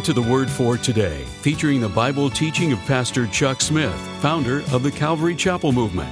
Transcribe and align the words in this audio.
Welcome 0.00 0.14
to 0.14 0.22
the 0.22 0.32
Word 0.32 0.50
for 0.50 0.78
Today, 0.78 1.24
featuring 1.42 1.78
the 1.78 1.88
Bible 1.90 2.30
teaching 2.30 2.72
of 2.72 2.78
Pastor 2.86 3.26
Chuck 3.26 3.60
Smith, 3.60 3.94
founder 4.22 4.60
of 4.72 4.82
the 4.82 4.90
Calvary 4.90 5.34
Chapel 5.34 5.72
Movement. 5.72 6.08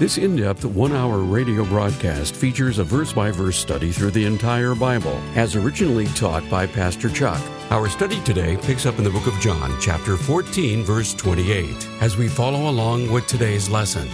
This 0.00 0.18
in 0.18 0.34
depth 0.34 0.64
one 0.64 0.90
hour 0.90 1.18
radio 1.18 1.64
broadcast 1.64 2.34
features 2.34 2.80
a 2.80 2.84
verse 2.84 3.12
by 3.12 3.30
verse 3.30 3.58
study 3.58 3.92
through 3.92 4.10
the 4.10 4.24
entire 4.24 4.74
Bible, 4.74 5.16
as 5.36 5.54
originally 5.54 6.08
taught 6.16 6.50
by 6.50 6.66
Pastor 6.66 7.08
Chuck. 7.08 7.40
Our 7.70 7.88
study 7.88 8.20
today 8.22 8.56
picks 8.56 8.86
up 8.86 8.98
in 8.98 9.04
the 9.04 9.10
book 9.10 9.28
of 9.28 9.38
John, 9.38 9.72
chapter 9.80 10.16
14, 10.16 10.82
verse 10.82 11.14
28, 11.14 11.88
as 12.00 12.16
we 12.16 12.26
follow 12.26 12.68
along 12.68 13.12
with 13.12 13.28
today's 13.28 13.70
lesson. 13.70 14.08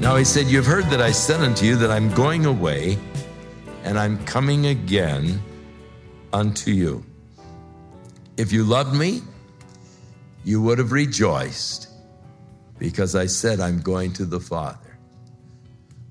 Now 0.00 0.16
he 0.16 0.24
said, 0.24 0.46
You've 0.46 0.64
heard 0.64 0.86
that 0.86 1.02
I 1.02 1.12
said 1.12 1.42
unto 1.42 1.66
you 1.66 1.76
that 1.76 1.90
I'm 1.90 2.10
going 2.14 2.46
away 2.46 2.96
and 3.84 3.98
I'm 3.98 4.24
coming 4.24 4.66
again 4.66 5.42
unto 6.32 6.70
you. 6.70 7.04
If 8.36 8.52
you 8.52 8.64
loved 8.64 8.94
me, 8.94 9.22
you 10.44 10.62
would 10.62 10.78
have 10.78 10.92
rejoiced 10.92 11.88
because 12.78 13.14
I 13.14 13.26
said, 13.26 13.60
I'm 13.60 13.80
going 13.80 14.12
to 14.14 14.24
the 14.24 14.40
Father. 14.40 14.98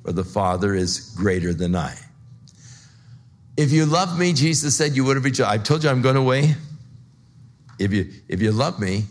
For 0.03 0.11
the 0.11 0.23
Father 0.23 0.75
is 0.75 1.13
greater 1.17 1.53
than 1.53 1.75
I. 1.75 1.95
If 3.57 3.71
you 3.71 3.85
loved 3.85 4.17
me, 4.17 4.33
Jesus 4.33 4.75
said, 4.75 4.95
you 4.95 5.03
would 5.03 5.17
have 5.17 5.25
rejoiced. 5.25 5.49
I 5.49 5.57
told 5.57 5.83
you 5.83 5.89
I'm 5.89 6.01
going 6.01 6.15
away. 6.15 6.55
If 7.79 7.91
you, 7.91 8.11
if 8.27 8.41
you 8.41 8.51
love 8.51 8.79
me, 8.79 9.05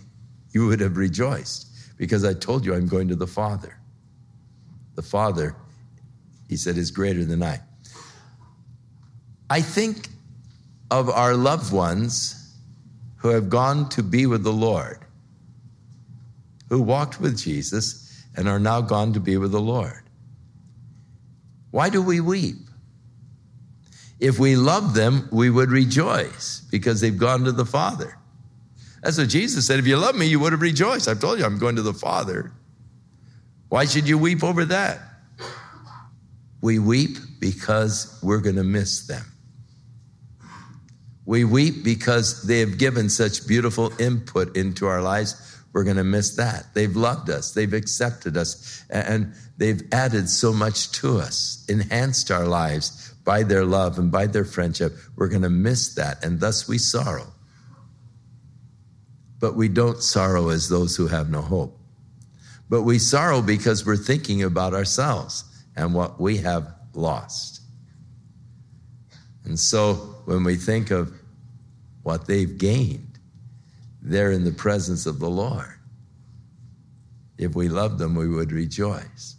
you 0.52 0.66
would 0.66 0.80
have 0.80 0.96
rejoiced 0.96 1.66
because 1.96 2.24
I 2.24 2.34
told 2.34 2.64
you 2.64 2.74
I'm 2.74 2.86
going 2.86 3.08
to 3.08 3.16
the 3.16 3.26
Father. 3.26 3.76
The 4.94 5.02
Father, 5.02 5.56
he 6.48 6.56
said, 6.56 6.76
is 6.76 6.90
greater 6.90 7.24
than 7.24 7.42
I. 7.42 7.60
I 9.50 9.60
think 9.60 10.08
of 10.90 11.10
our 11.10 11.34
loved 11.34 11.72
ones 11.72 12.54
who 13.16 13.28
have 13.28 13.48
gone 13.48 13.88
to 13.90 14.02
be 14.02 14.26
with 14.26 14.42
the 14.42 14.52
Lord, 14.52 14.98
who 16.68 16.80
walked 16.80 17.20
with 17.20 17.38
Jesus 17.38 18.24
and 18.36 18.48
are 18.48 18.60
now 18.60 18.80
gone 18.80 19.12
to 19.14 19.20
be 19.20 19.36
with 19.36 19.52
the 19.52 19.60
Lord. 19.60 20.02
Why 21.70 21.90
do 21.90 22.00
we 22.00 22.20
weep? 22.20 22.56
If 24.20 24.38
we 24.38 24.56
love 24.56 24.94
them, 24.94 25.28
we 25.30 25.50
would 25.50 25.70
rejoice 25.70 26.62
because 26.70 27.00
they've 27.00 27.18
gone 27.18 27.44
to 27.44 27.52
the 27.52 27.66
Father. 27.66 28.16
That's 29.02 29.18
what 29.18 29.28
Jesus 29.28 29.66
said. 29.66 29.78
If 29.78 29.86
you 29.86 29.96
love 29.96 30.16
me, 30.16 30.26
you 30.26 30.40
would 30.40 30.52
have 30.52 30.60
rejoiced. 30.60 31.08
I've 31.08 31.20
told 31.20 31.38
you 31.38 31.44
I'm 31.44 31.58
going 31.58 31.76
to 31.76 31.82
the 31.82 31.94
Father. 31.94 32.52
Why 33.68 33.84
should 33.84 34.08
you 34.08 34.18
weep 34.18 34.42
over 34.42 34.64
that? 34.64 35.00
We 36.60 36.78
weep 36.78 37.18
because 37.38 38.18
we're 38.22 38.40
going 38.40 38.56
to 38.56 38.64
miss 38.64 39.06
them. 39.06 39.24
We 41.28 41.44
weep 41.44 41.84
because 41.84 42.44
they 42.44 42.60
have 42.60 42.78
given 42.78 43.10
such 43.10 43.46
beautiful 43.46 43.92
input 44.00 44.56
into 44.56 44.86
our 44.86 45.02
lives. 45.02 45.60
We're 45.74 45.84
going 45.84 45.98
to 45.98 46.02
miss 46.02 46.36
that. 46.36 46.72
They've 46.72 46.96
loved 46.96 47.28
us, 47.28 47.52
they've 47.52 47.74
accepted 47.74 48.38
us, 48.38 48.82
and 48.88 49.34
they've 49.58 49.82
added 49.92 50.30
so 50.30 50.54
much 50.54 50.90
to 50.92 51.18
us, 51.18 51.66
enhanced 51.68 52.30
our 52.30 52.46
lives 52.46 53.12
by 53.26 53.42
their 53.42 53.66
love 53.66 53.98
and 53.98 54.10
by 54.10 54.26
their 54.26 54.46
friendship. 54.46 54.96
We're 55.16 55.28
going 55.28 55.42
to 55.42 55.50
miss 55.50 55.94
that, 55.96 56.24
and 56.24 56.40
thus 56.40 56.66
we 56.66 56.78
sorrow. 56.78 57.26
But 59.38 59.54
we 59.54 59.68
don't 59.68 60.02
sorrow 60.02 60.48
as 60.48 60.70
those 60.70 60.96
who 60.96 61.08
have 61.08 61.28
no 61.28 61.42
hope. 61.42 61.78
But 62.70 62.84
we 62.84 62.98
sorrow 62.98 63.42
because 63.42 63.84
we're 63.84 63.96
thinking 63.98 64.42
about 64.42 64.72
ourselves 64.72 65.44
and 65.76 65.92
what 65.92 66.18
we 66.18 66.38
have 66.38 66.74
lost. 66.94 67.60
And 69.44 69.58
so 69.58 70.14
when 70.28 70.44
we 70.44 70.54
think 70.56 70.90
of 70.90 71.10
what 72.02 72.26
they've 72.26 72.58
gained. 72.58 73.18
They're 74.02 74.30
in 74.30 74.44
the 74.44 74.52
presence 74.52 75.06
of 75.06 75.20
the 75.20 75.30
Lord. 75.30 75.72
If 77.38 77.54
we 77.54 77.70
loved 77.70 77.98
them, 77.98 78.14
we 78.14 78.28
would 78.28 78.52
rejoice. 78.52 79.36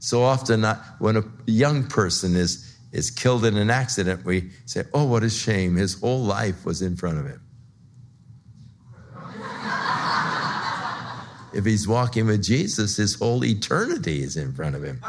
So 0.00 0.24
often, 0.24 0.64
when 0.98 1.18
a 1.18 1.24
young 1.46 1.86
person 1.86 2.34
is, 2.34 2.76
is 2.90 3.12
killed 3.12 3.44
in 3.44 3.56
an 3.56 3.70
accident, 3.70 4.24
we 4.24 4.50
say, 4.66 4.82
Oh, 4.92 5.04
what 5.04 5.22
a 5.22 5.30
shame. 5.30 5.76
His 5.76 6.00
whole 6.00 6.24
life 6.24 6.64
was 6.64 6.82
in 6.82 6.96
front 6.96 7.18
of 7.18 7.26
him. 7.26 7.40
if 11.54 11.64
he's 11.64 11.86
walking 11.86 12.26
with 12.26 12.42
Jesus, 12.42 12.96
his 12.96 13.14
whole 13.14 13.44
eternity 13.44 14.24
is 14.24 14.36
in 14.36 14.52
front 14.52 14.74
of 14.74 14.82
him. 14.82 15.00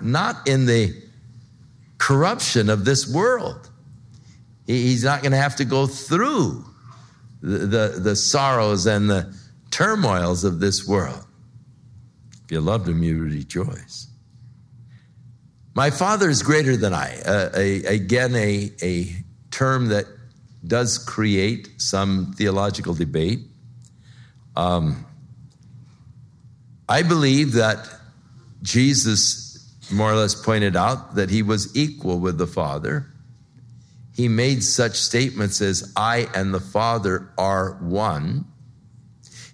Not 0.00 0.48
in 0.48 0.64
the 0.64 0.96
corruption 1.98 2.70
of 2.70 2.86
this 2.86 3.06
world. 3.06 3.67
He's 4.68 5.02
not 5.02 5.22
going 5.22 5.32
to 5.32 5.38
have 5.38 5.56
to 5.56 5.64
go 5.64 5.86
through 5.86 6.62
the, 7.40 7.58
the, 7.58 8.00
the, 8.00 8.14
sorrows 8.14 8.86
and 8.86 9.08
the 9.08 9.34
turmoils 9.70 10.44
of 10.44 10.60
this 10.60 10.86
world. 10.86 11.24
If 12.44 12.52
you 12.52 12.60
loved 12.60 12.86
him, 12.86 13.02
you 13.02 13.18
would 13.18 13.32
rejoice. 13.32 14.08
My 15.74 15.90
father 15.90 16.28
is 16.28 16.42
greater 16.42 16.76
than 16.76 16.92
I. 16.92 17.18
Uh, 17.24 17.48
a, 17.56 17.84
again, 17.84 18.34
a, 18.34 18.70
a 18.82 19.06
term 19.50 19.86
that 19.88 20.04
does 20.66 20.98
create 20.98 21.80
some 21.80 22.34
theological 22.36 22.92
debate. 22.92 23.40
Um, 24.54 25.06
I 26.90 27.02
believe 27.02 27.52
that 27.52 27.88
Jesus 28.60 29.48
more 29.90 30.12
or 30.12 30.16
less 30.16 30.34
pointed 30.34 30.76
out 30.76 31.14
that 31.14 31.30
he 31.30 31.42
was 31.42 31.74
equal 31.74 32.18
with 32.18 32.36
the 32.36 32.46
Father 32.46 33.06
he 34.18 34.26
made 34.26 34.64
such 34.64 34.96
statements 34.96 35.60
as, 35.60 35.92
I 35.94 36.28
and 36.34 36.52
the 36.52 36.58
Father 36.58 37.30
are 37.38 37.74
one. 37.74 38.46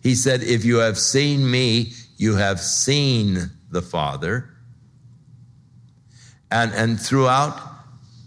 He 0.02 0.14
said, 0.14 0.42
If 0.42 0.64
you 0.64 0.76
have 0.76 0.98
seen 0.98 1.50
me, 1.50 1.92
you 2.16 2.36
have 2.36 2.58
seen 2.58 3.50
the 3.70 3.82
Father. 3.82 4.48
And, 6.50 6.72
and 6.72 6.98
throughout 6.98 7.60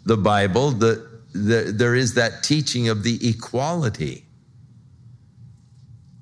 the 0.05 0.15
Bible, 0.15 0.69
the, 0.69 1.09
the, 1.33 1.73
there 1.75 1.95
is 1.95 2.13
that 2.13 2.43
teaching 2.43 2.87
of 2.87 3.01
the 3.01 3.17
equality. 3.27 4.23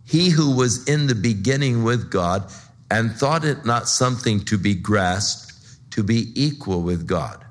He 0.06 0.30
who 0.30 0.56
was 0.56 0.88
in 0.88 1.08
the 1.08 1.16
beginning 1.16 1.84
with 1.84 2.10
God 2.10 2.50
and 2.90 3.12
thought 3.12 3.44
it 3.44 3.66
not 3.66 3.90
something 3.90 4.46
to 4.46 4.58
be 4.58 4.76
grasped, 4.76 5.92
to 5.92 6.04
be 6.04 6.32
equal 6.42 6.84
with 6.84 7.06
God. 7.06 7.45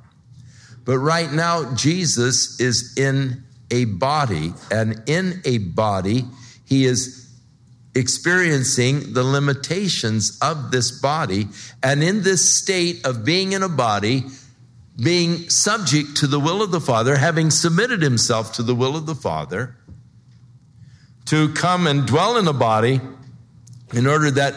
But 0.84 0.98
right 0.98 1.32
now, 1.32 1.74
Jesus 1.74 2.60
is 2.60 2.96
in 2.96 3.42
a 3.70 3.86
body, 3.86 4.52
and 4.70 5.02
in 5.06 5.40
a 5.44 5.58
body, 5.58 6.24
he 6.66 6.84
is 6.84 7.28
experiencing 7.94 9.12
the 9.14 9.22
limitations 9.22 10.38
of 10.42 10.70
this 10.70 10.90
body. 10.90 11.48
And 11.82 12.02
in 12.02 12.22
this 12.22 12.48
state 12.48 13.06
of 13.06 13.24
being 13.24 13.52
in 13.52 13.62
a 13.62 13.68
body, 13.68 14.24
being 15.02 15.48
subject 15.48 16.16
to 16.18 16.26
the 16.26 16.40
will 16.40 16.62
of 16.62 16.70
the 16.70 16.80
Father, 16.80 17.16
having 17.16 17.50
submitted 17.50 18.02
himself 18.02 18.52
to 18.54 18.62
the 18.62 18.74
will 18.74 18.96
of 18.96 19.06
the 19.06 19.14
Father, 19.14 19.76
to 21.26 21.52
come 21.54 21.86
and 21.86 22.06
dwell 22.06 22.36
in 22.36 22.46
a 22.46 22.52
body 22.52 23.00
in 23.94 24.06
order 24.06 24.30
that 24.30 24.54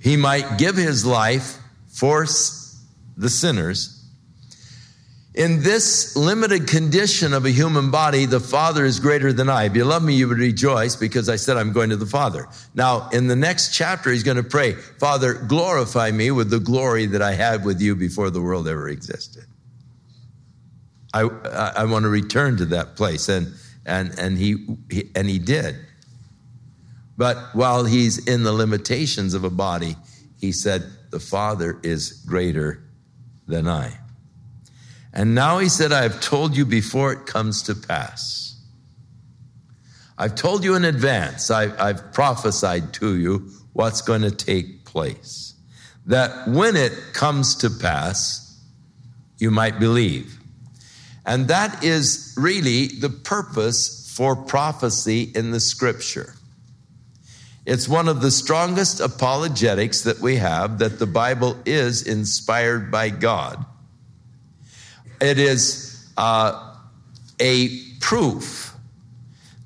he 0.00 0.16
might 0.16 0.58
give 0.58 0.76
his 0.76 1.06
life 1.06 1.58
for 1.88 2.26
the 3.16 3.30
sinners 3.30 3.95
in 5.36 5.62
this 5.62 6.16
limited 6.16 6.66
condition 6.66 7.34
of 7.34 7.44
a 7.44 7.50
human 7.50 7.90
body, 7.90 8.24
the 8.24 8.40
Father 8.40 8.86
is 8.86 8.98
greater 8.98 9.34
than 9.34 9.50
I. 9.50 9.64
If 9.64 9.76
you 9.76 9.84
love 9.84 10.02
me, 10.02 10.14
you 10.14 10.28
would 10.28 10.38
rejoice 10.38 10.96
because 10.96 11.28
I 11.28 11.36
said 11.36 11.58
I'm 11.58 11.72
going 11.72 11.90
to 11.90 11.96
the 11.96 12.06
Father. 12.06 12.48
Now, 12.74 13.10
in 13.10 13.28
the 13.28 13.36
next 13.36 13.74
chapter, 13.74 14.10
he's 14.10 14.22
going 14.22 14.38
to 14.38 14.42
pray, 14.42 14.72
Father, 14.72 15.34
glorify 15.34 16.10
me 16.10 16.30
with 16.30 16.48
the 16.48 16.58
glory 16.58 17.04
that 17.06 17.20
I 17.20 17.32
had 17.32 17.66
with 17.66 17.82
you 17.82 17.94
before 17.94 18.30
the 18.30 18.40
world 18.40 18.66
ever 18.66 18.88
existed. 18.88 19.44
I, 21.12 21.24
I, 21.24 21.72
I 21.76 21.84
want 21.84 22.04
to 22.04 22.08
return 22.08 22.56
to 22.56 22.64
that 22.66 22.96
place. 22.96 23.28
And, 23.28 23.52
and, 23.84 24.18
and, 24.18 24.38
he, 24.38 24.66
he, 24.90 25.10
and 25.14 25.28
he 25.28 25.38
did. 25.38 25.76
But 27.18 27.54
while 27.54 27.84
he's 27.84 28.26
in 28.26 28.42
the 28.42 28.52
limitations 28.52 29.34
of 29.34 29.44
a 29.44 29.50
body, 29.50 29.96
he 30.40 30.50
said, 30.50 30.84
The 31.10 31.20
Father 31.20 31.78
is 31.82 32.24
greater 32.26 32.82
than 33.46 33.68
I. 33.68 33.98
And 35.16 35.34
now 35.34 35.58
he 35.60 35.70
said, 35.70 35.92
I 35.92 36.02
have 36.02 36.20
told 36.20 36.54
you 36.54 36.66
before 36.66 37.10
it 37.10 37.24
comes 37.24 37.62
to 37.62 37.74
pass. 37.74 38.60
I've 40.18 40.34
told 40.34 40.62
you 40.62 40.74
in 40.74 40.84
advance, 40.84 41.50
I, 41.50 41.68
have 41.86 42.12
prophesied 42.12 42.92
to 42.94 43.16
you 43.16 43.50
what's 43.72 44.02
going 44.02 44.20
to 44.22 44.30
take 44.30 44.84
place. 44.84 45.54
That 46.04 46.46
when 46.46 46.76
it 46.76 46.92
comes 47.14 47.54
to 47.56 47.70
pass, 47.70 48.60
you 49.38 49.50
might 49.50 49.80
believe. 49.80 50.38
And 51.24 51.48
that 51.48 51.82
is 51.82 52.34
really 52.36 52.88
the 52.88 53.10
purpose 53.10 54.12
for 54.14 54.36
prophecy 54.36 55.32
in 55.34 55.50
the 55.50 55.60
scripture. 55.60 56.34
It's 57.64 57.88
one 57.88 58.08
of 58.08 58.20
the 58.20 58.30
strongest 58.30 59.00
apologetics 59.00 60.02
that 60.02 60.20
we 60.20 60.36
have 60.36 60.78
that 60.78 60.98
the 60.98 61.06
Bible 61.06 61.56
is 61.64 62.02
inspired 62.02 62.90
by 62.90 63.08
God 63.08 63.64
it 65.20 65.38
is 65.38 66.06
uh, 66.16 66.74
a 67.40 67.78
proof 68.00 68.74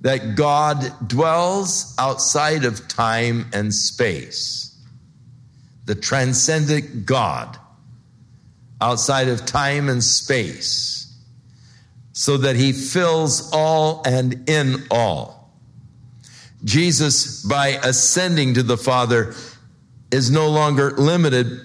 that 0.01 0.35
God 0.35 0.93
dwells 1.07 1.95
outside 1.99 2.65
of 2.65 2.89
time 2.89 3.47
and 3.53 3.73
space. 3.75 4.79
The 5.85 5.95
transcendent 5.95 7.05
God 7.07 7.59
outside 8.81 9.29
of 9.29 9.45
time 9.45 9.89
and 9.89 10.03
space, 10.03 11.15
so 12.13 12.39
that 12.39 12.57
he 12.57 12.73
fills 12.73 13.51
all 13.53 14.03
and 14.07 14.49
in 14.49 14.87
all. 14.91 15.53
Jesus, 16.65 17.43
by 17.43 17.79
ascending 17.83 18.55
to 18.55 18.63
the 18.63 18.77
Father, 18.77 19.35
is 20.11 20.31
no 20.31 20.49
longer 20.49 20.91
limited 20.93 21.61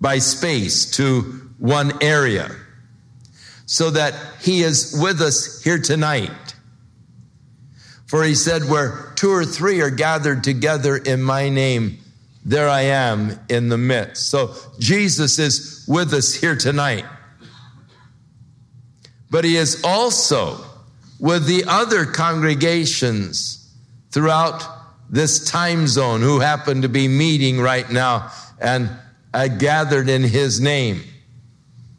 by 0.00 0.18
space 0.18 0.90
to 0.92 1.22
one 1.58 1.92
area, 2.02 2.54
so 3.68 3.90
that 3.90 4.14
he 4.40 4.62
is 4.62 4.96
with 4.98 5.20
us 5.20 5.62
here 5.62 5.78
tonight. 5.78 6.54
For 8.06 8.24
he 8.24 8.34
said, 8.34 8.62
Where 8.62 9.12
two 9.14 9.30
or 9.30 9.44
three 9.44 9.82
are 9.82 9.90
gathered 9.90 10.42
together 10.42 10.96
in 10.96 11.22
my 11.22 11.50
name, 11.50 11.98
there 12.46 12.66
I 12.66 12.80
am 12.80 13.38
in 13.50 13.68
the 13.68 13.76
midst. 13.76 14.30
So 14.30 14.54
Jesus 14.78 15.38
is 15.38 15.84
with 15.86 16.14
us 16.14 16.34
here 16.34 16.56
tonight. 16.56 17.04
But 19.30 19.44
he 19.44 19.56
is 19.56 19.84
also 19.84 20.64
with 21.20 21.46
the 21.46 21.64
other 21.68 22.06
congregations 22.06 23.70
throughout 24.10 24.64
this 25.10 25.44
time 25.44 25.86
zone 25.86 26.22
who 26.22 26.40
happen 26.40 26.80
to 26.80 26.88
be 26.88 27.06
meeting 27.06 27.60
right 27.60 27.90
now 27.90 28.32
and 28.58 28.88
gathered 29.58 30.08
in 30.08 30.22
his 30.22 30.58
name. 30.58 31.02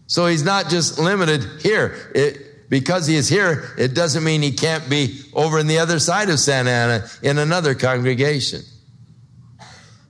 So 0.09 0.25
he's 0.25 0.43
not 0.43 0.69
just 0.69 0.97
limited 0.97 1.61
here. 1.61 2.11
It, 2.15 2.67
because 2.67 3.05
he 3.05 3.15
is 3.15 3.29
here, 3.29 3.73
it 3.77 3.93
doesn't 3.93 4.23
mean 4.23 4.41
he 4.41 4.51
can't 4.51 4.89
be 4.89 5.21
over 5.33 5.59
in 5.59 5.67
the 5.67 5.77
other 5.77 5.99
side 5.99 6.29
of 6.29 6.39
Santa 6.39 6.71
Ana 6.71 7.07
in 7.21 7.37
another 7.37 7.75
congregation. 7.75 8.61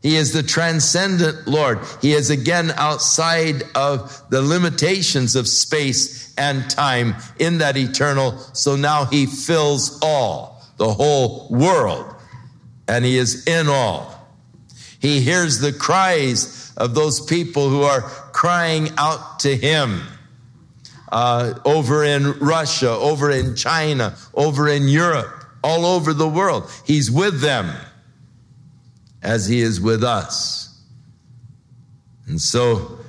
He 0.01 0.15
is 0.15 0.31
the 0.31 0.41
transcendent 0.41 1.47
Lord. 1.47 1.79
He 2.01 2.13
is 2.13 2.29
again 2.29 2.71
outside 2.77 3.63
of 3.75 4.23
the 4.29 4.41
limitations 4.41 5.35
of 5.35 5.49
space 5.49 6.33
and 6.37 6.69
time 6.69 7.15
in 7.37 7.57
that 7.57 7.75
eternal. 7.75 8.37
So 8.53 8.77
now 8.77 9.03
he 9.03 9.25
fills 9.25 9.99
all, 10.01 10.63
the 10.77 10.93
whole 10.93 11.49
world, 11.49 12.15
and 12.87 13.03
he 13.03 13.17
is 13.17 13.45
in 13.47 13.67
all. 13.67 14.18
He 14.99 15.21
hears 15.21 15.59
the 15.59 15.73
cries 15.73 16.73
of 16.77 16.93
those 16.93 17.21
people 17.25 17.69
who 17.69 17.83
are 17.83 18.01
crying 18.01 18.89
out 18.97 19.39
to 19.39 19.55
him. 19.55 20.01
Uh, 21.11 21.55
over 21.65 22.03
in 22.03 22.33
Russia, 22.33 22.91
over 22.91 23.31
in 23.31 23.55
China, 23.55 24.15
over 24.35 24.67
in 24.67 24.87
Europe, 24.87 25.43
all 25.63 25.83
over 25.83 26.13
the 26.13 26.27
world. 26.27 26.69
He's 26.85 27.09
with 27.09 27.41
them 27.41 27.73
as 29.23 29.47
he 29.47 29.59
is 29.59 29.81
with 29.81 30.03
us. 30.03 30.79
And 32.27 32.39
so 32.39 32.99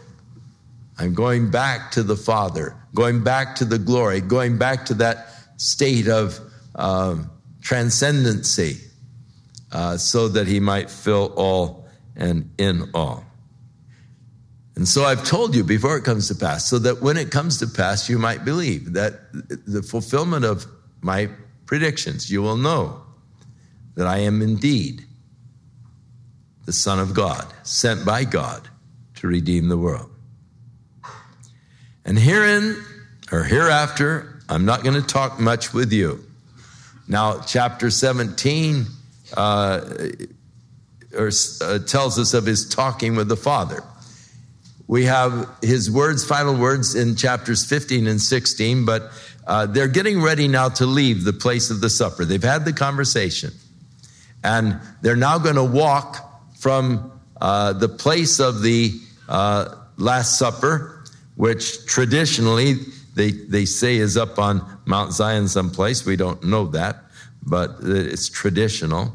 I'm 0.99 1.13
going 1.13 1.51
back 1.51 1.91
to 1.93 2.03
the 2.03 2.17
Father, 2.17 2.75
going 2.95 3.23
back 3.23 3.57
to 3.57 3.67
the 3.67 3.79
glory, 3.79 4.23
going 4.23 4.57
back 4.57 4.87
to 4.87 4.95
that 4.95 5.29
state 5.59 6.09
of 6.09 6.41
um, 6.75 7.31
transcendency, 7.61 8.79
uh, 9.73 9.97
so 9.97 10.27
that 10.29 10.47
he 10.47 10.59
might 10.59 10.91
fill 10.91 11.33
all 11.37 11.80
and 12.21 12.51
in 12.59 12.89
all. 12.95 13.25
And 14.77 14.87
so 14.87 15.05
I've 15.05 15.25
told 15.25 15.55
you 15.55 15.65
before 15.65 15.97
it 15.97 16.05
comes 16.05 16.29
to 16.29 16.35
pass, 16.35 16.69
so 16.69 16.79
that 16.79 17.03
when 17.03 17.17
it 17.17 17.31
comes 17.31 17.59
to 17.59 17.67
pass, 17.67 18.09
you 18.09 18.19
might 18.19 18.45
believe 18.45 18.93
that 18.93 19.33
the 19.67 19.83
fulfillment 19.83 20.45
of 20.45 20.67
my 21.01 21.29
predictions, 21.67 22.31
you 22.31 22.43
will 22.43 22.57
know 22.57 23.03
that 23.97 24.07
I 24.07 24.19
am 24.19 24.43
indeed 24.43 25.05
the 26.67 26.73
Son 26.73 26.99
of 26.99 27.15
God, 27.15 27.53
sent 27.63 28.05
by 28.05 28.25
God 28.25 28.69
to 29.17 29.27
redeem 29.27 29.69
the 29.69 29.77
world. 29.77 30.11
And 32.05 32.19
herein, 32.19 32.77
or 33.33 33.43
hereafter, 33.43 34.41
I'm 34.49 34.65
not 34.65 34.83
going 34.83 35.01
to 35.01 35.07
talk 35.07 35.39
much 35.39 35.73
with 35.73 35.93
you. 35.93 36.25
Now, 37.09 37.41
chapter 37.41 37.91
17 37.91 38.87
uh, 39.37 39.81
or, 41.17 41.31
uh, 41.61 41.79
tells 41.81 42.19
us 42.19 42.35
of 42.35 42.47
his 42.47 42.69
talking 42.69 43.17
with 43.17 43.29
the 43.29 43.37
Father. 43.37 43.83
We 44.87 45.05
have 45.05 45.49
his 45.63 45.91
words, 45.91 46.25
final 46.25 46.57
words 46.57 46.95
in 46.95 47.15
chapters 47.15 47.65
15 47.65 48.07
and 48.07 48.21
16, 48.21 48.85
but 48.85 49.13
uh, 49.47 49.67
they're 49.67 49.89
getting 49.89 50.21
ready 50.21 50.49
now 50.49 50.69
to 50.71 50.87
leave 50.87 51.25
the 51.25 51.33
place 51.33 51.71
of 51.71 51.81
the 51.81 51.91
supper. 51.91 52.25
They've 52.25 52.43
had 52.43 52.65
the 52.65 52.73
conversation, 52.73 53.53
and 54.43 54.81
they're 55.01 55.17
now 55.17 55.39
going 55.39 55.57
to 55.57 55.65
walk 55.65 56.27
from 56.59 57.13
uh, 57.41 57.73
the 57.73 57.89
place 57.89 58.41
of 58.41 58.63
the 58.63 58.93
uh, 59.29 59.77
Last 59.97 60.39
Supper, 60.39 61.05
which 61.37 61.87
traditionally 61.87 62.75
they, 63.15 63.31
they 63.31 63.65
say 63.65 63.97
is 63.97 64.17
up 64.17 64.39
on 64.39 64.65
Mount 64.87 65.13
Zion 65.13 65.49
someplace. 65.49 66.05
We 66.05 66.17
don't 66.17 66.43
know 66.45 66.67
that, 66.67 66.97
but 67.45 67.77
it's 67.83 68.29
traditional. 68.29 69.13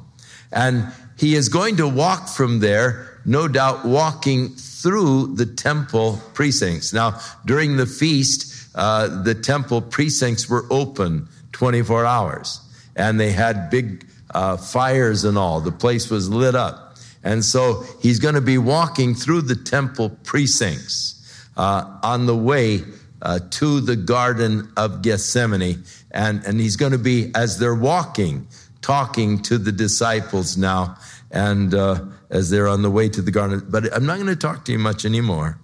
And 0.52 0.92
he 1.18 1.36
is 1.36 1.50
going 1.50 1.78
to 1.78 1.88
walk 1.88 2.28
from 2.28 2.60
there, 2.60 3.20
no 3.26 3.48
doubt 3.48 3.86
walking 3.86 4.50
through 4.50 5.36
the 5.36 5.46
temple 5.46 6.22
precincts. 6.34 6.94
Now, 6.94 7.20
during 7.46 7.78
the 7.78 7.86
feast, 7.86 8.70
uh, 8.76 9.24
the 9.24 9.34
temple 9.34 9.82
precincts 9.82 10.50
were 10.50 10.66
open 10.70 11.28
24 11.54 12.06
hours 12.06 12.62
and 12.96 13.20
they 13.20 13.32
had 13.32 13.70
big 13.70 14.06
uh, 14.34 14.58
fires 14.58 15.24
and 15.24 15.38
all. 15.38 15.62
The 15.62 15.72
place 15.72 16.10
was 16.10 16.30
lit 16.30 16.56
up. 16.56 16.96
And 17.24 17.44
so 17.44 17.84
he's 18.02 18.20
going 18.20 18.36
to 18.36 18.42
be 18.42 18.58
walking 18.58 19.16
through 19.16 19.42
the 19.42 19.56
temple 19.56 20.12
precincts 20.24 21.50
uh, 21.58 21.98
on 22.04 22.26
the 22.26 22.36
way 22.36 22.82
uh, 23.22 23.40
to 23.50 23.82
the 23.82 23.96
Garden 23.96 24.72
of 24.78 25.02
Gethsemane. 25.02 25.84
And, 26.12 26.44
and 26.46 26.60
he's 26.60 26.76
going 26.76 26.92
to 26.92 27.00
be, 27.00 27.32
as 27.34 27.58
they're 27.58 27.74
walking, 27.74 28.48
talking 28.86 29.42
to 29.44 29.58
the 29.58 29.72
disciples 29.72 30.58
now, 30.58 30.98
and 31.32 31.74
uh, 31.74 32.00
as 32.30 32.50
they're 32.50 32.68
on 32.68 32.82
the 32.82 32.92
way 32.92 33.10
to 33.10 33.22
the 33.22 33.32
garden. 33.32 33.66
But 33.68 33.92
I'm 33.94 34.06
not 34.06 34.16
going 34.16 34.28
to 34.28 34.36
talk 34.36 34.66
to 34.66 34.72
you 34.72 34.80
much 34.80 35.06
anymore. 35.06 35.60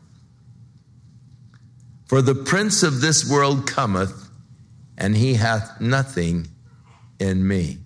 For 2.06 2.22
the 2.22 2.36
prince 2.36 2.84
of 2.84 3.02
this 3.02 3.30
world 3.30 3.68
cometh, 3.68 4.30
and 4.98 5.16
he 5.16 5.36
hath 5.36 5.80
nothing 5.80 6.48
in 7.20 7.48
me 7.48 7.78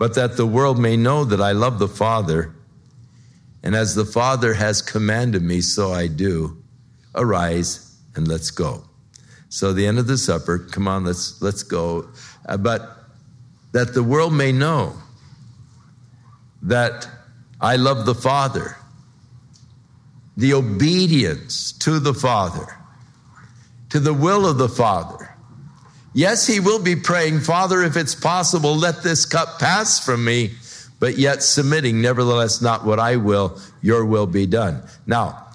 but 0.00 0.14
that 0.14 0.38
the 0.38 0.46
world 0.46 0.78
may 0.78 0.96
know 0.96 1.24
that 1.26 1.42
I 1.42 1.52
love 1.52 1.78
the 1.78 1.86
Father. 1.86 2.54
And 3.62 3.76
as 3.76 3.94
the 3.94 4.06
Father 4.06 4.54
has 4.54 4.80
commanded 4.80 5.42
me, 5.42 5.60
so 5.60 5.92
I 5.92 6.06
do. 6.06 6.56
Arise 7.14 7.98
and 8.16 8.26
let's 8.26 8.50
go. 8.50 8.84
So 9.50 9.74
the 9.74 9.86
end 9.86 9.98
of 9.98 10.06
the 10.06 10.16
supper, 10.16 10.58
come 10.58 10.88
on, 10.88 11.04
let's 11.04 11.42
let's 11.42 11.62
go. 11.62 12.08
Uh, 12.48 12.56
but 12.56 12.99
that 13.72 13.94
the 13.94 14.02
world 14.02 14.32
may 14.32 14.52
know 14.52 14.94
that 16.62 17.08
I 17.60 17.76
love 17.76 18.06
the 18.06 18.14
Father. 18.14 18.76
The 20.36 20.54
obedience 20.54 21.72
to 21.72 21.98
the 21.98 22.14
Father, 22.14 22.66
to 23.90 24.00
the 24.00 24.14
will 24.14 24.46
of 24.46 24.58
the 24.58 24.68
Father 24.68 25.30
Yes, 26.12 26.46
he 26.46 26.58
will 26.58 26.82
be 26.82 26.96
praying, 26.96 27.40
Father, 27.40 27.82
if 27.82 27.96
it's 27.96 28.16
possible, 28.16 28.74
let 28.74 29.02
this 29.02 29.24
cup 29.24 29.60
pass 29.60 30.04
from 30.04 30.24
me, 30.24 30.52
but 30.98 31.18
yet 31.18 31.42
submitting, 31.42 32.02
nevertheless, 32.02 32.60
not 32.60 32.84
what 32.84 32.98
I 32.98 33.16
will, 33.16 33.60
your 33.80 34.04
will 34.04 34.26
be 34.26 34.46
done. 34.46 34.82
Now, 35.06 35.46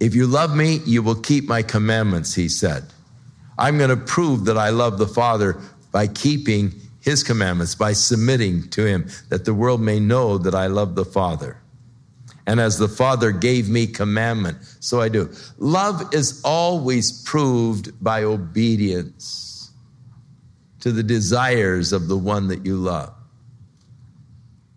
if 0.00 0.14
you 0.14 0.26
love 0.26 0.56
me, 0.56 0.80
you 0.84 1.02
will 1.02 1.14
keep 1.14 1.48
my 1.48 1.62
commandments, 1.62 2.34
he 2.34 2.48
said. 2.48 2.84
I'm 3.58 3.78
going 3.78 3.90
to 3.90 3.96
prove 3.96 4.44
that 4.46 4.58
I 4.58 4.70
love 4.70 4.98
the 4.98 5.06
Father 5.06 5.56
by 5.92 6.08
keeping 6.08 6.74
his 7.06 7.22
commandments, 7.22 7.76
by 7.76 7.92
submitting 7.92 8.68
to 8.70 8.84
him, 8.84 9.08
that 9.28 9.44
the 9.44 9.54
world 9.54 9.80
may 9.80 10.00
know 10.00 10.38
that 10.38 10.56
I 10.56 10.66
love 10.66 10.96
the 10.96 11.04
Father. 11.04 11.62
And 12.48 12.58
as 12.60 12.78
the 12.78 12.88
Father 12.88 13.30
gave 13.30 13.68
me 13.68 13.86
commandment, 13.86 14.58
so 14.80 15.00
I 15.00 15.08
do. 15.08 15.32
Love 15.56 16.12
is 16.12 16.40
always 16.44 17.22
proved 17.22 17.92
by 18.02 18.24
obedience 18.24 19.70
to 20.80 20.90
the 20.90 21.04
desires 21.04 21.92
of 21.92 22.08
the 22.08 22.18
one 22.18 22.48
that 22.48 22.66
you 22.66 22.76
love. 22.76 23.14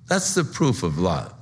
That's 0.07 0.35
the 0.35 0.43
proof 0.43 0.83
of 0.83 0.99
love. 0.99 1.33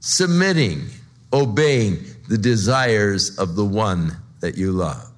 Submitting, 0.00 0.86
obeying 1.32 2.04
the 2.28 2.38
desires 2.38 3.38
of 3.38 3.56
the 3.56 3.64
one 3.64 4.18
that 4.40 4.58
you 4.58 4.72
love. 4.72 5.11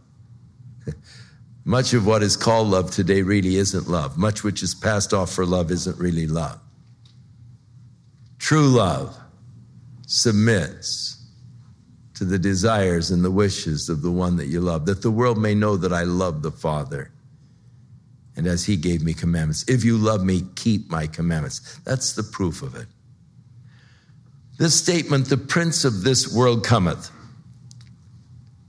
Much 1.64 1.94
of 1.94 2.06
what 2.06 2.23
is 2.23 2.37
called 2.37 2.68
love 2.68 2.90
today 2.90 3.23
really 3.23 3.56
isn't 3.56 3.88
love. 3.88 4.18
Much 4.18 4.44
which 4.44 4.62
is 4.62 4.75
passed 4.75 5.14
off 5.14 5.33
for 5.33 5.47
love 5.47 5.71
isn't 5.71 5.99
really 5.99 6.26
love. 6.26 6.61
True 8.38 8.68
love 8.68 9.16
submits 10.06 11.25
to 12.14 12.25
the 12.25 12.38
desires 12.38 13.11
and 13.11 13.25
the 13.25 13.30
wishes 13.30 13.88
of 13.88 14.02
the 14.02 14.11
one 14.11 14.37
that 14.37 14.47
you 14.47 14.61
love, 14.61 14.87
that 14.87 15.02
the 15.02 15.11
world 15.11 15.38
may 15.38 15.54
know 15.54 15.76
that 15.76 15.92
I 15.92 16.02
love 16.02 16.42
the 16.42 16.50
Father. 16.50 17.11
And 18.37 18.47
as 18.47 18.64
he 18.64 18.76
gave 18.76 19.02
me 19.02 19.14
commandments, 19.14 19.64
if 19.68 19.85
you 19.85 19.97
love 19.97 20.23
me, 20.23 20.42
keep 20.56 20.90
my 20.90 21.06
commandments. 21.06 21.78
That's 21.85 22.12
the 22.12 22.23
proof 22.23 22.62
of 22.62 22.75
it. 22.75 22.87
This 24.59 24.75
statement, 24.75 25.26
the 25.26 25.37
prince 25.37 25.85
of 25.85 26.04
this 26.04 26.33
world 26.33 26.64
cometh. 26.64 27.11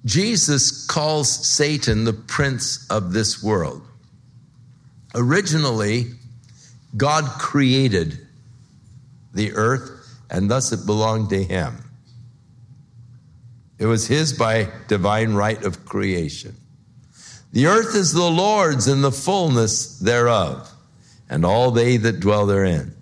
Jesus 0.06 0.86
calls 0.86 1.30
Satan 1.30 2.04
the 2.04 2.14
prince 2.14 2.86
of 2.90 3.12
this 3.12 3.42
world. 3.42 3.82
Originally, 5.16 6.06
God 6.96 7.26
created 7.40 8.20
the 9.34 9.54
earth, 9.54 9.90
and 10.30 10.50
thus 10.50 10.72
it 10.72 10.86
belonged 10.86 11.30
to 11.32 11.44
him. 11.44 11.78
It 13.80 13.88
was 13.88 14.08
his 14.08 14.32
by 14.34 14.70
divine 14.88 15.34
right 15.34 15.62
of 15.64 15.86
creation. 15.86 16.56
The 17.52 17.68
earth 17.68 17.96
is 17.96 18.14
the 18.14 18.30
Lord's 18.30 18.88
and 18.88 19.04
the 19.04 19.12
fullness 19.12 20.00
thereof, 20.00 20.72
and 21.30 21.46
all 21.46 21.72
they 21.72 21.98
that 21.98 22.20
dwell 22.20 22.46
therein. 22.46 22.94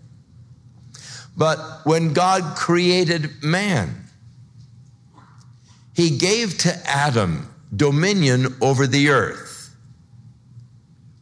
But 1.35 1.57
when 1.85 2.13
God 2.13 2.55
created 2.55 3.43
man, 3.43 4.02
he 5.93 6.17
gave 6.17 6.57
to 6.59 6.73
Adam 6.85 7.53
dominion 7.75 8.55
over 8.61 8.87
the 8.87 9.09
earth, 9.09 9.75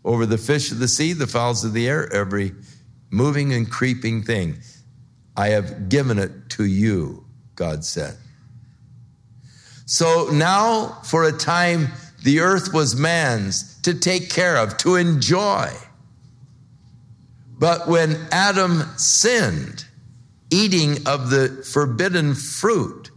over 0.04 0.26
the 0.26 0.38
fish 0.38 0.72
of 0.72 0.80
the 0.80 0.88
sea, 0.88 1.14
the 1.14 1.28
fowls 1.28 1.64
of 1.64 1.74
the 1.74 1.88
air, 1.88 2.12
every 2.14 2.54
moving 3.10 3.54
and 3.54 3.70
creeping 3.70 4.24
thing. 4.24 4.58
I 5.36 5.50
have 5.50 5.90
given 5.90 6.20
it 6.20 6.50
to 6.52 6.66
you, 6.66 7.26
God 7.56 7.86
said. 7.86 8.18
So 9.86 10.30
now, 10.32 11.00
for 11.04 11.26
a 11.26 11.32
time, 11.32 11.90
the 12.24 12.40
earth 12.40 12.74
was 12.74 12.96
man's 12.96 13.80
to 13.82 13.94
take 13.94 14.30
care 14.30 14.58
of, 14.58 14.78
to 14.78 14.96
enjoy. 14.96 15.70
But 17.58 17.88
when 17.88 18.18
Adam 18.32 18.84
sinned, 18.98 19.86
eating 20.50 21.08
of 21.08 21.30
the 21.30 21.64
forbidden 21.72 22.34
fruit, 22.34 23.11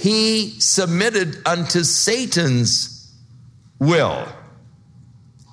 he 0.00 0.58
submitted 0.60 1.36
unto 1.46 1.84
Satan's 1.84 3.12
will 3.78 4.26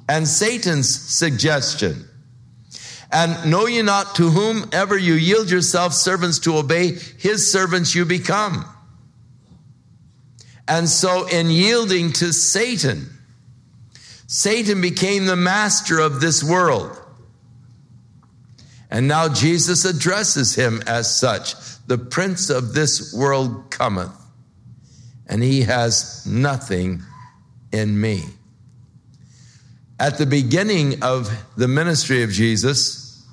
and 0.09 0.27
Satan's 0.27 0.89
suggestion. 0.89 2.07
And 3.11 3.49
know 3.49 3.67
ye 3.67 3.81
not 3.81 4.15
to 4.15 4.29
whomever 4.29 4.97
you 4.97 5.13
yield 5.13 5.49
yourselves 5.49 5.97
servants 5.97 6.39
to 6.39 6.57
obey, 6.57 6.97
his 7.17 7.49
servants 7.49 7.95
you 7.95 8.05
become. 8.05 8.65
And 10.67 10.89
so, 10.89 11.25
in 11.27 11.49
yielding 11.49 12.11
to 12.13 12.33
Satan, 12.33 13.07
Satan 14.27 14.81
became 14.81 15.25
the 15.25 15.37
master 15.37 15.99
of 15.99 16.19
this 16.19 16.43
world. 16.43 17.01
And 18.91 19.07
now 19.07 19.29
Jesus 19.29 19.85
addresses 19.85 20.55
him 20.55 20.81
as 20.85 21.13
such 21.13 21.55
the 21.87 21.97
prince 21.97 22.49
of 22.49 22.73
this 22.73 23.13
world 23.13 23.71
cometh, 23.71 24.11
and 25.27 25.43
he 25.43 25.61
has 25.61 26.25
nothing 26.25 27.01
in 27.71 27.99
me. 27.99 28.23
At 29.99 30.17
the 30.17 30.25
beginning 30.25 31.03
of 31.03 31.29
the 31.55 31.67
ministry 31.67 32.23
of 32.23 32.31
Jesus, 32.31 33.25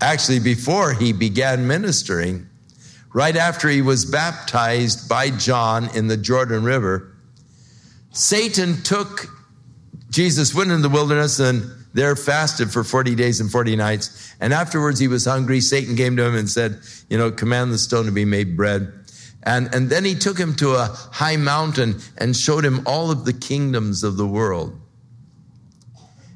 actually 0.00 0.40
before 0.40 0.94
he 0.94 1.12
began 1.12 1.66
ministering, 1.66 2.46
right 3.12 3.36
after 3.36 3.68
he 3.68 3.82
was 3.82 4.04
baptized 4.04 5.08
by 5.08 5.30
John 5.30 5.88
in 5.94 6.06
the 6.06 6.16
Jordan 6.16 6.64
River, 6.64 7.14
Satan 8.12 8.82
took 8.82 9.28
Jesus, 10.10 10.54
went 10.54 10.70
in 10.70 10.80
the 10.82 10.88
wilderness 10.88 11.38
and 11.38 11.70
there 11.92 12.14
fasted 12.14 12.70
for 12.70 12.84
40 12.84 13.14
days 13.14 13.40
and 13.40 13.50
40 13.50 13.76
nights. 13.76 14.34
And 14.40 14.52
afterwards 14.52 15.00
he 15.00 15.08
was 15.08 15.24
hungry. 15.24 15.60
Satan 15.60 15.96
came 15.96 16.16
to 16.16 16.24
him 16.24 16.34
and 16.34 16.48
said, 16.48 16.78
you 17.08 17.18
know, 17.18 17.30
command 17.30 17.72
the 17.72 17.78
stone 17.78 18.04
to 18.06 18.12
be 18.12 18.24
made 18.24 18.56
bread. 18.56 18.92
And, 19.46 19.72
and 19.72 19.88
then 19.88 20.04
he 20.04 20.16
took 20.16 20.36
him 20.36 20.56
to 20.56 20.72
a 20.72 20.86
high 21.12 21.36
mountain 21.36 22.00
and 22.18 22.36
showed 22.36 22.64
him 22.64 22.82
all 22.84 23.12
of 23.12 23.24
the 23.24 23.32
kingdoms 23.32 24.02
of 24.02 24.16
the 24.16 24.26
world. 24.26 24.78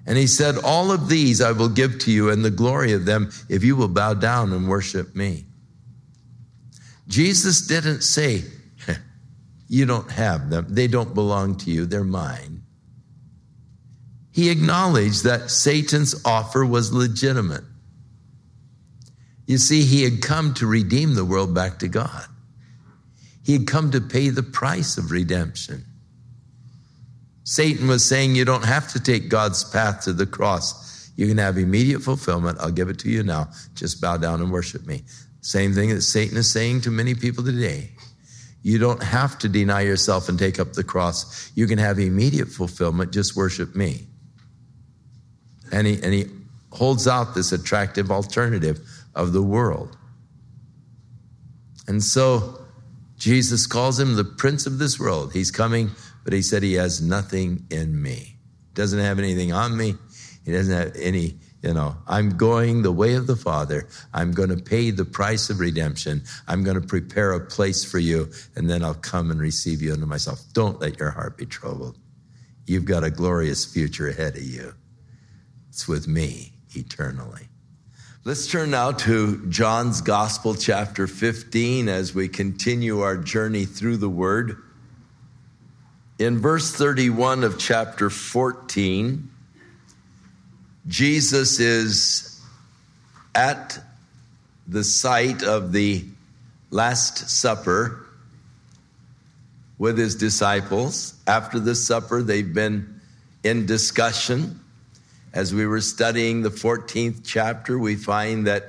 And 0.07 0.17
he 0.17 0.29
said, 0.29 0.57
all 0.65 0.93
of 0.93 1.09
these 1.09 1.41
I 1.41 1.51
will 1.51 1.69
give 1.69 1.99
to 2.01 2.13
you 2.13 2.31
and 2.31 2.45
the 2.45 2.51
glory 2.51 2.93
of 2.93 3.05
them 3.05 3.33
if 3.49 3.65
you 3.65 3.75
will 3.75 3.89
bow 3.89 4.15
down 4.15 4.53
and 4.53 4.69
worship 4.69 5.15
me. 5.17 5.45
Jesus 7.09 7.67
didn't 7.67 8.03
say, 8.03 8.45
You 9.69 9.85
don't 9.85 10.11
have 10.11 10.49
them, 10.49 10.67
they 10.69 10.87
don't 10.87 11.13
belong 11.13 11.57
to 11.59 11.71
you, 11.71 11.87
they're 11.87 12.05
mine. 12.05 12.63
He 14.31 14.51
acknowledged 14.51 15.25
that 15.25 15.51
Satan's 15.51 16.25
offer 16.25 16.65
was 16.65 16.93
legitimate. 16.93 17.65
You 19.47 19.59
see, 19.59 19.83
he 19.83 20.05
had 20.05 20.23
come 20.23 20.55
to 20.55 20.67
redeem 20.67 21.15
the 21.15 21.25
world 21.25 21.53
back 21.53 21.81
to 21.81 21.89
God. 21.89 22.30
He 23.51 23.55
had 23.59 23.67
come 23.67 23.91
to 23.91 24.01
pay 24.01 24.29
the 24.29 24.45
price 24.45 24.97
of 24.97 25.11
redemption. 25.11 25.85
Satan 27.43 27.89
was 27.89 28.05
saying, 28.05 28.37
You 28.37 28.45
don't 28.45 28.65
have 28.65 28.93
to 28.93 29.01
take 29.01 29.29
God's 29.29 29.65
path 29.65 30.05
to 30.05 30.13
the 30.13 30.25
cross. 30.25 31.11
You 31.17 31.27
can 31.27 31.37
have 31.39 31.59
immediate 31.59 31.99
fulfillment. 31.99 32.59
I'll 32.61 32.71
give 32.71 32.89
it 32.89 33.01
to 33.01 33.11
you 33.11 33.25
now. 33.25 33.49
Just 33.75 34.01
bow 34.01 34.19
down 34.19 34.41
and 34.41 34.53
worship 34.53 34.87
me. 34.87 35.03
Same 35.41 35.75
thing 35.75 35.89
that 35.89 36.03
Satan 36.03 36.37
is 36.37 36.49
saying 36.49 36.83
to 36.83 36.93
many 36.93 37.17
people 37.17 37.43
today. 37.43 37.91
You 38.63 38.79
don't 38.79 39.03
have 39.03 39.37
to 39.41 39.49
deny 39.49 39.81
yourself 39.81 40.29
and 40.29 40.39
take 40.39 40.61
up 40.61 40.75
the 40.75 40.85
cross. 40.85 41.51
You 41.57 41.67
can 41.67 41.79
have 41.79 41.99
immediate 41.99 42.51
fulfillment. 42.51 43.13
Just 43.13 43.35
worship 43.35 43.75
me. 43.75 44.07
And 45.73 45.89
he, 45.89 46.01
and 46.01 46.15
he 46.15 46.27
holds 46.71 47.09
out 47.09 47.35
this 47.35 47.51
attractive 47.51 48.13
alternative 48.13 48.79
of 49.17 49.33
the 49.33 49.43
world. 49.43 49.97
And 51.89 52.01
so 52.01 52.60
Jesus 53.21 53.67
calls 53.67 54.01
him 54.01 54.17
the 54.17 54.25
prince 54.25 54.67
of 54.67 54.79
this 54.79 54.99
world. 54.99 55.33
He's 55.33 55.51
coming, 55.51 55.91
but 56.25 56.33
he 56.33 56.43
said 56.43 56.63
he 56.63 56.75
has 56.75 57.01
nothing 57.01 57.67
in 57.71 58.01
me. 58.01 58.39
Doesn't 58.75 58.99
have 58.99 59.19
anything 59.19 59.53
on 59.53 59.77
me. 59.77 59.95
He 60.45 60.53
doesn't 60.53 60.75
have 60.75 60.97
any 60.97 61.39
you 61.63 61.75
know, 61.75 61.95
I'm 62.07 62.39
going 62.39 62.83
the 62.83 62.93
way 62.93 63.15
of 63.15 63.27
the 63.27 63.37
Father. 63.37 63.87
I'm 64.15 64.33
going 64.33 64.49
to 64.49 64.57
pay 64.57 64.91
the 64.91 65.05
price 65.05 65.51
of 65.51 65.61
redemption. 65.61 66.23
I'm 66.49 66.65
going 66.65 66.81
to 66.81 66.87
prepare 66.87 67.33
a 67.33 67.41
place 67.41 67.85
for 67.85 67.99
you, 67.99 68.31
and 68.57 68.69
then 68.71 68.83
I'll 68.83 68.95
come 68.95 69.31
and 69.31 69.39
receive 69.39 69.83
you 69.83 69.93
unto 69.93 70.07
myself. 70.07 70.41
Don't 70.55 70.81
let 70.81 70.99
your 70.99 71.11
heart 71.11 71.37
be 71.37 71.45
troubled. 71.45 71.99
You've 72.67 72.87
got 72.87 73.05
a 73.05 73.11
glorious 73.11 73.67
future 73.67 74.09
ahead 74.09 74.37
of 74.37 74.43
you. 74.43 74.73
It's 75.69 75.87
with 75.87 76.09
me 76.09 76.55
eternally. 76.75 77.49
Let's 78.23 78.49
turn 78.49 78.73
now 78.73 78.93
to 78.93 79.47
John's 79.47 80.03
Gospel, 80.03 80.55
chapter 80.55 81.07
15, 81.07 81.89
as 81.89 82.15
we 82.15 82.29
continue 82.29 83.01
our 83.01 83.17
journey 83.17 83.65
through 83.65 83.97
the 83.97 84.11
Word. 84.11 84.63
In 86.19 86.39
verse 86.39 86.71
31 86.71 87.45
of 87.45 87.59
chapter 87.59 88.11
14, 88.11 89.31
Jesus 90.87 91.61
is 91.61 92.43
at 93.35 93.79
the 94.69 94.85
site 94.85 95.43
of 95.43 95.73
the 95.73 96.05
Last 96.69 97.31
Supper 97.31 98.05
with 99.79 99.97
his 99.97 100.15
disciples. 100.15 101.15
After 101.27 101.59
the 101.59 101.75
supper, 101.75 102.21
they've 102.21 102.53
been 102.53 103.01
in 103.43 103.65
discussion. 103.65 104.60
As 105.33 105.55
we 105.55 105.67
were 105.67 105.81
studying 105.81 106.43
the 106.43 106.51
14th 106.51 107.21
chapter, 107.25 107.79
we 107.79 107.95
find 107.97 108.47
that 108.47 108.65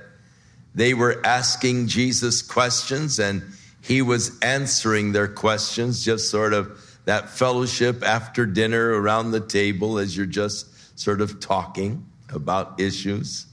they 0.76 0.94
were 0.94 1.22
asking 1.26 1.88
Jesus 1.88 2.42
questions 2.42 3.20
and 3.20 3.44
he 3.82 4.02
was 4.02 4.38
answering 4.42 5.12
their 5.12 5.28
questions, 5.28 6.06
just 6.06 6.30
sort 6.30 6.54
of 6.54 6.80
that 7.06 7.30
fellowship 7.30 8.04
after 8.04 8.46
dinner 8.46 9.02
around 9.02 9.32
the 9.32 9.40
table 9.40 9.98
as 9.98 10.16
you're 10.16 10.28
just 10.28 11.00
sort 11.00 11.20
of 11.20 11.40
talking 11.40 12.06
about 12.32 12.80
issues. 12.80 13.48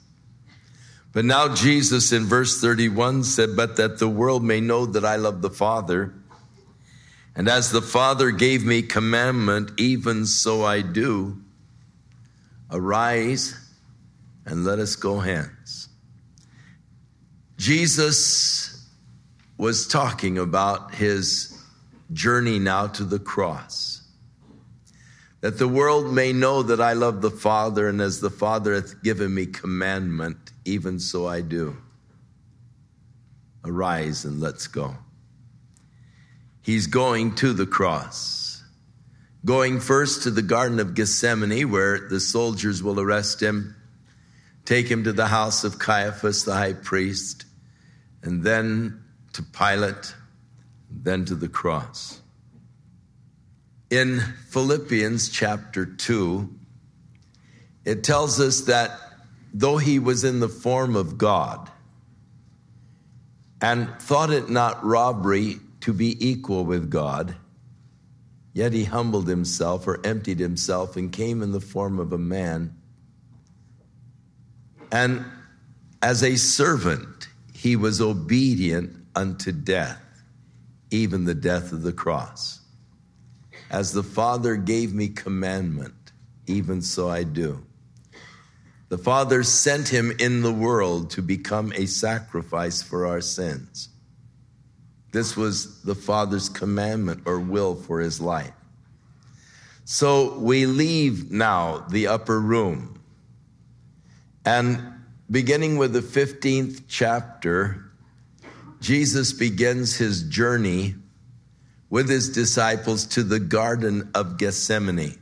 But 1.13 1.25
now 1.25 1.55
Jesus 1.55 2.13
in 2.13 2.25
verse 2.27 2.61
31 2.61 3.25
said, 3.25 3.57
But 3.57 3.77
that 3.77 3.99
the 3.99 4.09
world 4.09 4.45
may 4.45 4.61
know 4.61 4.85
that 4.85 5.05
I 5.05 5.17
love 5.17 5.41
the 5.41 5.51
Father, 5.51 6.13
and 7.35 7.49
as 7.49 7.71
the 7.71 7.83
Father 7.83 8.31
gave 8.31 8.65
me 8.65 8.83
commandment, 8.83 9.71
even 9.79 10.27
so 10.27 10.65
I 10.65 10.83
do. 10.83 11.41
Arise 12.71 13.55
and 14.47 14.65
let 14.65 14.79
us 14.79 14.97
go 14.97 15.19
hence. 15.19 15.89
Jesus 17.57 18.87
was 19.57 19.89
talking 19.89 20.39
about 20.39 20.95
his 20.95 21.59
journey 22.13 22.59
now 22.59 22.87
to 22.87 23.05
the 23.05 23.19
cross 23.19 23.99
that 25.41 25.59
the 25.59 25.69
world 25.69 26.13
may 26.13 26.33
know 26.33 26.63
that 26.63 26.81
I 26.81 26.95
love 26.95 27.21
the 27.21 27.31
Father, 27.31 27.89
and 27.89 28.01
as 28.01 28.21
the 28.21 28.31
Father 28.31 28.75
hath 28.75 29.03
given 29.03 29.33
me 29.33 29.47
commandment, 29.47 30.53
even 30.65 30.99
so 30.99 31.27
I 31.27 31.43
do. 31.43 31.77
Arise 33.65 34.25
and 34.25 34.41
let's 34.41 34.67
go. 34.67 34.97
he's 36.63 36.87
going 36.87 37.35
to 37.37 37.53
the 37.53 37.67
cross. 37.67 38.38
Going 39.45 39.81
first 39.81 40.25
to 40.25 40.31
the 40.31 40.43
Garden 40.43 40.81
of 40.81 40.95
Gethsemane, 40.95 41.71
where 41.71 42.09
the 42.09 42.21
soldiers 42.21 42.83
will 42.83 43.01
arrest 43.01 43.41
him, 43.41 43.77
take 44.65 44.91
him 44.91 45.05
to 45.05 45.13
the 45.13 45.27
house 45.27 45.65
of 45.65 45.79
Caiaphas, 45.79 46.45
the 46.45 46.55
high 46.55 46.73
priest, 46.73 47.45
and 48.23 48.43
then 48.43 49.03
to 49.35 49.43
Pilate, 49.43 50.15
then 50.91 51.25
to 51.27 51.35
the 51.35 51.49
cross. 51.49 52.21
In 53.91 54.21
Philippians 54.51 55.29
chapter 55.29 55.87
2, 55.87 56.53
it 57.85 58.05
tells 58.05 58.41
us 58.41 58.63
that 58.63 59.01
though 59.55 59.79
he 59.79 59.99
was 59.99 60.25
in 60.25 60.41
the 60.41 60.49
form 60.49 60.95
of 60.95 61.17
God 61.17 61.71
and 63.63 63.89
thought 64.01 64.31
it 64.31 64.51
not 64.51 64.85
robbery 64.85 65.57
to 65.81 65.93
be 65.93 66.17
equal 66.27 66.65
with 66.65 66.91
God, 66.91 67.35
yet 68.59 68.73
he 68.73 68.83
humbled 68.83 69.29
himself 69.29 69.87
or 69.87 70.05
emptied 70.05 70.41
himself 70.41 70.97
and 70.97 71.13
came 71.13 71.43
in 71.43 71.53
the 71.53 71.61
form 71.61 72.01
of 72.01 72.13
a 72.13 72.19
man. 72.19 72.75
And 74.91 75.25
as 76.03 76.25
a 76.25 76.35
servant, 76.35 77.29
he 77.55 77.77
was 77.77 78.01
obedient 78.01 78.97
unto 79.15 79.53
death, 79.53 80.03
even 80.91 81.25
the 81.25 81.37
death 81.37 81.71
of 81.71 81.83
the 81.83 81.93
cross. 81.93 82.59
As 83.71 83.93
the 83.93 84.03
Father 84.03 84.57
gave 84.57 84.93
me 84.93 85.07
commandment, 85.07 86.11
even 86.49 86.83
so 86.83 87.09
I 87.09 87.23
do. 87.23 87.65
The 88.89 88.99
Father 88.99 89.45
sent 89.45 89.87
him 89.87 90.13
in 90.19 90.43
the 90.43 90.53
world 90.53 91.11
to 91.11 91.23
become 91.23 91.73
a 91.77 91.87
sacrifice 91.87 92.83
for 92.83 93.07
our 93.07 93.21
sins. 93.21 93.91
This 95.13 95.37
was 95.37 95.83
the 95.83 95.95
Father's 95.95 96.49
commandment 96.49 97.23
or 97.25 97.41
will 97.41 97.75
for 97.75 98.01
his 98.01 98.21
life. 98.21 98.53
So 99.85 100.39
we 100.39 100.67
leave 100.67 101.31
now 101.31 101.87
the 101.89 102.09
upper 102.09 102.39
room. 102.41 103.01
And 104.45 104.83
beginning 105.31 105.79
with 105.79 105.93
the 105.93 106.01
15th 106.01 106.83
chapter, 106.89 107.91
Jesus 108.81 109.33
begins 109.33 109.97
his 109.97 110.23
journey 110.25 110.95
with 111.91 112.09
his 112.09 112.29
disciples 112.29 113.07
to 113.07 113.23
the 113.23 113.41
Garden 113.41 114.11
of 114.15 114.37
Gethsemane. 114.37 115.19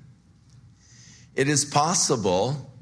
It 1.34 1.48
is 1.48 1.64
possible 1.64 2.72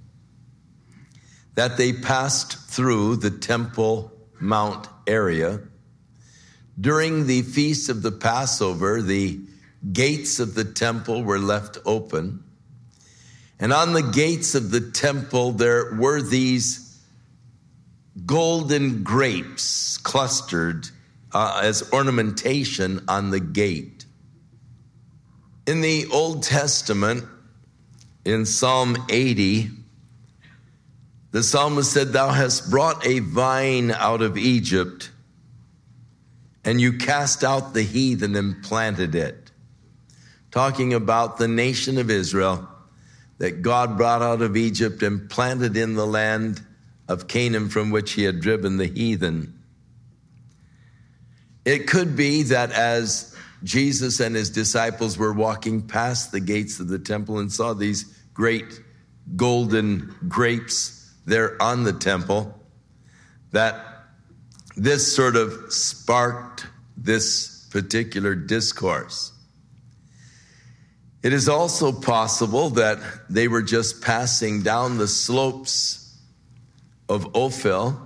that 1.55 1.77
they 1.77 1.93
passed 1.93 2.59
through 2.71 3.17
the 3.17 3.31
Temple 3.31 4.13
Mount 4.41 4.89
area. 5.07 5.61
During 6.81 7.27
the 7.27 7.43
feast 7.43 7.89
of 7.89 8.03
the 8.03 8.13
Passover, 8.13 9.01
the 9.01 9.41
gates 9.93 10.41
of 10.41 10.55
the 10.55 10.65
temple 10.65 11.23
were 11.23 11.39
left 11.39 11.79
open. 11.85 12.43
And 13.61 13.73
on 13.73 13.93
the 13.93 14.03
gates 14.03 14.55
of 14.55 14.71
the 14.71 14.81
temple, 14.81 15.53
there 15.53 15.95
were 15.95 16.21
these 16.21 16.99
golden 18.27 19.03
grapes 19.03 19.99
clustered 19.99 20.89
uh, 21.33 21.61
as 21.63 21.93
ornamentation 21.93 23.05
on 23.09 23.31
the 23.31 23.41
gate. 23.41 24.05
In 25.67 25.81
the 25.81 26.07
Old 26.13 26.43
Testament, 26.43 27.25
in 28.25 28.47
Psalm 28.47 28.97
80, 29.09 29.71
the 31.33 31.43
psalmist 31.43 31.93
said, 31.93 32.13
Thou 32.13 32.31
hast 32.31 32.71
brought 32.71 33.05
a 33.07 33.19
vine 33.19 33.91
out 33.91 34.23
of 34.23 34.39
Egypt, 34.39 35.11
and 36.65 36.81
you 36.81 36.95
cast 36.95 37.45
out 37.45 37.75
the 37.75 37.83
heathen 37.83 38.35
and 38.37 38.63
planted 38.63 39.15
it. 39.15 39.51
Talking 40.51 40.95
about 40.95 41.37
the 41.37 41.49
nation 41.49 41.99
of 41.99 42.11
Israel 42.11 42.69
that 43.39 43.63
God 43.63 43.97
brought 43.97 44.23
out 44.23 44.41
of 44.41 44.57
Egypt 44.57 45.03
and 45.03 45.29
planted 45.29 45.77
in 45.77 45.95
the 45.95 46.07
land 46.07 46.63
of 47.09 47.29
Canaan 47.29 47.69
from 47.69 47.91
which 47.91 48.13
he 48.13 48.23
had 48.23 48.41
driven 48.41 48.77
the 48.77 48.87
heathen. 48.87 49.59
It 51.65 51.87
could 51.87 52.17
be 52.17 52.43
that 52.45 52.71
as 52.73 53.37
Jesus 53.63 54.21
and 54.21 54.37
his 54.37 54.51
disciples 54.51 55.19
were 55.19 55.33
walking 55.33 55.83
past 55.83 56.31
the 56.31 56.41
gates 56.41 56.81
of 56.81 56.89
the 56.89 56.99
temple 56.99 57.39
and 57.39 57.51
saw 57.53 57.73
these 57.73 58.05
great 58.35 58.81
golden 59.37 60.15
grapes 60.29 61.13
there 61.25 61.61
on 61.63 61.85
the 61.85 61.93
temple 61.93 62.61
that 63.53 63.94
this 64.77 65.15
sort 65.15 65.37
of 65.37 65.73
sparked 65.73 66.67
this 66.97 67.67
particular 67.71 68.35
discourse. 68.35 69.33
It 71.23 71.33
is 71.33 71.49
also 71.49 71.91
possible 71.91 72.71
that 72.71 72.99
they 73.31 73.49
were 73.49 73.63
just 73.63 74.03
passing 74.03 74.63
down 74.63 74.99
the 74.99 75.09
slopes 75.09 76.19
of 77.09 77.35
Ophel 77.35 77.99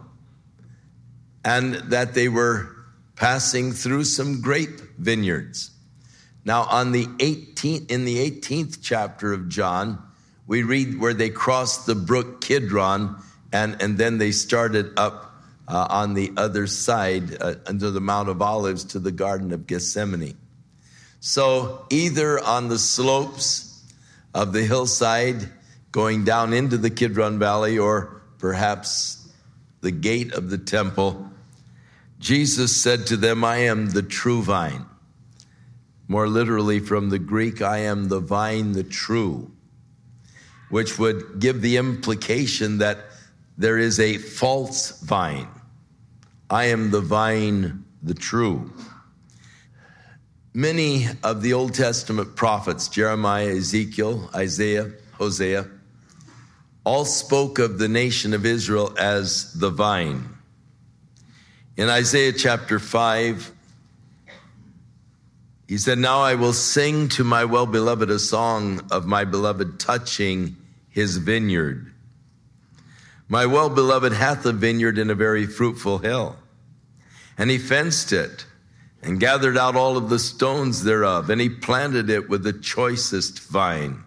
and 1.44 1.74
that 1.74 2.14
they 2.14 2.28
were 2.28 2.76
passing 3.16 3.72
through 3.72 4.04
some 4.04 4.40
grape 4.40 4.81
vineyards. 4.98 5.70
Now, 6.44 6.62
on 6.62 6.92
the 6.92 7.07
18th, 7.07 7.90
in 7.90 8.04
the 8.04 8.31
18th 8.31 8.78
chapter 8.81 9.33
of 9.33 9.48
John, 9.48 10.02
we 10.46 10.62
read 10.62 11.00
where 11.00 11.14
they 11.14 11.28
crossed 11.28 11.87
the 11.87 11.94
brook 11.94 12.40
Kidron 12.40 13.20
and, 13.52 13.81
and 13.83 13.98
then 13.98 14.18
they 14.18 14.31
started 14.31 14.92
up 14.96 15.28
uh, 15.68 15.87
on 15.90 16.14
the 16.14 16.33
other 16.37 16.66
side 16.66 17.40
uh, 17.40 17.54
under 17.66 17.90
the 17.90 18.00
Mount 18.00 18.28
of 18.28 18.42
Olives 18.42 18.85
to 18.85 18.98
the 18.98 19.12
Garden 19.12 19.52
of 19.52 19.66
Gethsemane. 19.66 20.37
So 21.20 21.87
either 21.90 22.42
on 22.42 22.68
the 22.68 22.78
slopes 22.78 23.85
of 24.35 24.52
the 24.52 24.64
hillside 24.64 25.48
going 25.92 26.24
down 26.24 26.52
into 26.52 26.78
the 26.78 26.90
Kidron 26.90 27.38
Valley 27.38 27.78
or 27.78 28.22
perhaps 28.38 29.28
the 29.81 29.90
gate 29.90 30.33
of 30.33 30.50
the 30.50 30.59
temple, 30.59 31.31
Jesus 32.18 32.74
said 32.74 33.07
to 33.09 33.16
them, 33.16 33.44
I 33.44 33.59
am 33.59 33.90
the 33.90 34.02
true 34.02 34.42
vine. 34.42 34.87
More 36.09 36.26
literally 36.26 36.81
from 36.81 37.11
the 37.11 37.18
Greek, 37.18 37.61
I 37.61 37.78
am 37.78 38.09
the 38.09 38.20
vine, 38.20 38.72
the 38.72 38.85
true 38.85 39.52
which 40.70 40.98
would 40.98 41.40
give 41.40 41.61
the 41.62 41.76
implication 41.76 42.78
that 42.78 42.98
there 43.57 43.78
is 43.78 43.98
a 43.98 44.18
false 44.18 45.00
vine. 45.00 45.48
I 46.51 46.67
am 46.67 46.91
the 46.91 47.01
vine, 47.01 47.85
the 48.03 48.15
true. 48.15 48.73
Many 50.55 51.07
of 51.23 51.43
the 51.43 51.53
Old 51.53 51.75
Testament 51.75 52.37
prophets, 52.37 52.89
Jeremiah, 52.89 53.55
Ezekiel, 53.57 54.31
Isaiah, 54.35 54.91
Hosea, 55.13 55.69
all 56.85 57.05
spoke 57.05 57.59
of 57.59 57.79
the 57.79 57.89
nation 57.89 58.33
of 58.33 58.47
Israel 58.47 58.95
as 58.99 59.53
the 59.53 59.69
vine. 59.69 60.27
In 61.77 61.91
Isaiah 61.91 62.33
chapter 62.33 62.79
5, 62.79 63.53
he 65.69 65.77
said, 65.77 65.99
Now 65.99 66.21
I 66.21 66.35
will 66.35 66.55
sing 66.55 67.11
to 67.11 67.25
my 67.25 67.45
well 67.45 67.67
beloved 67.67 68.11
a 68.11 68.19
song 68.19 68.81
of 68.91 69.07
my 69.07 69.25
beloved 69.25 69.79
touching 69.79 70.57
his 70.89 71.19
vineyard. 71.19 71.93
My 73.29 73.45
well 73.45 73.69
beloved 73.69 74.12
hath 74.12 74.47
a 74.47 74.53
vineyard 74.53 74.99
in 74.99 75.11
a 75.11 75.14
very 75.14 75.47
fruitful 75.47 75.99
hill, 75.99 76.37
and 77.37 77.51
he 77.51 77.59
fenced 77.59 78.12
it 78.12 78.47
and 79.03 79.21
gathered 79.21 79.57
out 79.57 79.77
all 79.77 79.97
of 79.97 80.09
the 80.09 80.19
stones 80.19 80.83
thereof, 80.83 81.29
and 81.29 81.41
he 81.41 81.49
planted 81.49 82.09
it 82.09 82.29
with 82.29 82.43
the 82.43 82.55
choicest 82.55 83.41
vine. 83.41 84.03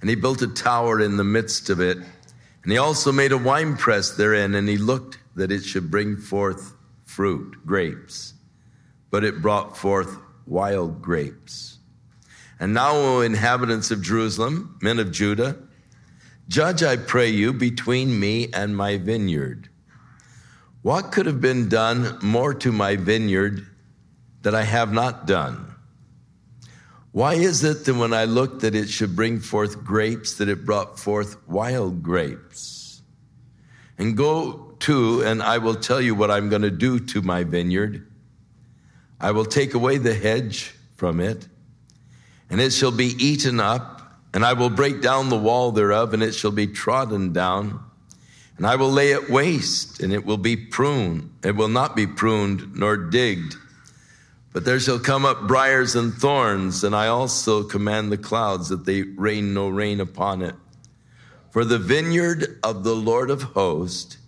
And 0.00 0.10
he 0.10 0.16
built 0.16 0.42
a 0.42 0.48
tower 0.48 1.00
in 1.00 1.16
the 1.16 1.24
midst 1.24 1.70
of 1.70 1.80
it, 1.80 1.96
and 1.96 2.72
he 2.72 2.76
also 2.76 3.12
made 3.12 3.32
a 3.32 3.38
winepress 3.38 4.10
therein, 4.16 4.54
and 4.54 4.68
he 4.68 4.78
looked 4.78 5.18
that 5.36 5.52
it 5.52 5.62
should 5.62 5.90
bring 5.90 6.16
forth 6.16 6.74
fruit, 7.04 7.64
grapes. 7.64 8.34
But 9.10 9.24
it 9.24 9.40
brought 9.40 9.76
forth 9.76 10.18
wild 10.46 11.00
grapes. 11.00 11.78
And 12.58 12.74
now, 12.74 12.92
O 12.94 13.20
inhabitants 13.20 13.90
of 13.90 14.02
Jerusalem, 14.02 14.76
men 14.82 14.98
of 14.98 15.12
Judah, 15.12 15.56
judge, 16.48 16.82
I 16.82 16.96
pray 16.96 17.30
you, 17.30 17.52
between 17.52 18.18
me 18.18 18.48
and 18.52 18.76
my 18.76 18.98
vineyard. 18.98 19.68
What 20.82 21.12
could 21.12 21.26
have 21.26 21.40
been 21.40 21.68
done 21.68 22.18
more 22.22 22.52
to 22.54 22.70
my 22.70 22.96
vineyard 22.96 23.66
that 24.42 24.54
I 24.54 24.62
have 24.62 24.92
not 24.92 25.26
done? 25.26 25.74
Why 27.12 27.34
is 27.34 27.62
it 27.62 27.84
that 27.84 27.94
when 27.94 28.12
I 28.12 28.24
looked 28.24 28.62
that 28.62 28.74
it 28.74 28.88
should 28.88 29.14
bring 29.14 29.40
forth 29.40 29.84
grapes, 29.84 30.34
that 30.34 30.48
it 30.48 30.66
brought 30.66 30.98
forth 30.98 31.36
wild 31.48 32.02
grapes? 32.02 33.02
And 33.98 34.16
go 34.16 34.74
to, 34.80 35.22
and 35.22 35.42
I 35.42 35.58
will 35.58 35.76
tell 35.76 36.00
you 36.00 36.14
what 36.14 36.30
I'm 36.30 36.48
going 36.48 36.62
to 36.62 36.70
do 36.70 36.98
to 36.98 37.22
my 37.22 37.44
vineyard. 37.44 38.06
I 39.20 39.30
will 39.30 39.44
take 39.44 39.74
away 39.74 39.98
the 39.98 40.12
hedge 40.12 40.74
from 40.96 41.20
it, 41.20 41.48
and 42.50 42.60
it 42.60 42.72
shall 42.72 42.90
be 42.90 43.14
eaten 43.18 43.60
up, 43.60 43.93
and 44.34 44.44
I 44.44 44.52
will 44.52 44.68
break 44.68 45.00
down 45.00 45.28
the 45.28 45.38
wall 45.38 45.70
thereof, 45.70 46.12
and 46.12 46.22
it 46.22 46.34
shall 46.34 46.50
be 46.50 46.66
trodden 46.66 47.32
down. 47.32 47.80
And 48.56 48.66
I 48.66 48.74
will 48.74 48.90
lay 48.90 49.12
it 49.12 49.30
waste, 49.30 50.00
and 50.00 50.12
it 50.12 50.26
will 50.26 50.38
be 50.38 50.56
pruned. 50.56 51.32
It 51.44 51.54
will 51.54 51.68
not 51.68 51.94
be 51.94 52.08
pruned 52.08 52.74
nor 52.74 52.96
digged, 52.96 53.56
But 54.52 54.64
there 54.64 54.78
shall 54.78 54.98
come 54.98 55.24
up 55.24 55.46
briars 55.48 55.94
and 55.94 56.12
thorns, 56.12 56.82
and 56.84 56.94
I 56.94 57.06
also 57.06 57.62
command 57.62 58.10
the 58.10 58.18
clouds 58.18 58.68
that 58.68 58.84
they 58.84 59.02
rain 59.02 59.54
no 59.54 59.68
rain 59.68 60.00
upon 60.00 60.42
it. 60.42 60.54
For 61.50 61.64
the 61.64 61.78
vineyard 61.78 62.58
of 62.62 62.82
the 62.82 62.94
Lord 62.94 63.30
of 63.30 63.42
hosts 63.42 64.18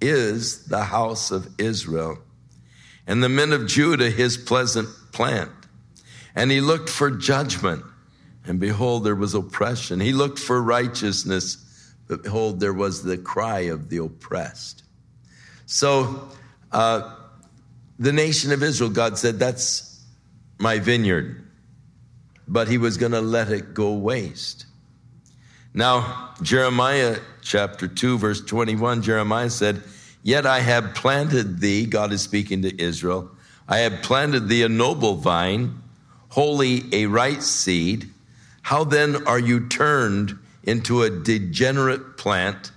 is 0.00 0.66
the 0.66 0.84
house 0.84 1.30
of 1.30 1.48
Israel, 1.58 2.18
and 3.06 3.22
the 3.22 3.28
men 3.30 3.52
of 3.52 3.66
Judah 3.66 4.10
his 4.10 4.36
pleasant 4.36 4.88
plant. 5.12 5.50
And 6.34 6.50
he 6.50 6.60
looked 6.60 6.90
for 6.90 7.10
judgment, 7.10 7.84
and 8.44 8.60
behold, 8.60 9.04
there 9.04 9.14
was 9.14 9.34
oppression. 9.34 10.00
He 10.00 10.12
looked 10.12 10.38
for 10.38 10.62
righteousness, 10.62 11.94
but 12.08 12.22
behold, 12.22 12.60
there 12.60 12.74
was 12.74 13.02
the 13.02 13.16
cry 13.16 13.60
of 13.60 13.88
the 13.88 13.98
oppressed. 13.98 14.82
So, 15.66 16.28
uh, 16.72 17.14
the 17.98 18.12
nation 18.12 18.52
of 18.52 18.62
Israel, 18.62 18.90
God 18.90 19.16
said, 19.18 19.38
That's 19.38 20.02
my 20.58 20.78
vineyard. 20.78 21.40
But 22.46 22.68
he 22.68 22.76
was 22.76 22.98
going 22.98 23.12
to 23.12 23.22
let 23.22 23.50
it 23.50 23.72
go 23.72 23.94
waste. 23.94 24.66
Now, 25.72 26.34
Jeremiah 26.42 27.18
chapter 27.42 27.88
2, 27.88 28.18
verse 28.18 28.40
21, 28.42 29.02
Jeremiah 29.02 29.50
said, 29.50 29.82
Yet 30.22 30.46
I 30.46 30.60
have 30.60 30.94
planted 30.94 31.60
thee, 31.60 31.86
God 31.86 32.12
is 32.12 32.22
speaking 32.22 32.62
to 32.62 32.82
Israel, 32.82 33.30
I 33.66 33.78
have 33.78 34.02
planted 34.02 34.48
thee 34.48 34.62
a 34.62 34.68
noble 34.68 35.16
vine, 35.16 35.82
wholly 36.28 36.84
a 36.92 37.06
right 37.06 37.42
seed. 37.42 38.10
How 38.64 38.84
then 38.84 39.26
are 39.26 39.38
you 39.38 39.68
turned 39.68 40.38
into 40.62 41.02
a 41.02 41.10
degenerate 41.10 42.16
plant 42.16 42.72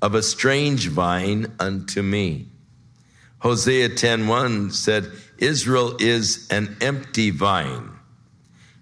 of 0.00 0.14
a 0.14 0.22
strange 0.22 0.88
vine 0.88 1.52
unto 1.60 2.02
me? 2.02 2.48
Hosea 3.40 3.90
10:1 3.90 4.72
said, 4.72 5.12
Israel 5.36 5.94
is 6.00 6.48
an 6.50 6.78
empty 6.80 7.28
vine. 7.28 7.90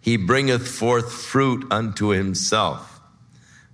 He 0.00 0.16
bringeth 0.16 0.68
forth 0.68 1.12
fruit 1.12 1.66
unto 1.68 2.08
himself. 2.10 3.00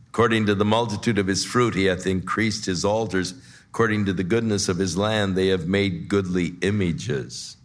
According 0.08 0.46
to 0.46 0.54
the 0.54 0.64
multitude 0.64 1.18
of 1.18 1.26
his 1.26 1.44
fruit, 1.44 1.74
he 1.74 1.84
hath 1.84 2.06
increased 2.06 2.64
his 2.64 2.86
altars. 2.86 3.34
According 3.68 4.06
to 4.06 4.14
the 4.14 4.24
goodness 4.24 4.70
of 4.70 4.78
his 4.78 4.96
land, 4.96 5.36
they 5.36 5.48
have 5.48 5.68
made 5.68 6.08
goodly 6.08 6.54
images. 6.62 7.58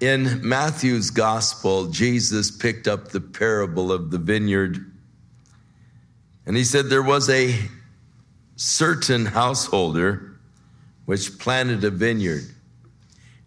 In 0.00 0.48
Matthew's 0.48 1.10
gospel, 1.10 1.86
Jesus 1.88 2.52
picked 2.52 2.86
up 2.86 3.08
the 3.08 3.20
parable 3.20 3.90
of 3.90 4.12
the 4.12 4.18
vineyard. 4.18 4.92
And 6.46 6.56
he 6.56 6.62
said 6.62 6.86
there 6.86 7.02
was 7.02 7.28
a 7.28 7.58
certain 8.54 9.26
householder 9.26 10.38
which 11.04 11.38
planted 11.38 11.82
a 11.82 11.90
vineyard. 11.90 12.44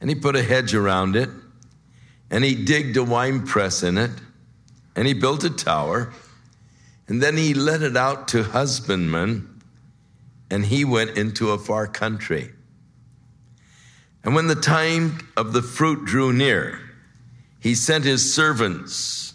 And 0.02 0.10
he 0.10 0.16
put 0.16 0.36
a 0.36 0.44
hedge 0.44 0.74
around 0.74 1.16
it, 1.16 1.30
and 2.30 2.44
he 2.44 2.56
digged 2.66 2.98
a 2.98 3.04
wine 3.04 3.46
press 3.46 3.82
in 3.82 3.98
it, 3.98 4.12
and 4.96 5.08
he 5.08 5.14
built 5.14 5.44
a 5.46 5.50
tower, 5.50 6.12
and 7.08 7.22
then 7.24 7.38
he 7.38 7.54
let 7.54 7.82
it 7.82 7.96
out 7.96 8.28
to 8.30 8.44
husbandmen, 8.44 9.62
and 10.50 10.66
he 10.66 10.84
went 10.84 11.18
into 11.18 11.52
a 11.52 11.58
far 11.58 11.88
country. 11.88 12.52
And 14.24 14.36
when 14.36 14.48
the 14.48 14.56
time 14.56 15.28
of 15.36 15.54
the 15.54 15.62
fruit 15.62 16.06
drew 16.06 16.32
near, 16.32 16.80
he 17.60 17.76
sent 17.76 18.06
his 18.06 18.34
servants 18.34 19.34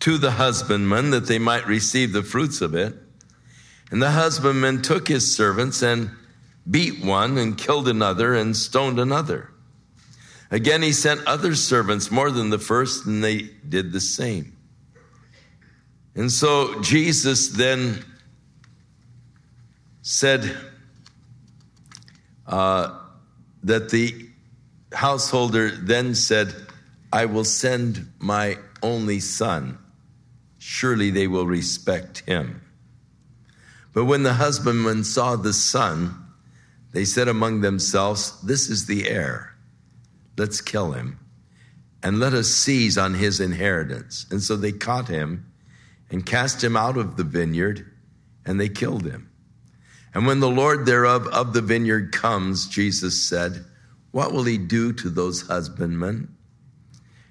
to 0.00 0.16
the 0.18 0.32
husbandman 0.32 1.10
that 1.10 1.26
they 1.26 1.38
might 1.38 1.66
receive 1.66 2.12
the 2.12 2.22
fruits 2.22 2.60
of 2.60 2.74
it. 2.74 2.94
And 3.90 4.00
the 4.00 4.12
husbandman 4.12 4.82
took 4.82 5.08
his 5.08 5.36
servants 5.36 5.82
and 5.82 6.10
beat 6.68 7.04
one 7.04 7.38
and 7.38 7.58
killed 7.58 7.88
another 7.88 8.34
and 8.34 8.56
stoned 8.56 8.98
another. 8.98 9.50
Again, 10.50 10.82
he 10.82 10.92
sent 10.92 11.24
other 11.26 11.54
servants 11.54 12.10
more 12.10 12.30
than 12.30 12.50
the 12.50 12.58
first, 12.58 13.06
and 13.06 13.22
they 13.22 13.50
did 13.68 13.92
the 13.92 14.00
same. 14.00 14.56
And 16.14 16.30
so 16.30 16.80
Jesus 16.80 17.48
then 17.48 18.04
said 20.02 20.56
uh, 22.46 22.98
that 23.64 23.90
the 23.90 24.28
householder 24.92 25.70
then 25.70 26.14
said, 26.14 26.54
I 27.12 27.26
will 27.26 27.44
send 27.44 28.10
my 28.18 28.58
only 28.82 29.20
son. 29.20 29.78
Surely 30.58 31.10
they 31.10 31.26
will 31.26 31.46
respect 31.46 32.20
him. 32.20 32.62
But 33.92 34.04
when 34.04 34.22
the 34.22 34.34
husbandman 34.34 35.04
saw 35.04 35.36
the 35.36 35.52
son, 35.52 36.14
they 36.92 37.04
said 37.04 37.28
among 37.28 37.60
themselves, 37.60 38.40
This 38.42 38.68
is 38.68 38.86
the 38.86 39.08
heir. 39.08 39.54
Let's 40.36 40.60
kill 40.60 40.92
him 40.92 41.18
and 42.02 42.18
let 42.18 42.32
us 42.32 42.48
seize 42.48 42.96
on 42.96 43.14
his 43.14 43.40
inheritance. 43.40 44.26
And 44.30 44.42
so 44.42 44.56
they 44.56 44.72
caught 44.72 45.08
him 45.08 45.52
and 46.10 46.24
cast 46.24 46.62
him 46.62 46.76
out 46.76 46.96
of 46.96 47.16
the 47.16 47.24
vineyard 47.24 47.86
and 48.46 48.60
they 48.60 48.68
killed 48.68 49.04
him. 49.04 49.29
And 50.14 50.26
when 50.26 50.40
the 50.40 50.50
Lord 50.50 50.86
thereof 50.86 51.26
of 51.28 51.52
the 51.52 51.62
vineyard 51.62 52.12
comes, 52.12 52.66
Jesus 52.66 53.20
said, 53.22 53.64
What 54.10 54.32
will 54.32 54.44
he 54.44 54.58
do 54.58 54.92
to 54.94 55.08
those 55.08 55.42
husbandmen? 55.42 56.34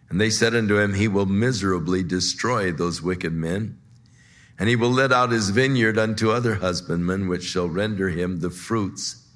And 0.10 0.20
they 0.20 0.30
said 0.30 0.56
unto 0.56 0.80
him, 0.80 0.94
He 0.94 1.08
will 1.08 1.26
miserably 1.26 2.04
destroy 2.04 2.72
those 2.72 3.02
wicked 3.02 3.34
men, 3.34 3.80
and 4.58 4.68
he 4.68 4.76
will 4.76 4.92
let 4.92 5.12
out 5.12 5.32
his 5.32 5.50
vineyard 5.50 5.98
unto 5.98 6.32
other 6.32 6.56
husbandmen, 6.56 7.28
which 7.28 7.44
shall 7.44 7.68
render 7.68 8.10
him 8.10 8.40
the 8.40 8.50
fruits 8.50 9.28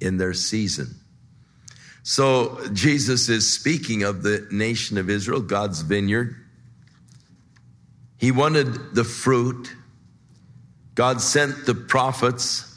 in 0.00 0.16
their 0.16 0.34
season. 0.34 0.94
So 2.02 2.58
Jesus 2.72 3.28
is 3.28 3.52
speaking 3.52 4.02
of 4.02 4.22
the 4.22 4.46
nation 4.50 4.98
of 4.98 5.10
Israel, 5.10 5.40
God's 5.40 5.82
vineyard. 5.82 6.36
He 8.16 8.32
wanted 8.32 8.94
the 8.94 9.04
fruit. 9.04 9.72
God 10.94 11.20
sent 11.20 11.66
the 11.66 11.74
prophets. 11.74 12.67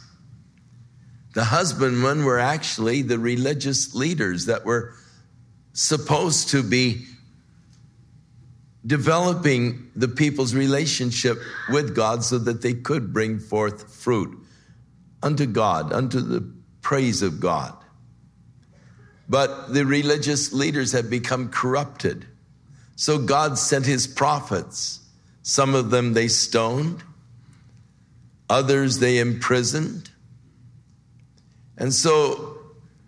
The 1.33 1.45
husbandmen 1.45 2.25
were 2.25 2.39
actually 2.39 3.01
the 3.03 3.17
religious 3.17 3.95
leaders 3.95 4.45
that 4.47 4.65
were 4.65 4.95
supposed 5.73 6.49
to 6.49 6.61
be 6.61 7.05
developing 8.85 9.91
the 9.95 10.07
people's 10.07 10.53
relationship 10.53 11.39
with 11.69 11.95
God 11.95 12.23
so 12.23 12.37
that 12.39 12.61
they 12.61 12.73
could 12.73 13.13
bring 13.13 13.39
forth 13.39 13.95
fruit 13.95 14.37
unto 15.23 15.45
God, 15.45 15.93
unto 15.93 16.19
the 16.19 16.51
praise 16.81 17.21
of 17.21 17.39
God. 17.39 17.77
But 19.29 19.73
the 19.73 19.85
religious 19.85 20.51
leaders 20.51 20.91
had 20.91 21.09
become 21.09 21.49
corrupted. 21.49 22.25
So 22.97 23.17
God 23.17 23.57
sent 23.57 23.85
his 23.85 24.05
prophets. 24.05 24.99
Some 25.43 25.73
of 25.73 25.89
them 25.89 26.13
they 26.13 26.27
stoned, 26.27 27.03
others 28.49 28.99
they 28.99 29.19
imprisoned. 29.19 30.10
And 31.81 31.93
so 31.93 32.59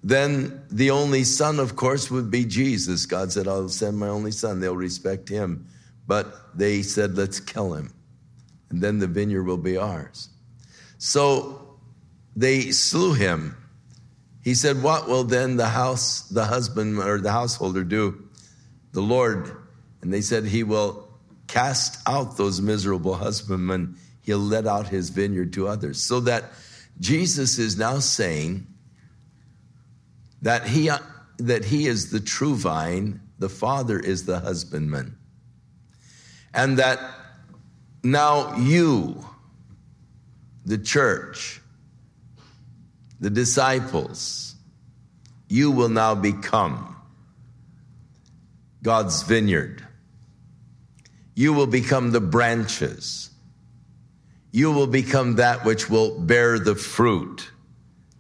then 0.03 0.61
the 0.69 0.91
only 0.91 1.23
son, 1.23 1.61
of 1.61 1.77
course, 1.77 2.11
would 2.11 2.29
be 2.29 2.43
Jesus. 2.43 3.05
God 3.05 3.31
said, 3.31 3.47
I'll 3.47 3.69
send 3.69 3.97
my 3.97 4.09
only 4.09 4.31
son. 4.31 4.59
They'll 4.59 4.75
respect 4.75 5.29
him. 5.29 5.65
But 6.05 6.57
they 6.57 6.81
said, 6.81 7.15
let's 7.15 7.39
kill 7.39 7.73
him. 7.73 7.93
And 8.69 8.81
then 8.81 8.99
the 8.99 9.07
vineyard 9.07 9.43
will 9.43 9.55
be 9.55 9.77
ours. 9.77 10.27
So 10.97 11.77
they 12.35 12.71
slew 12.71 13.13
him 13.13 13.55
he 14.43 14.55
said, 14.55 14.83
What 14.83 15.07
will 15.07 15.23
then 15.23 15.55
the 15.55 15.67
house, 15.67 16.27
the 16.27 16.45
husband 16.45 16.99
or 16.99 17.19
the 17.19 17.31
householder 17.31 17.83
do? 17.83 18.27
The 18.91 19.01
Lord. 19.01 19.55
And 20.01 20.13
they 20.13 20.21
said, 20.21 20.45
He 20.45 20.63
will 20.63 21.07
cast 21.47 21.97
out 22.07 22.35
those 22.35 22.61
miserable 22.61 23.15
husbandmen. 23.15 23.95
He'll 24.21 24.37
let 24.39 24.67
out 24.67 24.87
his 24.87 25.09
vineyard 25.09 25.53
to 25.53 25.67
others. 25.67 26.01
So 26.01 26.19
that 26.21 26.51
Jesus 26.99 27.57
is 27.57 27.77
now 27.77 27.99
saying 27.99 28.67
that 30.41 30.67
he, 30.67 30.89
that 31.37 31.65
he 31.65 31.87
is 31.87 32.11
the 32.11 32.19
true 32.19 32.55
vine, 32.55 33.21
the 33.39 33.49
Father 33.49 33.99
is 33.99 34.25
the 34.25 34.39
husbandman. 34.39 35.17
And 36.53 36.77
that 36.77 36.99
now 38.03 38.55
you, 38.57 39.25
the 40.65 40.77
church, 40.77 41.61
the 43.19 43.29
disciples, 43.29 44.55
you 45.47 45.71
will 45.71 45.89
now 45.89 46.13
become 46.13 46.95
God's 48.81 49.23
vineyard. 49.23 49.85
You 51.35 51.53
will 51.53 51.67
become 51.67 52.11
the 52.11 52.19
branches. 52.19 53.29
You 54.53 54.71
will 54.71 54.87
become 54.87 55.37
that 55.37 55.65
which 55.65 55.89
will 55.89 56.19
bear 56.19 56.59
the 56.59 56.75
fruit 56.75 57.49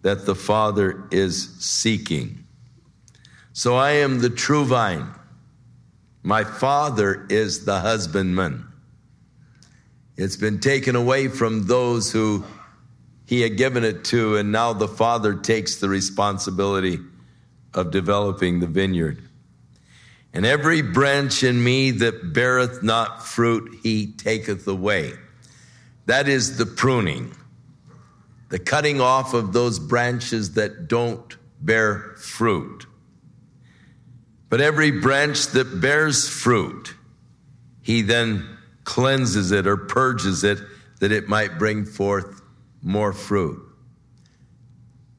that 0.01 0.25
the 0.25 0.33
Father 0.33 1.07
is 1.11 1.55
seeking. 1.59 2.43
So 3.53 3.75
I 3.75 3.91
am 3.91 4.19
the 4.19 4.31
true 4.31 4.65
vine. 4.65 5.13
My 6.23 6.43
Father 6.43 7.27
is 7.29 7.65
the 7.65 7.79
husbandman. 7.79 8.65
It's 10.17 10.35
been 10.35 10.59
taken 10.59 10.95
away 10.95 11.27
from 11.27 11.67
those 11.67 12.11
who 12.11 12.43
he 13.27 13.41
had 13.41 13.55
given 13.55 13.83
it 13.83 14.03
to, 14.05 14.35
and 14.35 14.51
now 14.51 14.73
the 14.73 14.87
father 14.87 15.35
takes 15.35 15.75
the 15.75 15.89
responsibility 15.89 16.99
of 17.75 17.91
developing 17.91 18.59
the 18.59 18.67
vineyard. 18.67 19.21
And 20.33 20.47
every 20.47 20.81
branch 20.81 21.43
in 21.43 21.63
me 21.63 21.91
that 21.91 22.33
beareth 22.33 22.81
not 22.81 23.23
fruit, 23.23 23.79
he 23.83 24.11
taketh 24.13 24.67
away. 24.67 25.13
That 26.05 26.27
is 26.27 26.57
the 26.57 26.65
pruning, 26.65 27.33
the 28.49 28.59
cutting 28.59 28.99
off 28.99 29.33
of 29.33 29.53
those 29.53 29.79
branches 29.79 30.53
that 30.53 30.87
don't 30.87 31.37
bear 31.61 32.15
fruit. 32.17 32.85
But 34.49 34.61
every 34.61 34.91
branch 34.91 35.47
that 35.47 35.81
bears 35.81 36.29
fruit, 36.29 36.93
he 37.81 38.01
then 38.01 38.57
cleanses 38.83 39.51
it 39.51 39.65
or 39.65 39.77
purges 39.77 40.43
it 40.43 40.59
that 40.99 41.11
it 41.11 41.27
might 41.27 41.57
bring 41.57 41.85
forth 41.85 42.41
more 42.81 43.13
fruit. 43.13 43.59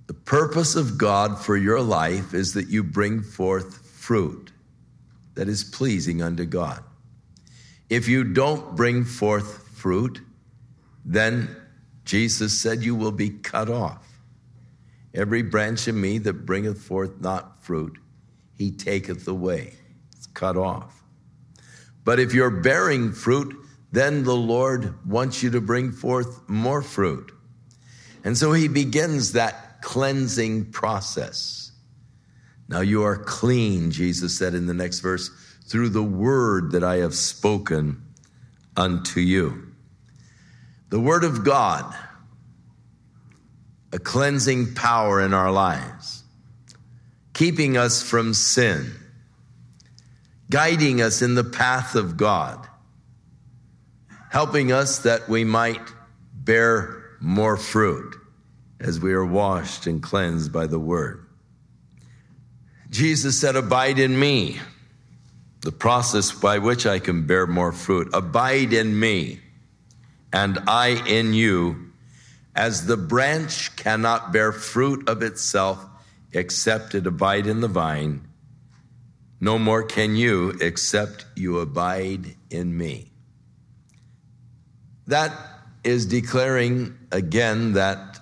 The 0.07 0.15
purpose 0.15 0.77
of 0.77 0.99
God 0.99 1.39
for 1.39 1.57
your 1.57 1.81
life 1.81 2.35
is 2.35 2.55
that 2.55 2.69
you 2.69 2.83
bring 2.83 3.23
forth 3.23 3.87
fruit 3.87 4.53
that 5.35 5.49
is 5.49 5.65
pleasing 5.65 6.23
unto 6.23 6.45
God. 6.45 6.85
If 7.89 8.07
you 8.07 8.25
don't 8.25 8.77
bring 8.77 9.05
forth 9.05 9.67
fruit, 9.77 10.21
then 11.05 11.55
Jesus 12.05 12.59
said, 12.59 12.83
You 12.83 12.95
will 12.95 13.13
be 13.13 13.31
cut 13.31 13.69
off. 13.69 14.21
Every 15.13 15.43
branch 15.43 15.87
in 15.87 16.01
me 16.01 16.19
that 16.19 16.45
bringeth 16.47 16.81
forth 16.81 17.21
not 17.21 17.63
fruit, 17.63 17.99
he 18.57 18.71
taketh 18.71 19.27
away. 19.29 19.75
It's 20.17 20.27
cut 20.29 20.57
off. 20.57 21.03
But 22.05 22.19
if 22.21 22.35
you're 22.35 22.51
bearing 22.51 23.13
fruit, 23.13 23.55
then 23.93 24.25
the 24.25 24.35
Lord 24.35 24.95
wants 25.09 25.43
you 25.43 25.51
to 25.51 25.61
bring 25.61 25.93
forth 25.93 26.49
more 26.49 26.83
fruit. 26.83 27.33
And 28.25 28.37
so 28.37 28.53
he 28.53 28.69
begins 28.69 29.33
that 29.33 29.83
cleansing 29.83 30.73
process. 30.73 31.73
Now 32.69 32.81
you 32.81 33.05
are 33.05 33.17
clean, 33.17 33.91
Jesus 33.91 34.37
said 34.37 34.55
in 34.55 34.67
the 34.67 34.75
next 34.75 35.01
verse, 35.01 35.31
through 35.67 35.91
the 35.91 36.03
word 36.03 36.73
that 36.73 36.83
I 36.83 36.97
have 36.97 37.15
spoken 37.15 38.03
unto 38.77 39.21
you. 39.21 39.74
The 40.95 41.01
word 41.01 41.25
of 41.25 41.43
God, 41.43 41.93
a 43.93 43.99
cleansing 43.99 44.75
power 44.75 45.21
in 45.21 45.35
our 45.35 45.51
lives, 45.51 46.23
keeping 47.33 47.77
us 47.77 48.01
from 48.01 48.33
sin, 48.33 48.93
guiding 50.49 51.03
us 51.03 51.21
in 51.21 51.35
the 51.35 51.43
path 51.43 51.97
of 51.97 52.17
God, 52.17 52.69
helping 54.31 54.71
us 54.71 55.01
that 55.01 55.29
we 55.29 55.43
might 55.43 55.83
bear 56.33 57.03
more 57.19 57.57
fruit 57.57 58.15
as 58.79 59.01
we 59.01 59.15
are 59.15 59.27
washed 59.27 59.89
and 59.89 60.01
cleansed 60.01 60.53
by 60.53 60.69
the 60.69 60.79
word. 60.79 61.27
Jesus 62.89 63.41
said, 63.41 63.57
Abide 63.57 63.99
in 63.99 64.17
me, 64.17 64.61
the 65.63 65.73
process 65.73 66.31
by 66.31 66.59
which 66.59 66.87
I 66.87 67.01
can 67.01 67.27
bear 67.27 67.49
more 67.49 67.73
fruit. 67.73 68.11
Abide 68.13 68.73
in 68.73 68.97
me, 68.97 69.41
and 70.35 70.59
I 70.67 71.01
in 71.07 71.33
you, 71.33 71.93
as 72.57 72.87
the 72.87 72.97
branch 72.97 73.77
cannot 73.77 74.33
bear 74.33 74.51
fruit 74.51 75.09
of 75.09 75.23
itself 75.23 75.87
except 76.33 76.97
it 76.97 77.07
abide 77.07 77.47
in 77.47 77.61
the 77.61 77.69
vine. 77.69 78.27
No 79.41 79.61
more 79.61 79.85
can 79.85 80.17
you 80.17 80.59
except 80.61 81.25
you 81.37 81.61
abide 81.61 82.35
in 82.51 82.77
me. 82.77 83.13
That 85.07 85.33
is 85.85 86.05
declaring 86.05 86.99
again 87.13 87.75
that 87.75 88.19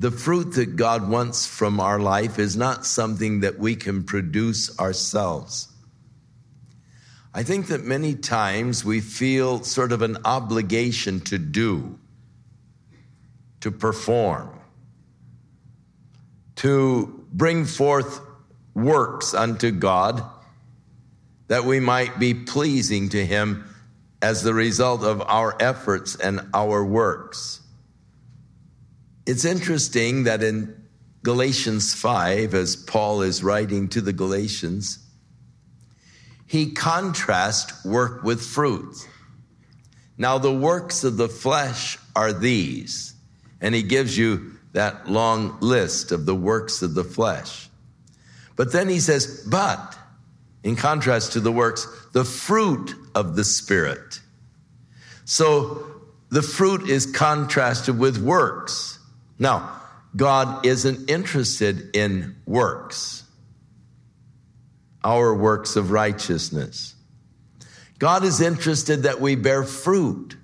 the 0.00 0.10
fruit 0.10 0.54
that 0.54 0.74
God 0.74 1.08
wants 1.08 1.46
from 1.46 1.78
our 1.78 2.00
life 2.00 2.40
is 2.40 2.56
not 2.56 2.86
something 2.86 3.40
that 3.40 3.60
we 3.60 3.76
can 3.76 4.02
produce 4.02 4.76
ourselves. 4.80 5.68
I 7.32 7.42
think 7.42 7.68
that 7.68 7.84
many 7.84 8.14
times 8.14 8.84
we 8.84 9.00
feel 9.00 9.62
sort 9.62 9.92
of 9.92 10.02
an 10.02 10.18
obligation 10.24 11.20
to 11.22 11.38
do, 11.38 11.98
to 13.60 13.70
perform, 13.70 14.58
to 16.56 17.24
bring 17.32 17.64
forth 17.64 18.20
works 18.74 19.34
unto 19.34 19.70
God 19.70 20.22
that 21.48 21.64
we 21.64 21.80
might 21.80 22.20
be 22.20 22.32
pleasing 22.32 23.08
to 23.08 23.26
Him 23.26 23.64
as 24.22 24.44
the 24.44 24.54
result 24.54 25.02
of 25.02 25.20
our 25.22 25.60
efforts 25.60 26.14
and 26.14 26.40
our 26.54 26.84
works. 26.84 27.60
It's 29.26 29.44
interesting 29.44 30.24
that 30.24 30.44
in 30.44 30.80
Galatians 31.24 31.92
5, 31.92 32.54
as 32.54 32.76
Paul 32.76 33.22
is 33.22 33.42
writing 33.42 33.88
to 33.88 34.00
the 34.00 34.12
Galatians, 34.12 34.99
he 36.50 36.72
contrasts 36.72 37.84
work 37.84 38.24
with 38.24 38.42
fruit. 38.42 39.08
Now, 40.18 40.38
the 40.38 40.52
works 40.52 41.04
of 41.04 41.16
the 41.16 41.28
flesh 41.28 41.96
are 42.16 42.32
these, 42.32 43.14
and 43.60 43.72
he 43.72 43.84
gives 43.84 44.18
you 44.18 44.58
that 44.72 45.08
long 45.08 45.60
list 45.60 46.10
of 46.10 46.26
the 46.26 46.34
works 46.34 46.82
of 46.82 46.94
the 46.94 47.04
flesh. 47.04 47.68
But 48.56 48.72
then 48.72 48.88
he 48.88 48.98
says, 48.98 49.46
but 49.48 49.96
in 50.64 50.74
contrast 50.74 51.34
to 51.34 51.40
the 51.40 51.52
works, 51.52 51.86
the 52.14 52.24
fruit 52.24 52.96
of 53.14 53.36
the 53.36 53.44
Spirit. 53.44 54.18
So 55.26 55.86
the 56.30 56.42
fruit 56.42 56.88
is 56.90 57.06
contrasted 57.06 57.96
with 57.96 58.18
works. 58.18 58.98
Now, 59.38 59.80
God 60.16 60.66
isn't 60.66 61.08
interested 61.08 61.94
in 61.94 62.34
works, 62.44 63.19
our 65.02 65.34
works 65.34 65.76
of 65.76 65.90
righteousness. 65.90 66.94
God 67.98 68.24
is 68.24 68.40
interested 68.40 69.02
that 69.04 69.20
we 69.20 69.34
bear 69.34 69.64
fruit. 69.64 70.36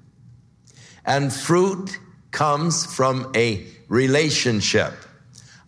And 1.05 1.33
fruit 1.33 1.99
comes 2.31 2.85
from 2.85 3.33
a 3.35 3.67
relationship, 3.89 4.93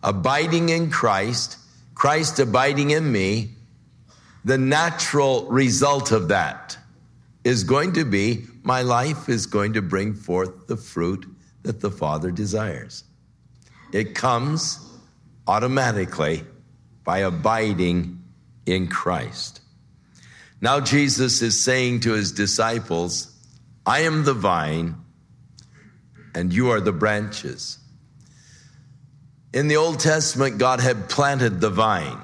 abiding 0.03 0.69
in 0.69 0.91
Christ, 0.91 1.57
Christ 1.95 2.39
abiding 2.39 2.91
in 2.91 3.11
me. 3.11 3.51
The 4.45 4.57
natural 4.57 5.45
result 5.47 6.11
of 6.11 6.27
that 6.29 6.77
is 7.43 7.63
going 7.63 7.93
to 7.93 8.05
be 8.05 8.45
my 8.63 8.81
life 8.81 9.29
is 9.29 9.45
going 9.45 9.73
to 9.73 9.81
bring 9.81 10.13
forth 10.13 10.67
the 10.67 10.77
fruit 10.77 11.25
that 11.63 11.81
the 11.81 11.89
Father 11.89 12.29
desires. 12.29 13.03
It 13.91 14.13
comes 14.15 14.79
automatically 15.47 16.43
by 17.03 17.19
abiding 17.19 18.18
in 18.71 18.87
Christ. 18.87 19.61
Now, 20.61 20.79
Jesus 20.79 21.41
is 21.41 21.63
saying 21.63 22.01
to 22.01 22.13
his 22.13 22.31
disciples, 22.31 23.33
I 23.85 24.01
am 24.01 24.23
the 24.23 24.33
vine, 24.33 24.95
and 26.35 26.53
you 26.53 26.69
are 26.71 26.81
the 26.81 26.91
branches. 26.91 27.77
In 29.53 29.67
the 29.67 29.77
Old 29.77 29.99
Testament, 29.99 30.57
God 30.57 30.79
had 30.79 31.09
planted 31.09 31.61
the 31.61 31.69
vine, 31.69 32.19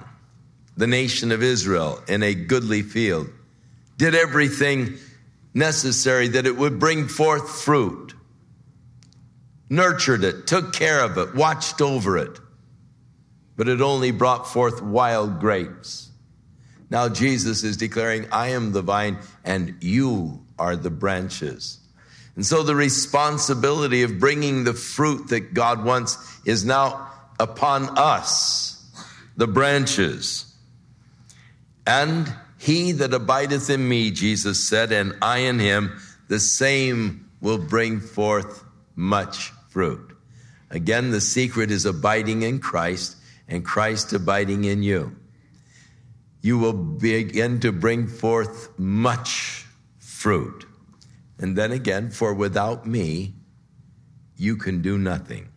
the 0.77 0.88
nation 0.88 1.31
of 1.31 1.41
Israel, 1.41 2.01
in 2.08 2.23
a 2.23 2.36
goodly 2.36 2.81
field, 2.81 3.29
did 3.97 4.13
everything 4.13 4.97
necessary 5.53 6.27
that 6.29 6.45
it 6.45 6.58
would 6.58 6.79
bring 6.79 7.08
forth 7.08 7.49
fruit 7.63 8.05
nurtured 9.69 10.23
it, 10.23 10.47
took 10.47 10.73
care 10.73 11.03
of 11.03 11.17
it, 11.17 11.36
watched 11.36 11.81
over 11.81 12.17
it, 12.17 12.39
but 13.55 13.67
it 13.67 13.81
only 13.81 14.12
brought 14.12 14.47
forth 14.47 14.81
wild 14.81 15.39
grapes. 15.39 16.05
Now 16.89 17.10
Jesus 17.10 17.63
is 17.63 17.78
declaring, 17.78 18.28
I 18.32 18.50
am 18.50 18.71
the 18.71 18.82
vine 18.82 19.17
and 19.43 19.76
you 19.82 20.45
are 20.60 20.76
the 20.76 20.89
branches. 20.89 21.80
And 22.36 22.45
so 22.45 22.63
the 22.63 22.76
responsibility 22.76 24.04
of 24.04 24.19
bringing 24.19 24.63
the 24.63 24.74
fruit 24.74 25.30
that 25.30 25.54
God 25.54 25.84
wants 25.84 26.17
is 26.45 26.65
now 26.65 27.10
upon 27.39 27.98
us, 27.98 28.84
the 29.38 29.48
branches. 29.48 30.54
And 31.88 32.34
he 32.58 32.91
that 32.93 33.13
abideth 33.13 33.69
in 33.69 33.88
me, 33.88 34.12
Jesus 34.12 34.67
said, 34.67 34.91
and 34.91 35.15
I 35.21 35.39
in 35.39 35.60
him, 35.60 36.00
the 36.28 36.39
same 36.39 37.30
will 37.41 37.58
bring 37.58 38.00
forth 38.00 38.63
much 38.95 39.52
fruit. 39.69 40.12
Again, 40.71 41.12
the 41.12 41.21
secret 41.21 41.71
is 41.71 41.86
abiding 41.86 42.41
in 42.41 42.60
Christ 42.60 43.15
and 43.48 43.63
Christ 43.63 44.13
abiding 44.13 44.63
in 44.63 44.84
you. 44.84 45.15
You 46.45 46.60
will 46.60 46.73
begin 46.73 47.60
to 47.62 47.71
bring 47.71 48.05
forth 48.05 48.69
much 48.77 49.65
fruit. 49.97 50.67
And 51.39 51.58
then 51.58 51.71
again, 51.71 52.12
for 52.12 52.36
without 52.36 52.86
me, 52.86 53.34
you 54.38 54.55
can 54.55 54.84
do 54.84 54.95
nothing. 54.95 55.47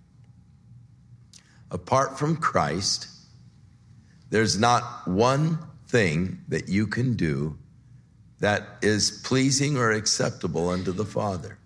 Apart 1.70 2.18
from 2.18 2.38
Christ, 2.38 3.06
there's 4.30 4.58
not 4.58 5.06
one 5.06 5.58
thing 5.88 6.42
that 6.48 6.70
you 6.70 6.86
can 6.86 7.16
do 7.16 7.58
that 8.38 8.78
is 8.80 9.20
pleasing 9.22 9.76
or 9.76 9.92
acceptable 9.92 10.70
unto 10.70 10.92
the 10.92 11.04
Father. 11.04 11.58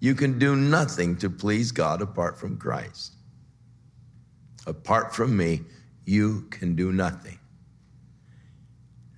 You 0.00 0.16
can 0.16 0.40
do 0.40 0.56
nothing 0.56 1.16
to 1.18 1.30
please 1.30 1.70
God 1.70 2.02
apart 2.02 2.40
from 2.40 2.58
Christ. 2.58 3.14
Apart 4.66 5.14
from 5.14 5.36
me, 5.36 5.60
you 6.04 6.48
can 6.50 6.74
do 6.74 6.90
nothing. 6.90 7.38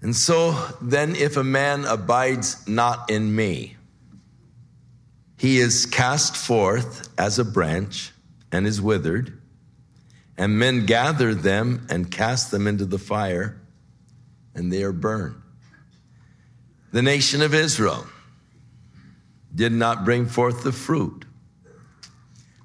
And 0.03 0.17
so 0.17 0.53
then, 0.81 1.15
if 1.15 1.37
a 1.37 1.45
man 1.45 1.85
abides 1.85 2.67
not 2.67 3.11
in 3.11 3.35
me, 3.35 3.77
he 5.37 5.59
is 5.59 5.87
cast 5.87 6.37
forth 6.37 7.09
as 7.19 7.39
a 7.39 7.45
branch 7.45 8.13
and 8.51 8.67
is 8.67 8.81
withered, 8.81 9.41
and 10.39 10.59
men 10.59 10.87
gather 10.87 11.35
them 11.35 11.87
and 11.91 12.11
cast 12.11 12.51
them 12.51 12.67
into 12.67 12.87
the 12.87 12.99
fire, 12.99 13.61
and 14.55 14.73
they 14.73 14.83
are 14.83 14.93
burned. 14.93 15.37
The 16.93 17.03
nation 17.03 17.43
of 17.43 17.55
Israel 17.55 18.07
did 19.55 19.73
not 19.73 20.05
bring 20.05 20.27
forth 20.27 20.63
the 20.63 20.73
fruit. 20.73 21.25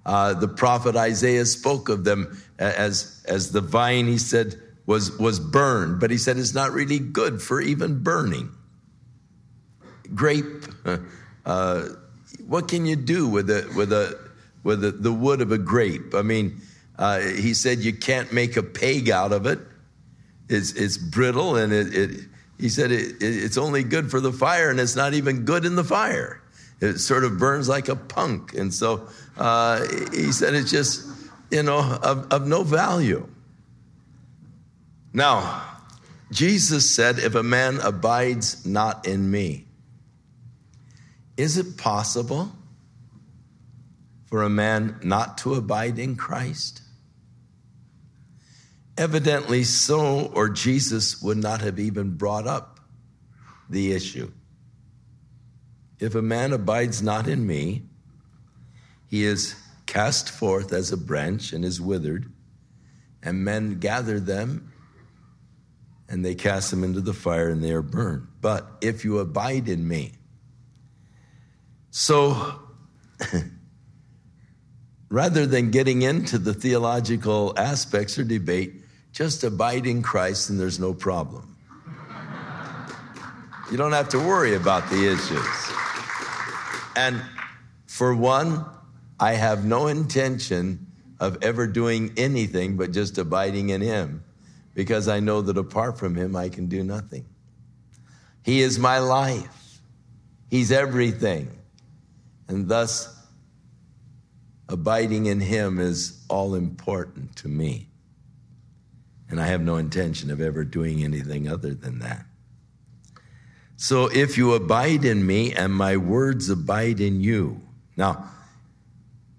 Uh, 0.05 0.33
the 0.35 0.47
prophet 0.47 0.95
Isaiah 0.95 1.45
spoke 1.45 1.89
of 1.89 2.03
them 2.03 2.41
as, 2.59 3.23
as 3.27 3.51
the 3.51 3.61
vine, 3.61 4.07
he 4.07 4.17
said, 4.17 4.61
was, 4.85 5.17
was 5.17 5.39
burned, 5.39 5.99
but 5.99 6.11
he 6.11 6.17
said 6.17 6.37
it's 6.37 6.53
not 6.53 6.71
really 6.71 6.99
good 6.99 7.41
for 7.41 7.61
even 7.61 8.03
burning. 8.03 8.49
Grape, 10.13 10.65
uh, 11.45 11.87
what 12.47 12.67
can 12.67 12.85
you 12.85 12.95
do 12.95 13.27
with 13.27 13.49
a, 13.49 13.71
with 13.75 13.91
a, 13.91 14.19
with 14.63 14.83
a, 14.83 14.91
the 14.91 15.11
wood 15.11 15.41
of 15.41 15.51
a 15.51 15.57
grape? 15.57 16.13
I 16.13 16.21
mean, 16.21 16.61
uh, 16.97 17.19
he 17.19 17.53
said 17.53 17.79
you 17.79 17.93
can't 17.93 18.31
make 18.31 18.57
a 18.57 18.63
peg 18.63 19.09
out 19.09 19.31
of 19.31 19.45
it. 19.45 19.59
It's, 20.47 20.73
it's 20.73 20.97
brittle 20.97 21.55
and 21.55 21.73
it, 21.73 21.95
it 21.95 22.19
he 22.59 22.69
said 22.69 22.91
it, 22.91 23.15
it's 23.19 23.57
only 23.57 23.83
good 23.83 24.09
for 24.09 24.19
the 24.19 24.31
fire 24.31 24.69
and 24.69 24.79
it's 24.79 24.95
not 24.95 25.13
even 25.13 25.43
good 25.43 25.65
in 25.65 25.75
the 25.75 25.83
fire. 25.83 26.41
It 26.81 26.99
sort 26.99 27.23
of 27.23 27.37
burns 27.37 27.67
like 27.67 27.89
a 27.89 27.95
punk. 27.95 28.53
And 28.53 28.73
so 28.73 29.07
uh, 29.37 29.85
he 30.13 30.31
said 30.31 30.53
it's 30.53 30.71
just, 30.71 31.07
you 31.51 31.63
know, 31.63 31.79
of, 31.79 32.31
of 32.31 32.47
no 32.47 32.63
value. 32.63 33.27
Now, 35.15 35.63
Jesus 36.29 36.93
said, 36.93 37.19
If 37.19 37.35
a 37.35 37.41
man 37.41 37.79
abides 37.79 38.65
not 38.65 39.07
in 39.07 39.31
me, 39.31 39.65
is 41.37 41.57
it 41.57 41.77
possible 41.77 42.51
for 44.25 44.43
a 44.43 44.49
man 44.49 44.99
not 45.01 45.37
to 45.39 45.53
abide 45.53 45.99
in 45.99 46.17
Christ? 46.17 46.81
Evidently 48.97 49.63
so, 49.63 50.25
or 50.33 50.49
Jesus 50.49 51.21
would 51.21 51.37
not 51.37 51.61
have 51.61 51.79
even 51.79 52.17
brought 52.17 52.45
up 52.45 52.81
the 53.69 53.93
issue. 53.93 54.29
If 55.97 56.15
a 56.15 56.21
man 56.21 56.51
abides 56.51 57.01
not 57.01 57.29
in 57.29 57.47
me, 57.47 57.83
he 59.07 59.23
is 59.23 59.55
cast 59.85 60.29
forth 60.29 60.73
as 60.73 60.91
a 60.91 60.97
branch 60.97 61.53
and 61.53 61.63
is 61.63 61.79
withered, 61.79 62.33
and 63.23 63.45
men 63.45 63.79
gather 63.79 64.19
them 64.19 64.73
and 66.07 66.23
they 66.23 66.35
cast 66.35 66.71
them 66.71 66.83
into 66.83 67.01
the 67.01 67.13
fire 67.13 67.49
and 67.49 67.63
they 67.63 67.71
are 67.71 67.81
burned. 67.81 68.27
But 68.41 68.67
if 68.81 69.03
you 69.03 69.19
abide 69.19 69.67
in 69.67 69.87
me, 69.87 70.13
so 71.89 72.59
rather 75.09 75.45
than 75.45 75.71
getting 75.71 76.01
into 76.01 76.37
the 76.37 76.53
theological 76.53 77.53
aspects 77.57 78.19
or 78.19 78.23
debate, 78.23 78.73
just 79.13 79.43
abide 79.43 79.87
in 79.87 80.01
Christ 80.01 80.49
and 80.49 80.59
there's 80.59 80.79
no 80.79 80.93
problem. 80.93 81.55
You 83.71 83.77
don't 83.77 83.93
have 83.93 84.09
to 84.09 84.19
worry 84.19 84.55
about 84.55 84.89
the 84.89 85.11
issues. 85.11 85.71
And 86.95 87.21
for 87.87 88.13
one, 88.13 88.63
I 89.19 89.33
have 89.33 89.65
no 89.65 89.87
intention 89.87 90.85
of 91.19 91.41
ever 91.41 91.65
doing 91.65 92.11
anything 92.17 92.75
but 92.75 92.91
just 92.91 93.17
abiding 93.17 93.69
in 93.69 93.79
Him 93.79 94.24
because 94.75 95.07
I 95.07 95.19
know 95.19 95.41
that 95.41 95.57
apart 95.57 95.97
from 95.97 96.13
Him, 96.13 96.35
I 96.35 96.49
can 96.49 96.67
do 96.67 96.83
nothing. 96.83 97.25
He 98.43 98.61
is 98.61 98.77
my 98.77 98.99
life, 98.99 99.79
He's 100.51 100.71
everything. 100.71 101.49
And 102.47 102.67
thus, 102.67 103.11
abiding 104.69 105.25
in 105.25 105.39
Him 105.39 105.79
is 105.79 106.23
all 106.29 106.53
important 106.53 107.35
to 107.37 107.47
me. 107.47 107.87
And 109.31 109.41
I 109.41 109.47
have 109.47 109.61
no 109.61 109.77
intention 109.77 110.29
of 110.29 110.39
ever 110.39 110.63
doing 110.63 111.03
anything 111.03 111.49
other 111.49 111.73
than 111.73 111.97
that. 111.99 112.23
So 113.77 114.05
if 114.05 114.37
you 114.37 114.53
abide 114.53 115.03
in 115.03 115.25
me 115.25 115.53
and 115.53 115.73
my 115.73 115.97
words 115.97 116.49
abide 116.49 116.99
in 116.99 117.21
you. 117.21 117.61
Now, 117.97 118.29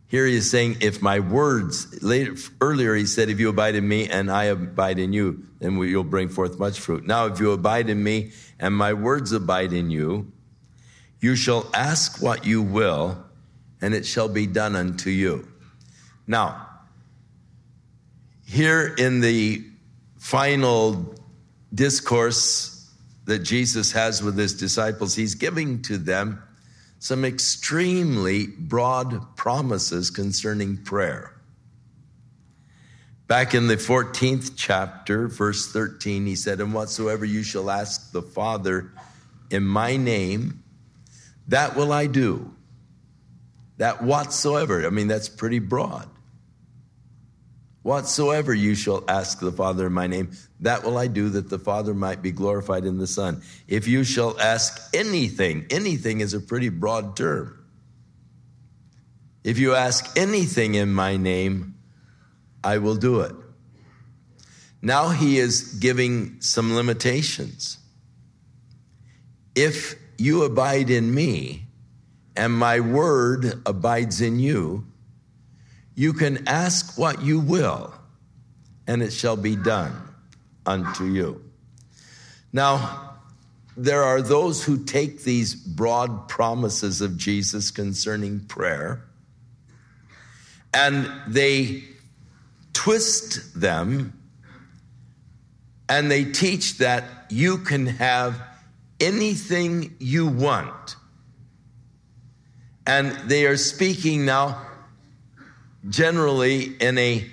here 0.09 0.27
he 0.27 0.37
is 0.37 0.49
saying, 0.51 0.77
if 0.81 1.03
my 1.03 1.19
words, 1.19 2.01
later, 2.03 2.37
earlier 2.61 2.95
he 2.95 3.07
said, 3.07 3.29
if 3.29 3.41
you 3.41 3.49
abide 3.49 3.75
in 3.75 3.87
me 3.87 4.09
and 4.09 4.31
I 4.31 4.45
abide 4.45 5.01
in 5.01 5.13
you, 5.13 5.45
then 5.59 5.77
you'll 5.79 6.05
bring 6.05 6.29
forth 6.29 6.59
much 6.59 6.79
fruit. 6.79 7.07
Now, 7.07 7.27
if 7.27 7.41
you 7.41 7.51
abide 7.51 7.91
in 7.91 8.03
me 8.03 8.31
and 8.61 8.75
my 8.75 8.93
words 8.93 9.33
abide 9.33 9.73
in 9.73 9.91
you, 9.91 10.31
you 11.21 11.35
shall 11.35 11.69
ask 11.75 12.23
what 12.23 12.45
you 12.47 12.63
will, 12.63 13.25
and 13.81 13.95
it 13.95 14.07
shall 14.07 14.29
be 14.29 14.47
done 14.47 14.77
unto 14.77 15.11
you. 15.11 15.49
Now, 16.27 16.69
here 18.47 18.95
in 18.97 19.21
the 19.21 19.65
final 20.19 21.17
discourse 21.75 22.89
that 23.25 23.41
Jesus 23.41 23.91
has 23.93 24.23
with 24.23 24.39
his 24.39 24.55
disciples, 24.55 25.17
he's 25.17 25.35
giving 25.35 25.83
to 25.83 25.99
them 25.99 26.43
some 26.99 27.25
extremely 27.25 28.47
broad 28.47 29.37
promises 29.37 30.11
concerning 30.11 30.77
prayer. 30.79 31.33
Back 33.27 33.55
in 33.55 33.67
the 33.67 33.77
14th 33.77 34.53
chapter, 34.57 35.27
verse 35.27 35.71
13, 35.73 36.27
he 36.27 36.37
said, 36.37 36.61
And 36.61 36.73
whatsoever 36.73 37.25
you 37.25 37.43
shall 37.43 37.71
ask 37.71 38.13
the 38.13 38.23
Father 38.23 38.93
in 39.51 39.65
my 39.65 39.97
name, 39.97 40.63
that 41.49 41.77
will 41.77 41.93
I 41.93 42.07
do. 42.07 42.55
That 43.79 44.03
whatsoever, 44.03 44.87
I 44.87 44.91
mean, 44.91 45.09
that's 45.09 45.29
pretty 45.29 45.59
broad. 45.59 46.09
Whatsoever 47.87 48.53
you 48.53 48.75
shall 48.75 49.05
ask 49.07 49.39
the 49.39 49.53
Father 49.53 49.87
in 49.87 49.93
my 49.93 50.09
name, 50.09 50.33
that 50.59 50.83
will 50.83 50.99
I 50.99 51.07
do 51.07 51.29
that 51.29 51.51
the 51.51 51.59
Father 51.61 51.95
might 51.95 52.21
be 52.21 52.33
glorified 52.33 52.85
in 52.85 52.99
the 52.99 53.07
Son. 53.07 53.43
If 53.69 53.87
you 53.87 54.03
shall 54.03 54.37
ask 54.41 54.93
anything, 54.93 55.67
anything 55.71 56.19
is 56.19 56.35
a 56.35 56.41
pretty 56.41 56.69
broad 56.69 57.17
term. 57.17 57.65
If 59.45 59.61
you 59.61 59.77
ask 59.77 60.19
anything 60.19 60.75
in 60.75 60.93
my 60.93 61.17
name, 61.17 61.77
I 62.65 62.79
will 62.79 62.97
do 62.97 63.21
it. 63.21 63.37
Now 64.83 65.11
he 65.11 65.39
is 65.39 65.75
giving 65.75 66.41
some 66.41 66.75
limitations. 66.75 67.79
If 69.55 69.95
you 70.19 70.43
abide 70.43 70.91
in 70.91 71.15
me 71.15 71.69
and 72.37 72.53
my 72.53 72.81
word 72.81 73.63
abides 73.65 74.21
in 74.21 74.41
you, 74.41 74.89
you 75.97 76.13
can 76.13 76.47
ask 76.47 76.97
what 76.97 77.23
you 77.23 77.41
will, 77.41 77.93
and 78.87 79.03
it 79.03 79.13
shall 79.13 79.37
be 79.37 79.57
done 79.57 79.93
unto 80.65 81.05
you. 81.05 81.43
Now, 82.53 83.15
there 83.77 84.03
are 84.03 84.23
those 84.23 84.63
who 84.63 84.85
take 84.85 85.25
these 85.25 85.55
broad 85.55 86.29
promises 86.29 87.01
of 87.01 87.17
Jesus 87.17 87.71
concerning 87.71 88.41
prayer 88.41 89.03
and 90.73 91.11
they 91.27 91.83
twist 92.73 93.59
them 93.59 94.13
and 95.89 96.11
they 96.11 96.25
teach 96.25 96.79
that 96.79 97.05
you 97.31 97.59
can 97.59 97.87
have 97.87 98.41
anything 99.01 99.95
you 99.99 100.27
want. 100.27 100.97
And 102.87 103.13
they 103.29 103.47
are 103.47 103.57
speaking 103.57 104.25
now 104.25 104.67
generally 105.89 106.75
in 106.81 106.99
a 106.99 107.27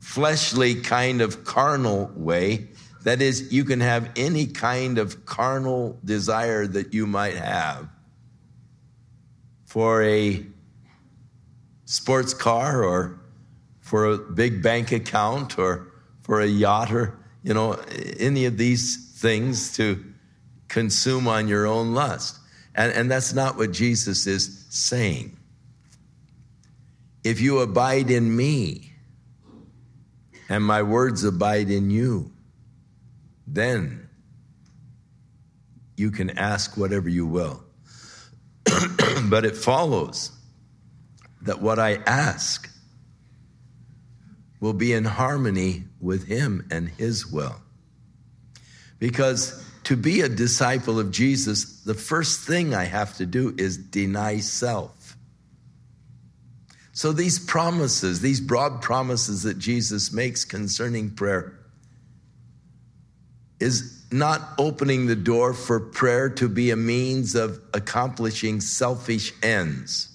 fleshly 0.00 0.74
kind 0.76 1.20
of 1.20 1.44
carnal 1.44 2.10
way. 2.14 2.68
That 3.04 3.22
is, 3.22 3.52
you 3.52 3.64
can 3.64 3.80
have 3.80 4.10
any 4.16 4.46
kind 4.46 4.98
of 4.98 5.26
carnal 5.26 5.98
desire 6.04 6.66
that 6.66 6.92
you 6.92 7.06
might 7.06 7.36
have 7.36 7.88
for 9.64 10.02
a 10.02 10.44
sports 11.84 12.34
car 12.34 12.82
or 12.82 13.20
for 13.80 14.06
a 14.06 14.18
big 14.18 14.62
bank 14.62 14.90
account 14.90 15.58
or 15.58 15.86
for 16.22 16.40
a 16.40 16.46
yacht 16.46 16.90
or, 16.92 17.18
you 17.44 17.54
know, 17.54 17.74
any 18.18 18.46
of 18.46 18.56
these 18.56 19.12
things 19.20 19.76
to 19.76 20.04
consume 20.68 21.28
on 21.28 21.46
your 21.46 21.66
own 21.66 21.94
lust. 21.94 22.38
And, 22.74 22.92
and 22.92 23.10
that's 23.10 23.32
not 23.32 23.56
what 23.56 23.70
Jesus 23.70 24.26
is 24.26 24.64
saying. 24.68 25.36
If 27.26 27.40
you 27.40 27.58
abide 27.58 28.08
in 28.08 28.36
me 28.36 28.92
and 30.48 30.62
my 30.62 30.82
words 30.84 31.24
abide 31.24 31.70
in 31.70 31.90
you, 31.90 32.30
then 33.48 34.08
you 35.96 36.12
can 36.12 36.38
ask 36.38 36.76
whatever 36.76 37.08
you 37.08 37.26
will. 37.26 37.64
but 39.24 39.44
it 39.44 39.56
follows 39.56 40.30
that 41.42 41.60
what 41.60 41.80
I 41.80 41.94
ask 42.06 42.70
will 44.60 44.72
be 44.72 44.92
in 44.92 45.04
harmony 45.04 45.82
with 46.00 46.28
Him 46.28 46.68
and 46.70 46.88
His 46.88 47.26
will. 47.26 47.56
Because 49.00 49.64
to 49.82 49.96
be 49.96 50.20
a 50.20 50.28
disciple 50.28 51.00
of 51.00 51.10
Jesus, 51.10 51.80
the 51.80 51.94
first 51.94 52.46
thing 52.46 52.72
I 52.72 52.84
have 52.84 53.16
to 53.16 53.26
do 53.26 53.52
is 53.58 53.76
deny 53.76 54.38
self. 54.38 54.95
So 56.96 57.12
these 57.12 57.38
promises, 57.38 58.22
these 58.22 58.40
broad 58.40 58.80
promises 58.80 59.42
that 59.42 59.58
Jesus 59.58 60.14
makes 60.14 60.46
concerning 60.46 61.10
prayer, 61.10 61.58
is 63.60 64.02
not 64.10 64.54
opening 64.56 65.04
the 65.04 65.14
door 65.14 65.52
for 65.52 65.78
prayer 65.78 66.30
to 66.30 66.48
be 66.48 66.70
a 66.70 66.76
means 66.76 67.34
of 67.34 67.60
accomplishing 67.74 68.62
selfish 68.62 69.34
ends, 69.42 70.08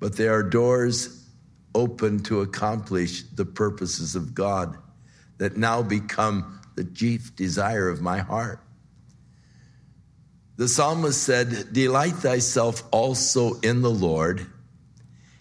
but 0.00 0.16
there 0.16 0.32
are 0.32 0.42
doors 0.42 1.28
open 1.74 2.20
to 2.20 2.40
accomplish 2.40 3.22
the 3.34 3.44
purposes 3.44 4.16
of 4.16 4.34
God 4.34 4.78
that 5.36 5.58
now 5.58 5.82
become 5.82 6.58
the 6.74 6.84
chief 6.84 7.36
desire 7.36 7.90
of 7.90 8.00
my 8.00 8.20
heart. 8.20 8.60
The 10.56 10.68
psalmist 10.68 11.22
said, 11.22 11.74
Delight 11.74 12.14
thyself 12.14 12.82
also 12.90 13.60
in 13.60 13.82
the 13.82 13.90
Lord, 13.90 14.46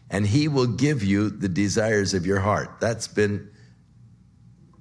and 0.09 0.25
he 0.25 0.47
will 0.47 0.67
give 0.67 1.03
you 1.03 1.29
the 1.29 1.49
desires 1.49 2.13
of 2.13 2.25
your 2.25 2.39
heart. 2.39 2.79
That's 2.79 3.07
been 3.07 3.49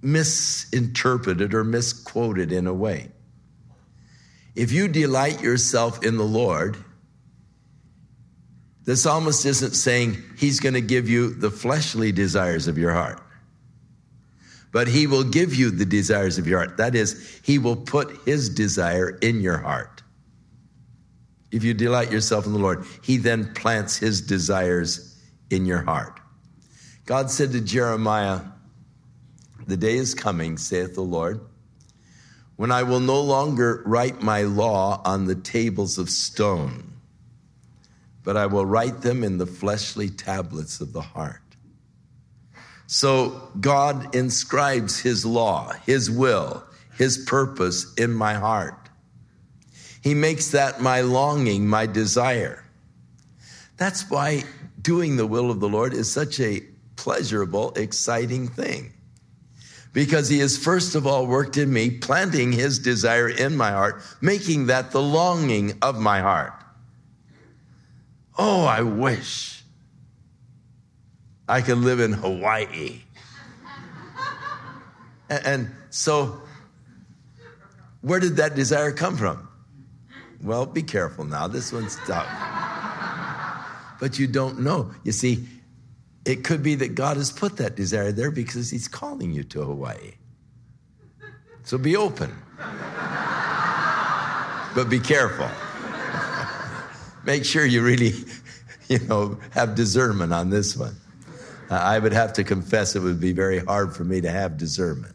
misinterpreted 0.03 1.55
or 1.55 1.65
misquoted 1.65 2.53
in 2.53 2.67
a 2.67 2.75
way. 2.75 3.11
If 4.55 4.71
you 4.71 4.87
delight 4.87 5.43
yourself 5.43 6.05
in 6.05 6.17
the 6.17 6.25
Lord, 6.25 6.77
the 8.85 8.97
psalmist 8.97 9.47
isn't 9.47 9.73
saying 9.73 10.23
he's 10.37 10.61
going 10.61 10.75
to 10.75 10.83
give 10.83 11.09
you 11.09 11.33
the 11.35 11.51
fleshly 11.51 12.13
desires 12.13 12.69
of 12.69 12.77
your 12.77 12.93
heart, 12.93 13.21
but 14.73 14.87
he 14.87 15.07
will 15.07 15.25
give 15.25 15.55
you 15.55 15.71
the 15.71 15.87
desires 15.87 16.37
of 16.37 16.47
your 16.47 16.59
heart. 16.59 16.77
That 16.77 16.95
is, 16.95 17.41
he 17.43 17.59
will 17.59 17.77
put 17.77 18.15
his 18.27 18.51
desire 18.51 19.19
in 19.23 19.41
your 19.41 19.57
heart. 19.57 20.03
If 21.51 21.65
you 21.65 21.73
delight 21.73 22.13
yourself 22.13 22.47
in 22.47 22.53
the 22.53 22.59
Lord, 22.59 22.85
he 23.03 23.17
then 23.17 23.55
plants 23.55 23.97
his 23.97 24.21
desires 24.21 25.14
in 25.55 25.67
your 25.67 25.83
heart. 25.83 26.21
God 27.07 27.31
said 27.31 27.53
to 27.53 27.61
Jeremiah, 27.61 28.41
the 29.67 29.77
day 29.77 29.97
is 29.97 30.15
coming, 30.15 30.59
saith 30.59 30.95
the 30.95 31.03
Lord, 31.03 31.41
when 32.57 32.71
I 32.71 32.83
will 32.83 33.01
no 33.01 33.21
longer 33.21 33.83
write 33.87 34.23
my 34.23 34.43
law 34.43 35.01
on 35.05 35.25
the 35.25 35.35
tables 35.35 35.99
of 35.99 36.11
stone, 36.11 36.93
but 38.23 38.37
I 38.37 38.47
will 38.47 38.67
write 38.67 39.01
them 39.01 39.25
in 39.25 39.39
the 39.39 39.47
fleshly 39.47 40.09
tablets 40.09 40.81
of 40.81 40.93
the 40.93 41.01
heart. 41.01 41.41
So 42.87 43.51
God 43.61 44.15
inscribes 44.15 45.01
his 45.01 45.25
law, 45.25 45.73
his 45.87 46.11
will, 46.11 46.65
his 46.97 47.19
purpose 47.19 47.93
in 47.95 48.13
my 48.13 48.35
heart. 48.35 48.89
He 50.03 50.15
makes 50.15 50.51
that 50.51 50.81
my 50.81 51.01
longing, 51.01 51.67
my 51.67 51.87
desire. 51.87 52.63
That's 53.79 54.09
why 54.11 54.45
doing 54.85 55.17
the 55.17 55.27
will 55.27 55.51
of 55.51 55.59
the 55.59 55.69
Lord 55.69 55.93
is 55.93 56.13
such 56.13 56.39
a 56.39 56.63
pleasurable, 56.95 57.73
exciting 57.73 58.47
thing 58.47 58.93
because 59.95 60.29
he 60.29 60.41
has 60.41 60.59
first 60.59 60.95
of 60.95 61.07
all 61.07 61.27
worked 61.27 61.57
in 61.57 61.73
me, 61.73 61.89
planting 61.89 62.53
his 62.53 62.79
desire 62.79 63.29
in 63.29 63.57
my 63.57 63.71
heart, 63.71 64.03
making 64.21 64.67
that 64.67 64.91
the 64.91 65.01
longing 65.01 65.73
of 65.81 65.99
my 65.99 66.21
heart. 66.21 66.53
Oh, 68.37 68.65
I 68.65 68.83
wish 68.83 69.63
I 71.49 71.63
could 71.63 71.79
live 71.79 72.01
in 72.01 72.13
Hawaii. 72.13 73.01
and, 75.31 75.71
so, 75.91 76.43
where 78.01 78.19
did 78.19 78.37
that 78.37 78.57
desire 78.57 78.91
come 78.91 79.17
from? 79.17 79.49
Well, 80.43 80.67
be 80.67 80.83
careful 80.83 81.25
now. 81.25 81.47
This 81.47 81.73
one's 81.73 81.97
tough. 82.07 82.54
But 84.01 84.19
you 84.19 84.27
don't 84.27 84.61
know. 84.61 84.91
You 85.05 85.13
see, 85.13 85.47
it 86.25 86.45
could 86.45 86.63
be 86.63 86.75
that 86.77 86.95
God 86.95 87.17
has 87.17 87.31
put 87.31 87.57
that 87.59 87.77
desire 87.77 88.13
there 88.13 88.31
because 88.31 88.71
He's 88.71 88.89
calling 88.89 89.33
you 89.33 89.45
to 89.45 89.63
Hawaii. 89.63 90.13
So 91.65 91.79
be 91.79 91.97
open. 91.97 92.35
but 94.75 94.85
be 94.89 95.01
careful. 95.01 95.49
Make 97.25 97.45
sure 97.45 97.65
you 97.65 97.83
really, 97.83 98.13
you 98.89 98.99
know, 99.01 99.39
have 99.51 99.75
discernment 99.75 100.33
on 100.33 100.51
this 100.51 100.77
one. 100.77 100.97
Uh, 101.71 101.75
I 101.77 101.99
would 101.99 102.13
have 102.13 102.33
to 102.35 102.45
confess 102.45 102.95
it 102.95 103.01
would 103.01 103.21
be 103.21 103.33
very 103.33 103.59
hard 103.59 103.97
for 103.97 104.05
me 104.05 104.21
to 104.21 104.31
have 104.31 104.59
discernment. 104.59 105.15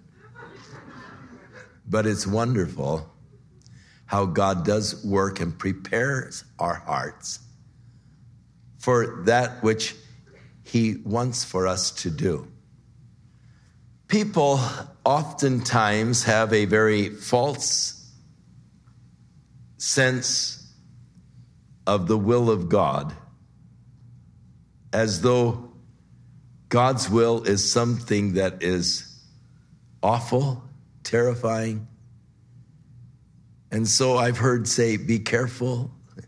But 1.87 2.05
it's 2.05 2.25
wonderful 2.25 3.07
how 4.05 4.25
God 4.25 4.65
does 4.65 5.03
work 5.05 5.39
and 5.39 5.57
prepares 5.57 6.43
our 6.57 6.75
hearts 6.75 7.39
for 8.79 9.23
that 9.25 9.61
which 9.61 9.95
he 10.63 10.95
wants 11.03 11.43
for 11.43 11.67
us 11.67 11.91
to 11.91 12.09
do. 12.09 12.47
People 14.07 14.59
oftentimes 15.05 16.23
have 16.23 16.51
a 16.53 16.65
very 16.65 17.09
false 17.09 18.11
sense 19.77 20.73
of 21.85 22.07
the 22.07 22.17
will 22.17 22.49
of 22.49 22.69
God, 22.69 23.13
as 24.93 25.21
though 25.21 25.71
God's 26.69 27.09
will 27.09 27.43
is 27.43 27.71
something 27.71 28.33
that 28.33 28.61
is 28.61 29.19
awful, 30.03 30.63
terrifying. 31.03 31.87
And 33.71 33.87
so 33.87 34.17
I've 34.17 34.37
heard 34.37 34.67
say, 34.67 34.97
be 34.97 35.19
careful. 35.19 35.91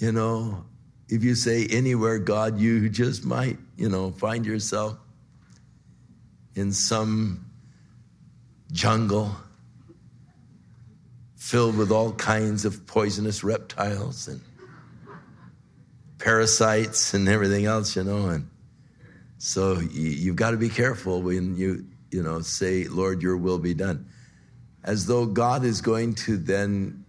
You 0.00 0.12
know, 0.12 0.67
if 1.08 1.24
you 1.24 1.34
say 1.34 1.66
anywhere, 1.66 2.18
God, 2.18 2.58
you 2.58 2.88
just 2.88 3.24
might, 3.24 3.58
you 3.76 3.88
know, 3.88 4.10
find 4.10 4.44
yourself 4.44 4.98
in 6.54 6.72
some 6.72 7.46
jungle 8.72 9.34
filled 11.36 11.78
with 11.78 11.90
all 11.90 12.12
kinds 12.12 12.66
of 12.66 12.86
poisonous 12.86 13.42
reptiles 13.42 14.28
and 14.28 14.40
parasites 16.18 17.14
and 17.14 17.26
everything 17.26 17.64
else, 17.64 17.96
you 17.96 18.04
know. 18.04 18.28
And 18.28 18.50
so 19.38 19.78
you, 19.78 20.28
have 20.28 20.36
got 20.36 20.50
to 20.50 20.58
be 20.58 20.68
careful 20.68 21.22
when 21.22 21.56
you, 21.56 21.86
you 22.10 22.22
know, 22.22 22.40
say, 22.40 22.84
Lord, 22.84 23.22
your 23.22 23.38
will 23.38 23.58
be 23.58 23.72
done. 23.72 24.06
As 24.84 25.06
though 25.06 25.24
God 25.24 25.64
is 25.64 25.80
going 25.80 26.14
to 26.16 26.36
then 26.36 27.04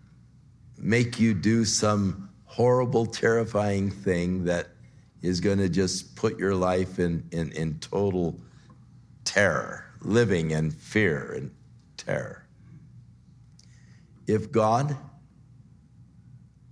make 0.78 1.20
you 1.20 1.34
do 1.34 1.66
some 1.66 2.29
horrible, 2.50 3.06
terrifying 3.06 3.92
thing 3.92 4.44
that 4.44 4.70
is 5.22 5.40
going 5.40 5.60
to 5.60 5.70
just 5.70 6.16
put 6.16 6.40
your 6.40 6.56
life 6.56 6.98
in, 6.98 7.24
in, 7.32 7.52
in 7.52 7.78
total 7.80 8.40
terror, 9.24 9.86
living 10.02 10.50
in 10.52 10.72
fear 10.72 11.34
and 11.34 11.52
terror. 11.96 12.44
If 14.26 14.52
God 14.52 14.98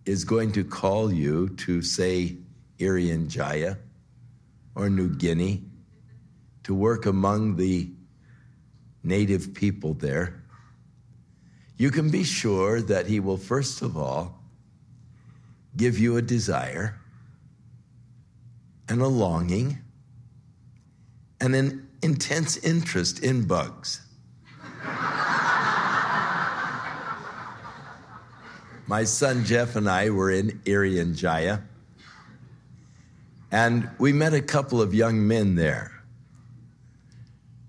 is 0.06 0.26
going 0.26 0.52
to 0.54 0.64
call 0.64 1.14
you 1.14 1.50
to, 1.50 1.84
say, 1.84 2.38
Irian 2.80 3.28
Jaya 3.28 3.78
or 4.74 4.90
New 4.90 5.10
Guinea 5.10 5.64
to 6.64 6.74
work 6.74 7.06
among 7.06 7.56
the 7.56 7.92
native 9.04 9.54
people 9.54 9.94
there, 9.94 10.44
you 11.78 11.92
can 11.92 12.10
be 12.10 12.24
sure 12.24 12.82
that 12.82 13.06
He 13.06 13.20
will, 13.20 13.38
first 13.38 13.84
of 13.84 13.96
all, 13.96 14.37
give 15.78 15.98
you 16.00 16.18
a 16.18 16.22
desire 16.22 17.00
and 18.90 19.02
a 19.02 19.08
longing 19.08 19.78
and 21.40 21.56
an 21.56 21.88
intense 22.02 22.58
interest 22.58 23.24
in 23.24 23.46
bugs. 23.46 24.02
My 28.88 29.04
son 29.04 29.46
Jeff 29.46 29.76
and 29.76 29.90
I 29.90 30.10
were 30.10 30.32
in 30.32 30.62
Irian 30.66 31.16
Jaya, 31.16 31.60
and 33.52 33.90
we 34.00 34.14
met 34.14 34.34
a 34.34 34.42
couple 34.42 34.82
of 34.82 34.94
young 34.94 35.28
men 35.28 35.56
there. 35.56 35.92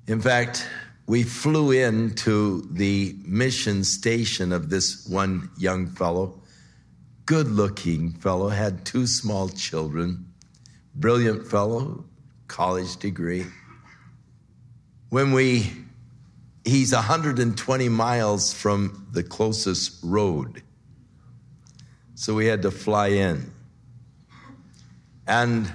In 0.06 0.20
fact, 0.20 0.66
we 1.06 1.22
flew 1.24 1.72
in 1.72 2.14
to 2.16 2.66
the 2.70 3.16
mission 3.24 3.82
station 3.82 4.52
of 4.52 4.70
this 4.70 5.06
one 5.09 5.50
young 5.59 5.88
fellow 5.88 6.38
good 7.28 7.48
looking 7.48 8.10
fellow, 8.10 8.48
had 8.48 8.86
two 8.86 9.06
small 9.06 9.50
children, 9.50 10.32
brilliant 10.94 11.46
fellow, 11.46 12.02
college 12.46 12.96
degree. 12.96 13.44
When 15.10 15.32
we, 15.32 15.70
he's 16.64 16.94
120 16.94 17.88
miles 17.90 18.54
from 18.54 19.06
the 19.12 19.22
closest 19.22 19.98
road. 20.02 20.62
So 22.14 22.32
we 22.32 22.46
had 22.46 22.62
to 22.62 22.70
fly 22.70 23.08
in. 23.08 23.52
And 25.26 25.70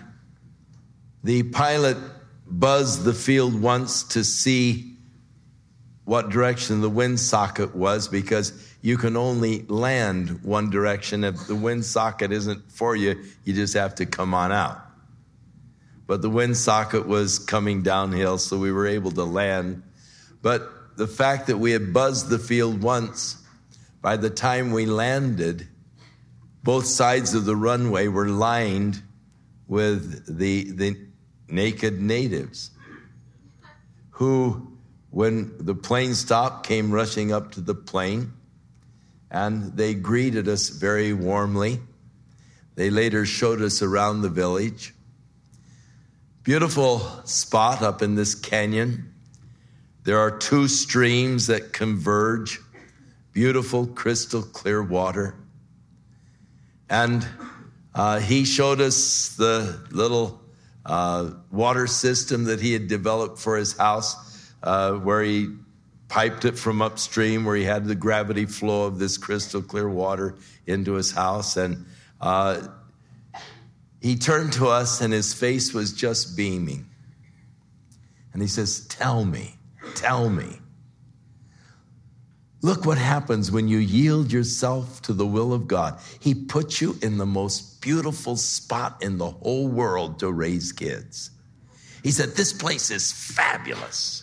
the 1.24 1.44
pilot 1.44 1.98
buzzed 2.48 3.04
the 3.04 3.14
field 3.14 3.62
once 3.62 4.02
to 4.06 4.24
see 4.24 4.93
what 6.06 6.30
direction 6.30 6.82
the 6.82 6.90
wind 6.90 7.20
socket 7.20 7.76
was 7.76 8.08
because 8.08 8.54
you 8.82 8.98
can 8.98 9.16
only 9.16 9.64
land 9.64 10.44
one 10.44 10.70
direction. 10.70 11.24
If 11.24 11.48
the 11.48 11.56
wind 11.56 11.86
socket 11.86 12.32
isn't 12.32 12.72
for 12.72 12.96
you, 12.96 13.24
you 13.46 13.54
just 13.54 13.74
have 13.76 13.96
to 13.96 14.06
come 14.06 14.34
on 14.34 14.52
out. 14.52 14.82
But 16.06 16.22
the 16.22 16.30
wind 16.30 16.58
socket 16.58 17.08
was 17.08 17.40
coming 17.40 17.82
downhill, 17.82 18.38
so 18.38 18.58
we 18.58 18.72
were 18.72 18.88
able 18.88 19.12
to 19.12 19.24
land. 19.24 19.84
But 20.42 20.70
the 20.98 21.08
fact 21.08 21.48
that 21.48 21.58
we 21.58 21.72
had 21.72 21.94
buzzed 21.94 22.30
the 22.30 22.40
field 22.40 22.82
once, 22.82 23.42
by 24.02 24.18
the 24.18 24.30
time 24.30 24.72
we 24.72 24.86
landed, 24.86 25.68
both 26.64 26.86
sides 26.86 27.34
of 27.34 27.46
the 27.46 27.56
runway 27.56 28.10
were 28.10 28.28
lined 28.28 29.02
with 29.68 30.38
the, 30.38 30.72
the 30.72 30.98
naked 31.48 32.02
natives 32.02 32.72
who, 34.12 34.73
when 35.14 35.54
the 35.60 35.76
plane 35.76 36.16
stopped, 36.16 36.66
came 36.66 36.92
rushing 36.92 37.32
up 37.32 37.52
to 37.52 37.62
the 37.62 37.76
plane 37.76 38.34
and 39.30 39.78
they 39.78 39.94
greeted 39.94 40.48
us 40.48 40.70
very 40.70 41.14
warmly. 41.14 41.80
They 42.74 42.90
later 42.90 43.24
showed 43.24 43.62
us 43.62 43.84
around 43.84 44.24
the 44.24 44.30
village. 44.30 44.92
Beautiful 46.42 47.00
spot 47.26 47.84
up 47.84 48.02
in 48.02 48.16
this 48.16 48.34
canyon. 48.34 49.14
There 50.04 50.18
are 50.18 50.36
two 50.36 50.68
streams 50.68 51.46
that 51.46 51.74
converge, 51.74 52.60
beautiful, 53.34 53.86
crystal 53.86 54.42
clear 54.42 54.82
water. 54.82 55.36
And 56.90 57.28
uh, 57.94 58.20
he 58.20 58.46
showed 58.46 58.82
us 58.82 59.36
the 59.38 59.80
little 59.92 60.42
uh, 60.88 61.30
water 61.52 61.86
system 61.86 62.46
that 62.46 62.60
he 62.60 62.74
had 62.74 62.88
developed 62.88 63.38
for 63.38 63.58
his 63.58 63.78
house, 63.78 64.33
uh, 64.64 64.94
where 64.94 65.22
he 65.22 65.50
piped 66.08 66.46
it 66.46 66.58
from 66.58 66.82
upstream, 66.82 67.46
where 67.46 67.56
he 67.56 67.64
had 67.64 67.86
the 67.86 67.96
gravity 67.96 68.46
flow 68.46 68.86
of 68.86 69.00
this 69.00 69.18
crystal 69.18 69.62
clear 69.62 69.90
water 69.90 70.36
into 70.68 70.94
his 70.94 71.12
house. 71.12 71.58
And 71.58 71.86
uh, 72.22 72.68
he 74.02 74.16
turned 74.16 74.54
to 74.54 74.68
us, 74.68 75.02
and 75.02 75.14
his 75.14 75.34
face 75.34 75.74
was 75.74 75.92
just 75.94 76.38
beaming. 76.38 76.88
And 78.32 78.42
he 78.42 78.48
says, 78.48 78.88
Tell 78.88 79.26
me, 79.26 79.56
tell 79.96 80.30
me. 80.30 80.60
Look 82.62 82.86
what 82.86 82.98
happens 82.98 83.52
when 83.52 83.68
you 83.68 83.80
yield 83.80 84.32
yourself 84.32 85.02
to 85.02 85.14
the 85.14 85.26
will 85.26 85.52
of 85.52 85.68
God. 85.68 86.00
He 86.22 86.34
puts 86.34 86.80
you 86.80 86.98
in 87.02 87.18
the 87.18 87.26
most 87.26 87.82
beautiful 87.82 88.38
spot 88.38 89.04
in 89.04 89.18
the 89.18 89.30
whole 89.30 89.68
world 89.68 90.20
to 90.20 90.32
raise 90.32 90.72
kids. 90.72 91.32
He 92.04 92.12
said, 92.12 92.36
This 92.36 92.54
place 92.54 92.90
is 92.90 93.12
fabulous. 93.12 94.23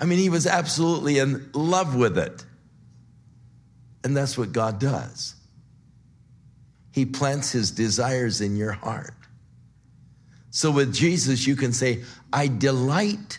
I 0.00 0.06
mean, 0.06 0.18
he 0.18 0.30
was 0.30 0.46
absolutely 0.46 1.18
in 1.18 1.50
love 1.52 1.94
with 1.94 2.16
it. 2.16 2.44
And 4.02 4.16
that's 4.16 4.38
what 4.38 4.52
God 4.52 4.80
does. 4.80 5.34
He 6.90 7.04
plants 7.04 7.52
his 7.52 7.70
desires 7.70 8.40
in 8.40 8.56
your 8.56 8.72
heart. 8.72 9.14
So 10.50 10.70
with 10.70 10.92
Jesus, 10.94 11.46
you 11.46 11.54
can 11.54 11.72
say, 11.72 12.02
I 12.32 12.48
delight 12.48 13.38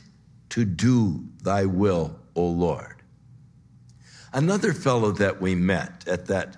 to 0.49 0.63
do 0.63 1.25
thy 1.43 1.65
will, 1.65 2.15
O 2.35 2.45
Lord. 2.45 3.01
Another 4.31 4.71
fellow 4.71 5.11
that 5.13 5.41
we 5.41 5.55
met 5.55 6.07
at 6.07 6.27
that 6.27 6.57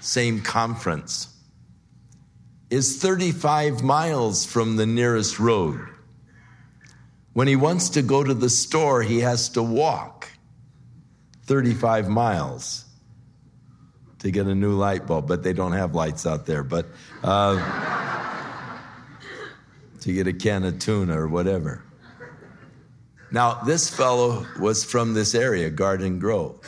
same 0.00 0.40
conference 0.40 1.28
is 2.70 3.00
35 3.00 3.82
miles 3.82 4.44
from 4.44 4.76
the 4.76 4.86
nearest 4.86 5.38
road. 5.38 5.86
When 7.36 7.48
he 7.48 7.54
wants 7.54 7.90
to 7.90 8.00
go 8.00 8.24
to 8.24 8.32
the 8.32 8.48
store, 8.48 9.02
he 9.02 9.20
has 9.20 9.50
to 9.50 9.62
walk 9.62 10.30
35 11.44 12.08
miles 12.08 12.86
to 14.20 14.30
get 14.30 14.46
a 14.46 14.54
new 14.54 14.72
light 14.72 15.06
bulb, 15.06 15.28
but 15.28 15.42
they 15.42 15.52
don't 15.52 15.72
have 15.72 15.94
lights 15.94 16.26
out 16.26 16.46
there. 16.46 16.64
But 16.64 16.86
uh, 17.22 17.60
to 20.00 20.12
get 20.14 20.26
a 20.26 20.32
can 20.32 20.64
of 20.64 20.78
tuna 20.78 21.20
or 21.20 21.28
whatever. 21.28 21.84
Now, 23.30 23.60
this 23.66 23.90
fellow 23.90 24.46
was 24.58 24.82
from 24.82 25.12
this 25.12 25.34
area, 25.34 25.68
Garden 25.68 26.18
Grove 26.18 26.58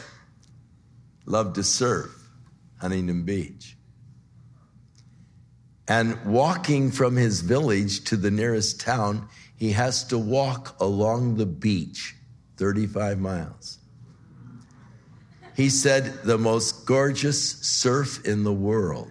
loved 1.25 1.55
to 1.55 1.65
surf 1.65 2.11
Huntington 2.79 3.25
Beach. 3.25 3.75
And 5.91 6.23
walking 6.27 6.91
from 6.91 7.17
his 7.17 7.41
village 7.41 8.05
to 8.05 8.19
the 8.19 8.31
nearest 8.31 8.83
town, 8.83 9.31
he 9.59 9.73
has 9.73 10.05
to 10.05 10.19
walk 10.19 10.77
along 10.81 11.37
the 11.37 11.47
beach 11.47 12.15
35 12.57 13.19
miles. 13.19 13.79
He 15.57 15.69
said, 15.69 16.23
the 16.23 16.39
most 16.39 16.87
gorgeous 16.87 17.59
surf 17.61 18.25
in 18.25 18.45
the 18.45 18.53
world. 18.53 19.11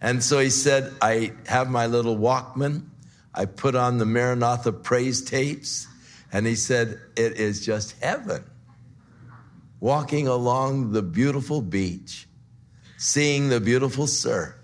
And 0.00 0.24
so 0.24 0.38
he 0.38 0.50
said, 0.50 0.92
I 1.00 1.32
have 1.46 1.70
my 1.70 1.86
little 1.86 2.16
Walkman. 2.16 2.86
I 3.34 3.44
put 3.44 3.74
on 3.74 3.98
the 3.98 4.06
Maranatha 4.06 4.72
praise 4.72 5.22
tapes. 5.22 5.86
And 6.32 6.46
he 6.46 6.56
said, 6.56 6.98
it 7.14 7.36
is 7.36 7.64
just 7.64 8.02
heaven 8.02 8.44
walking 9.82 10.28
along 10.28 10.92
the 10.92 11.02
beautiful 11.02 11.60
beach, 11.60 12.28
seeing 12.98 13.48
the 13.48 13.60
beautiful 13.60 14.06
surf, 14.06 14.54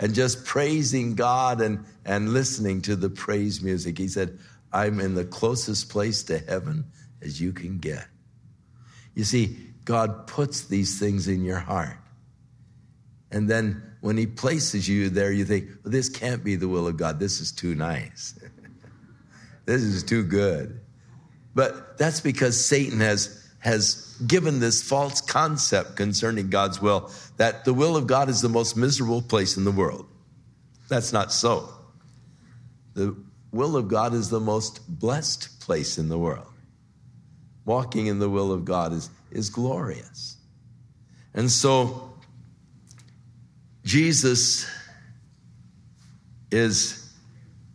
and 0.00 0.12
just 0.12 0.44
praising 0.44 1.14
God 1.14 1.60
and, 1.60 1.84
and 2.08 2.32
listening 2.32 2.80
to 2.80 2.96
the 2.96 3.10
praise 3.10 3.62
music. 3.62 3.98
He 3.98 4.08
said, 4.08 4.38
I'm 4.72 4.98
in 4.98 5.14
the 5.14 5.26
closest 5.26 5.90
place 5.90 6.22
to 6.24 6.38
heaven 6.38 6.86
as 7.22 7.38
you 7.38 7.52
can 7.52 7.78
get. 7.78 8.06
You 9.14 9.24
see, 9.24 9.58
God 9.84 10.26
puts 10.26 10.62
these 10.62 10.98
things 10.98 11.28
in 11.28 11.44
your 11.44 11.58
heart. 11.58 11.98
And 13.30 13.48
then 13.48 13.82
when 14.00 14.16
He 14.16 14.26
places 14.26 14.88
you 14.88 15.10
there, 15.10 15.30
you 15.30 15.44
think, 15.44 15.68
well, 15.84 15.92
this 15.92 16.08
can't 16.08 16.42
be 16.42 16.56
the 16.56 16.66
will 16.66 16.88
of 16.88 16.96
God. 16.96 17.20
This 17.20 17.40
is 17.40 17.52
too 17.52 17.74
nice. 17.74 18.38
this 19.66 19.82
is 19.82 20.02
too 20.02 20.22
good. 20.22 20.80
But 21.54 21.98
that's 21.98 22.20
because 22.20 22.64
Satan 22.64 23.00
has, 23.00 23.46
has 23.58 24.16
given 24.26 24.60
this 24.60 24.82
false 24.82 25.20
concept 25.20 25.96
concerning 25.96 26.48
God's 26.48 26.80
will 26.80 27.10
that 27.36 27.66
the 27.66 27.74
will 27.74 27.98
of 27.98 28.06
God 28.06 28.30
is 28.30 28.40
the 28.40 28.48
most 28.48 28.78
miserable 28.78 29.20
place 29.20 29.58
in 29.58 29.64
the 29.64 29.72
world. 29.72 30.06
That's 30.88 31.12
not 31.12 31.32
so. 31.32 31.74
The 32.98 33.14
will 33.52 33.76
of 33.76 33.86
God 33.86 34.12
is 34.12 34.28
the 34.28 34.40
most 34.40 34.80
blessed 34.98 35.60
place 35.60 35.98
in 35.98 36.08
the 36.08 36.18
world. 36.18 36.48
Walking 37.64 38.08
in 38.08 38.18
the 38.18 38.28
will 38.28 38.50
of 38.50 38.64
God 38.64 38.92
is, 38.92 39.08
is 39.30 39.50
glorious. 39.50 40.36
And 41.32 41.48
so, 41.48 42.12
Jesus 43.84 44.68
is 46.50 47.08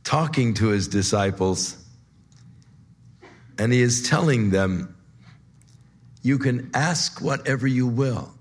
talking 0.04 0.56
to 0.56 0.68
his 0.68 0.90
disciples 0.90 1.78
and 3.58 3.72
he 3.72 3.82
is 3.82 4.06
telling 4.10 4.50
them 4.50 4.94
you 6.22 6.38
can 6.38 6.70
ask 6.74 7.22
whatever 7.22 7.66
you 7.66 7.88
will. 7.88 8.34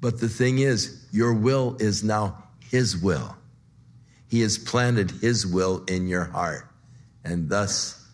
But 0.00 0.20
the 0.20 0.28
thing 0.28 0.60
is, 0.60 1.08
your 1.10 1.34
will 1.34 1.76
is 1.80 2.04
now 2.04 2.44
His 2.60 2.96
will. 2.96 3.36
He 4.30 4.42
has 4.42 4.56
planted 4.56 5.10
His 5.10 5.44
will 5.44 5.84
in 5.86 6.06
your 6.06 6.24
heart. 6.24 6.68
And 7.24 7.48
thus, 7.48 8.06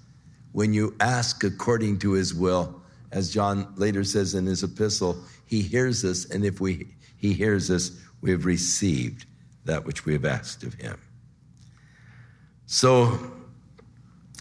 when 0.52 0.72
you 0.72 0.96
ask 0.98 1.44
according 1.44 1.98
to 1.98 2.12
His 2.12 2.34
will, 2.34 2.80
as 3.12 3.32
John 3.32 3.70
later 3.76 4.02
says 4.02 4.34
in 4.34 4.46
his 4.46 4.62
epistle, 4.62 5.22
He 5.44 5.60
hears 5.60 6.04
us, 6.06 6.24
and 6.30 6.42
if 6.42 6.58
we, 6.58 6.86
He 7.18 7.34
hears 7.34 7.70
us, 7.70 7.90
we 8.22 8.30
have 8.30 8.46
received 8.46 9.26
that 9.66 9.84
which 9.84 10.06
we 10.06 10.14
have 10.14 10.24
asked 10.24 10.62
of 10.62 10.72
Him. 10.74 10.98
So, 12.64 13.18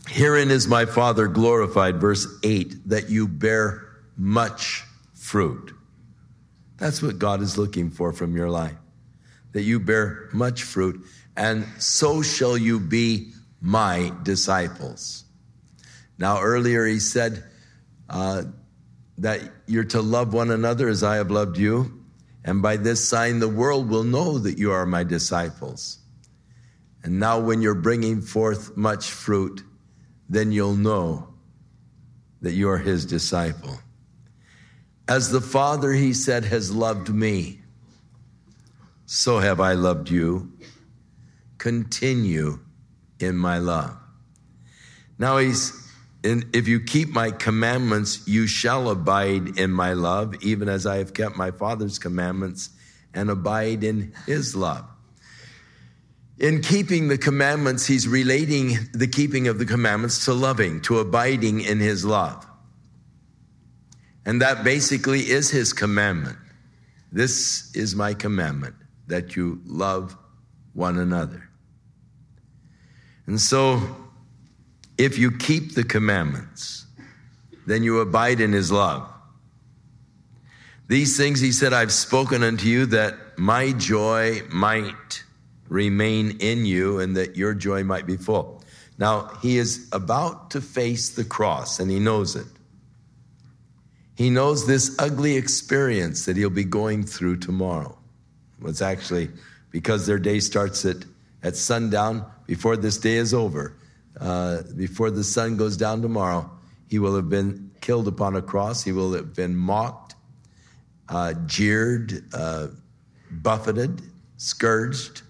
herein 0.08 0.52
is 0.52 0.70
my 0.70 0.86
Father 0.86 1.28
glorified, 1.28 1.98
verse 1.98 2.26
8, 2.42 2.88
that 2.88 3.10
you 3.10 3.28
bear 3.28 3.86
much 4.16 4.84
fruit. 5.14 5.74
That's 6.78 7.02
what 7.02 7.20
God 7.20 7.42
is 7.42 7.58
looking 7.58 7.90
for 7.90 8.14
from 8.14 8.34
your 8.36 8.50
life, 8.50 8.78
that 9.52 9.64
you 9.64 9.80
bear 9.80 10.30
much 10.32 10.64
fruit, 10.64 11.06
and 11.38 11.66
so 11.78 12.22
shall 12.22 12.58
you 12.58 12.80
be 12.80 13.34
my 13.62 14.12
disciples. 14.24 15.24
Now, 16.18 16.42
earlier 16.42 16.86
he 16.86 17.00
said 17.00 17.44
uh, 18.10 18.44
that 19.18 19.42
you're 19.66 19.84
to 19.86 20.02
love 20.02 20.34
one 20.34 20.52
another 20.52 20.88
as 20.88 21.04
I 21.04 21.16
have 21.16 21.32
loved 21.32 21.58
you, 21.58 22.04
and 22.44 22.62
by 22.62 22.78
this 22.78 23.08
sign 23.08 23.40
the 23.40 23.50
world 23.50 23.90
will 23.90 24.04
know 24.04 24.38
that 24.40 24.58
you 24.58 24.72
are 24.72 24.86
my 24.86 25.04
disciples. 25.04 26.00
And 27.04 27.20
now, 27.20 27.40
when 27.40 27.62
you're 27.62 27.76
bringing 27.76 28.22
forth 28.22 28.76
much 28.76 29.12
fruit, 29.12 29.62
then 30.28 30.52
you'll 30.52 30.76
know 30.76 31.28
that 32.42 32.54
you 32.54 32.70
are 32.70 32.80
his 32.80 33.06
disciple. 33.06 33.80
As 35.08 35.30
the 35.30 35.42
Father, 35.42 35.92
he 35.92 36.14
said, 36.14 36.46
has 36.46 36.72
loved 36.72 37.10
me, 37.14 37.62
so 39.06 39.38
have 39.38 39.60
I 39.60 39.74
loved 39.74 40.10
you. 40.10 40.52
Continue 41.66 42.60
in 43.20 43.36
my 43.36 43.58
love. 43.58 43.98
Now 45.18 45.40
he's 45.40 45.74
and 46.24 46.46
if 46.54 46.68
you 46.68 46.80
keep 46.80 47.10
my 47.10 47.32
commandments, 47.32 48.22
you 48.28 48.46
shall 48.46 48.88
abide 48.92 49.58
in 49.58 49.72
my 49.72 49.94
love, 49.94 50.36
even 50.44 50.70
as 50.70 50.86
I 50.86 50.98
have 50.98 51.16
kept 51.16 51.36
my 51.36 51.50
Father's 51.50 51.98
commandments 51.98 52.70
and 53.16 53.32
abide 53.32 53.84
in 53.84 54.14
his 54.28 54.56
love. 54.56 54.86
In 56.38 56.62
keeping 56.62 57.08
the 57.08 57.18
commandments, 57.18 57.88
he's 57.88 58.08
relating 58.08 58.78
the 58.94 59.08
keeping 59.08 59.48
of 59.48 59.58
the 59.58 59.66
commandments 59.66 60.24
to 60.26 60.34
loving, 60.34 60.82
to 60.82 61.00
abiding 61.00 61.62
in 61.62 61.80
his 61.80 62.06
love. 62.06 62.46
And 64.24 64.40
that 64.40 64.64
basically 64.64 65.22
is 65.22 65.50
his 65.50 65.74
commandment. 65.74 66.38
This 67.12 67.76
is 67.76 67.96
my 67.96 68.14
commandment 68.14 68.76
that 69.08 69.36
you 69.36 69.62
love 69.66 70.16
one 70.76 71.00
another. 71.00 71.50
And 73.28 73.40
so, 73.40 73.82
if 74.98 75.18
you 75.18 75.32
keep 75.32 75.74
the 75.74 75.84
commandments, 75.84 76.86
then 77.66 77.84
you 77.84 78.00
abide 78.00 78.40
in 78.40 78.54
his 78.54 78.72
love. 78.72 79.12
These 80.88 81.18
things 81.18 81.40
he 81.40 81.52
said, 81.52 81.74
I've 81.74 81.92
spoken 81.92 82.44
unto 82.44 82.68
you 82.68 82.86
that 82.88 83.16
my 83.38 83.72
joy 83.72 84.42
might 84.52 85.24
remain 85.68 86.38
in 86.40 86.66
you 86.66 87.00
and 87.00 87.18
that 87.18 87.36
your 87.36 87.56
joy 87.56 87.84
might 87.84 88.06
be 88.06 88.18
full. 88.18 88.64
Now, 88.98 89.32
he 89.42 89.58
is 89.58 89.90
about 89.92 90.52
to 90.52 90.62
face 90.62 91.10
the 91.10 91.26
cross 91.26 91.80
and 91.80 91.90
he 91.90 92.00
knows 92.00 92.36
it. 92.36 92.46
He 94.16 94.30
knows 94.30 94.66
this 94.68 94.96
ugly 95.00 95.36
experience 95.36 96.26
that 96.26 96.38
he'll 96.38 96.50
be 96.50 96.64
going 96.64 97.04
through 97.04 97.38
tomorrow. 97.38 97.98
It's 98.64 98.82
actually 98.82 99.30
because 99.72 100.06
their 100.06 100.20
day 100.20 100.40
starts 100.40 100.86
at, 100.86 100.98
at 101.44 101.58
sundown 101.58 102.26
before 102.48 102.78
this 102.78 102.98
day 102.98 103.16
is 103.16 103.34
over. 103.34 103.78
Uh, 104.20 104.62
before 104.76 105.12
the 105.12 105.24
sun 105.24 105.58
goes 105.58 105.76
down 105.76 106.02
tomorrow, 106.02 106.50
he 106.88 107.00
will 107.00 107.16
have 107.16 107.30
been 107.30 107.72
killed 107.82 108.08
upon 108.08 108.36
a 108.36 108.42
cross. 108.42 108.84
He 108.84 108.92
will 108.92 109.14
have 109.14 109.34
been 109.36 109.56
mocked, 109.56 110.16
uh, 111.10 111.34
jeered, 111.46 112.24
uh, 112.34 112.68
buffeted, 113.30 114.02
scourged, 114.38 115.24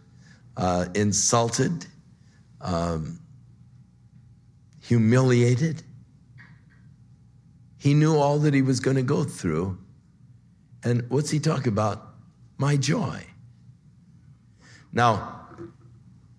uh, 0.58 0.86
insulted, 0.94 1.86
um, 2.62 3.20
humiliated. 4.82 5.84
He 7.78 7.94
knew 7.94 8.18
all 8.18 8.40
that 8.40 8.54
he 8.54 8.62
was 8.62 8.80
going 8.80 8.98
to 8.98 9.04
go 9.04 9.24
through. 9.24 9.78
And 10.84 11.06
what's 11.10 11.30
he 11.30 11.40
talk 11.40 11.68
about? 11.68 12.16
My 12.58 12.78
joy. 12.78 13.26
Now, 14.94 15.48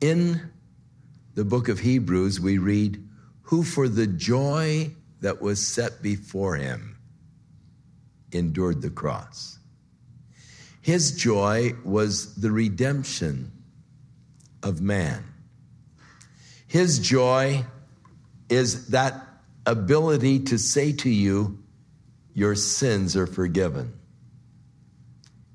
in 0.00 0.50
the 1.36 1.44
book 1.44 1.68
of 1.68 1.78
Hebrews, 1.78 2.40
we 2.40 2.58
read, 2.58 3.06
Who 3.42 3.62
for 3.62 3.88
the 3.88 4.06
joy 4.06 4.90
that 5.20 5.40
was 5.40 5.64
set 5.64 6.02
before 6.02 6.56
him 6.56 6.96
endured 8.32 8.82
the 8.82 8.90
cross. 8.90 9.58
His 10.80 11.12
joy 11.12 11.74
was 11.84 12.36
the 12.36 12.50
redemption 12.50 13.52
of 14.62 14.80
man. 14.80 15.24
His 16.66 16.98
joy 16.98 17.64
is 18.48 18.88
that 18.88 19.22
ability 19.66 20.40
to 20.44 20.58
say 20.58 20.92
to 20.92 21.10
you, 21.10 21.62
Your 22.32 22.54
sins 22.54 23.14
are 23.14 23.26
forgiven. 23.26 23.92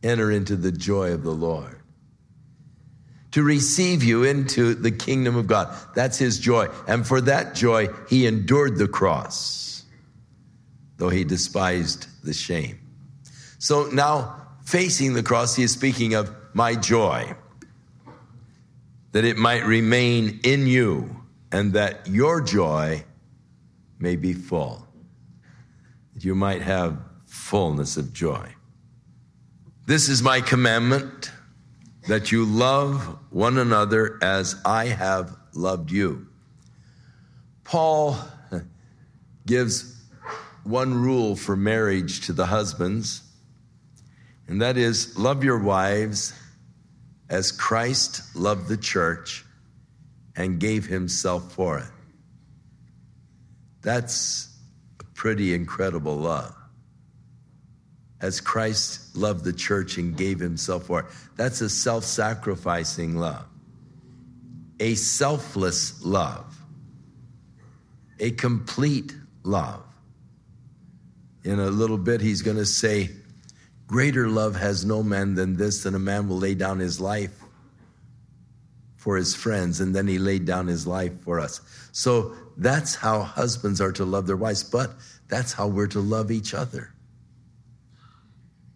Enter 0.04 0.32
into 0.32 0.56
the 0.56 0.72
joy 0.72 1.12
of 1.12 1.24
the 1.24 1.32
Lord. 1.32 1.81
To 3.32 3.44
receive 3.44 4.04
you 4.04 4.24
into 4.24 4.74
the 4.74 4.92
kingdom 4.92 5.38
of 5.38 5.48
God. 5.48 5.74
That's 5.96 6.18
his 6.18 6.38
joy. 6.38 6.68
And 6.88 7.08
for 7.08 7.22
that 7.22 7.56
joy, 7.56 7.88
he 8.10 8.28
endured 8.28 8.78
the 8.78 8.90
cross, 8.90 9.84
though 10.98 11.10
he 11.10 11.24
despised 11.24 12.08
the 12.26 12.34
shame. 12.34 12.78
So 13.58 13.86
now, 13.86 14.48
facing 14.66 15.14
the 15.14 15.24
cross, 15.24 15.56
he 15.56 15.64
is 15.64 15.72
speaking 15.72 16.14
of 16.14 16.36
my 16.54 16.76
joy 16.76 17.34
that 19.12 19.26
it 19.26 19.38
might 19.38 19.66
remain 19.66 20.40
in 20.44 20.68
you 20.68 21.24
and 21.52 21.74
that 21.74 22.08
your 22.08 22.42
joy 22.42 23.04
may 24.00 24.16
be 24.16 24.34
full, 24.34 24.88
that 26.14 26.24
you 26.24 26.34
might 26.34 26.62
have 26.62 26.98
fullness 27.26 27.98
of 27.98 28.14
joy. 28.14 28.48
This 29.86 30.10
is 30.10 30.22
my 30.22 30.42
commandment 30.42 31.32
that 32.08 32.32
you 32.32 32.46
love 32.46 33.18
one 33.30 33.58
another 33.58 34.18
as 34.22 34.56
I 34.66 34.86
have 34.88 35.36
loved 35.54 35.92
you. 35.92 36.28
Paul 37.64 38.18
gives 39.46 39.98
one 40.64 40.94
rule 40.94 41.36
for 41.36 41.56
marriage 41.56 42.26
to 42.26 42.34
the 42.34 42.46
husbands, 42.46 43.22
and 44.48 44.62
that 44.62 44.78
is 44.78 45.18
love 45.18 45.44
your 45.44 45.60
wives 45.60 46.34
as 47.30 47.52
Christ 47.52 48.36
loved 48.36 48.68
the 48.68 48.78
church 48.78 49.46
and 50.36 50.60
gave 50.60 50.86
himself 50.86 51.52
for 51.54 51.80
it. 51.80 51.90
That's 53.82 54.50
a 55.00 55.04
pretty 55.16 55.54
incredible 55.54 56.16
love. 56.16 56.56
As 58.22 58.40
Christ 58.40 59.16
loved 59.16 59.44
the 59.44 59.54
church 59.54 59.98
and 59.98 60.16
gave 60.16 60.40
himself 60.40 60.86
for 60.86 61.02
it. 61.02 61.06
That's 61.36 61.62
a 61.62 61.70
self 61.70 62.04
sacrificing 62.04 63.16
love, 63.16 63.46
a 64.80 64.96
selfless 64.96 66.04
love, 66.06 66.56
a 68.20 68.32
complete 68.32 69.14
love. 69.44 69.84
In 71.44 71.60
a 71.60 71.68
little 71.68 71.98
bit, 71.98 72.22
he's 72.22 72.44
going 72.44 72.58
to 72.58 72.66
say, 72.66 73.10
Greater 73.88 74.30
love 74.30 74.56
has 74.56 74.86
no 74.86 75.04
man 75.04 75.36
than 75.36 75.58
this, 75.58 75.84
than 75.84 75.96
a 75.96 76.00
man 76.00 76.30
will 76.30 76.38
lay 76.38 76.54
down 76.54 76.80
his 76.80 77.02
life 77.02 77.42
for 78.96 79.18
his 79.18 79.36
friends. 79.36 79.82
And 79.82 79.94
then 79.94 80.08
he 80.08 80.18
laid 80.20 80.46
down 80.46 80.68
his 80.68 80.88
life 80.88 81.12
for 81.24 81.40
us. 81.40 81.60
So 81.92 82.36
that's 82.56 82.96
how 82.96 83.22
husbands 83.22 83.82
are 83.82 83.92
to 83.94 84.06
love 84.06 84.28
their 84.28 84.38
wives, 84.38 84.64
but 84.64 84.92
that's 85.28 85.52
how 85.52 85.68
we're 85.68 85.88
to 85.88 86.00
love 86.00 86.32
each 86.32 86.54
other. 86.54 86.94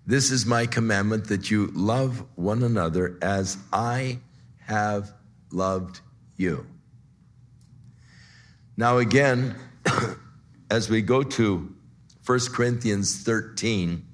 This 0.08 0.30
is 0.30 0.46
my 0.46 0.68
commandment 0.68 1.26
that 1.30 1.50
you 1.50 1.72
love 1.74 2.24
one 2.36 2.62
another 2.62 3.18
as 3.24 3.58
I 3.74 4.20
have 4.60 5.12
loved 5.52 6.02
you. 6.38 6.68
Now, 8.78 9.00
again, 9.00 9.56
as 10.70 10.90
we 10.90 11.02
go 11.02 11.24
to 11.24 11.74
1 12.26 12.40
Corinthians 12.52 13.24
13, 13.24 14.06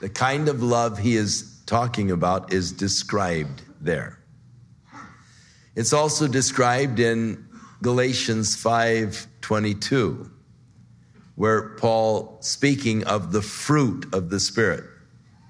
the 0.00 0.08
kind 0.08 0.48
of 0.48 0.62
love 0.62 0.98
he 0.98 1.16
is 1.16 1.60
talking 1.66 2.10
about 2.10 2.52
is 2.52 2.72
described 2.72 3.62
there. 3.80 4.18
It's 5.74 5.92
also 5.92 6.26
described 6.26 7.00
in 7.00 7.46
Galatians 7.82 8.56
5:22 8.56 10.30
where 11.36 11.70
Paul 11.76 12.38
speaking 12.40 13.04
of 13.04 13.32
the 13.32 13.42
fruit 13.42 14.12
of 14.12 14.30
the 14.30 14.40
spirit. 14.40 14.84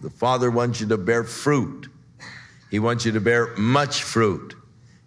The 0.03 0.11
Father 0.11 0.51
wants 0.51 0.81
you 0.81 0.89
to 0.89 0.99
bear 0.99 1.25
fruit. 1.25 1.89
He 2.71 2.79
wants 2.79 3.05
you 3.05 3.13
to 3.13 3.21
bear 3.21 3.57
much 3.57 4.03
fruit. 4.03 4.55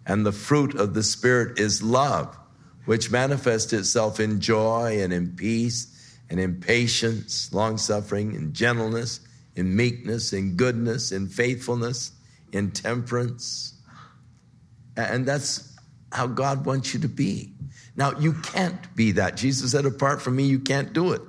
And 0.06 0.26
the 0.26 0.32
fruit 0.32 0.74
of 0.74 0.94
the 0.94 1.02
spirit 1.02 1.58
is 1.58 1.82
love, 1.82 2.36
which 2.86 3.10
manifests 3.10 3.72
itself 3.72 4.18
in 4.18 4.40
joy 4.40 5.00
and 5.00 5.12
in 5.12 5.36
peace 5.36 6.18
and 6.28 6.40
in 6.40 6.60
patience, 6.60 7.52
long 7.52 7.76
suffering, 7.76 8.34
and 8.34 8.52
gentleness 8.52 9.20
in 9.56 9.74
meekness, 9.74 10.32
in 10.32 10.56
goodness, 10.56 11.12
in 11.12 11.28
faithfulness, 11.28 12.12
in 12.52 12.70
temperance. 12.70 13.74
And 14.96 15.26
that's 15.26 15.76
how 16.12 16.26
God 16.26 16.66
wants 16.66 16.94
you 16.94 17.00
to 17.00 17.08
be. 17.08 17.52
Now, 18.00 18.18
you 18.18 18.32
can't 18.32 18.96
be 18.96 19.12
that. 19.12 19.36
Jesus 19.36 19.72
said, 19.72 19.84
Apart 19.84 20.22
from 20.22 20.34
me, 20.34 20.44
you 20.44 20.58
can't 20.58 20.94
do 20.94 21.12
it. 21.12 21.20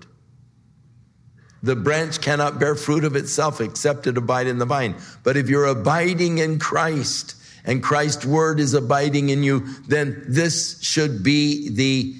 The 1.61 1.75
branch 1.75 2.21
cannot 2.21 2.61
bear 2.61 2.75
fruit 2.75 3.03
of 3.03 3.17
itself 3.17 3.59
except 3.59 4.07
it 4.07 4.17
abide 4.17 4.47
in 4.47 4.57
the 4.57 4.65
vine. 4.65 4.95
But 5.21 5.35
if 5.35 5.49
you're 5.49 5.65
abiding 5.65 6.37
in 6.37 6.59
Christ 6.59 7.35
and 7.65 7.83
Christ's 7.83 8.25
word 8.25 8.61
is 8.61 8.73
abiding 8.73 9.31
in 9.31 9.43
you, 9.43 9.67
then 9.89 10.23
this 10.29 10.81
should 10.81 11.23
be 11.23 11.67
the 11.67 12.15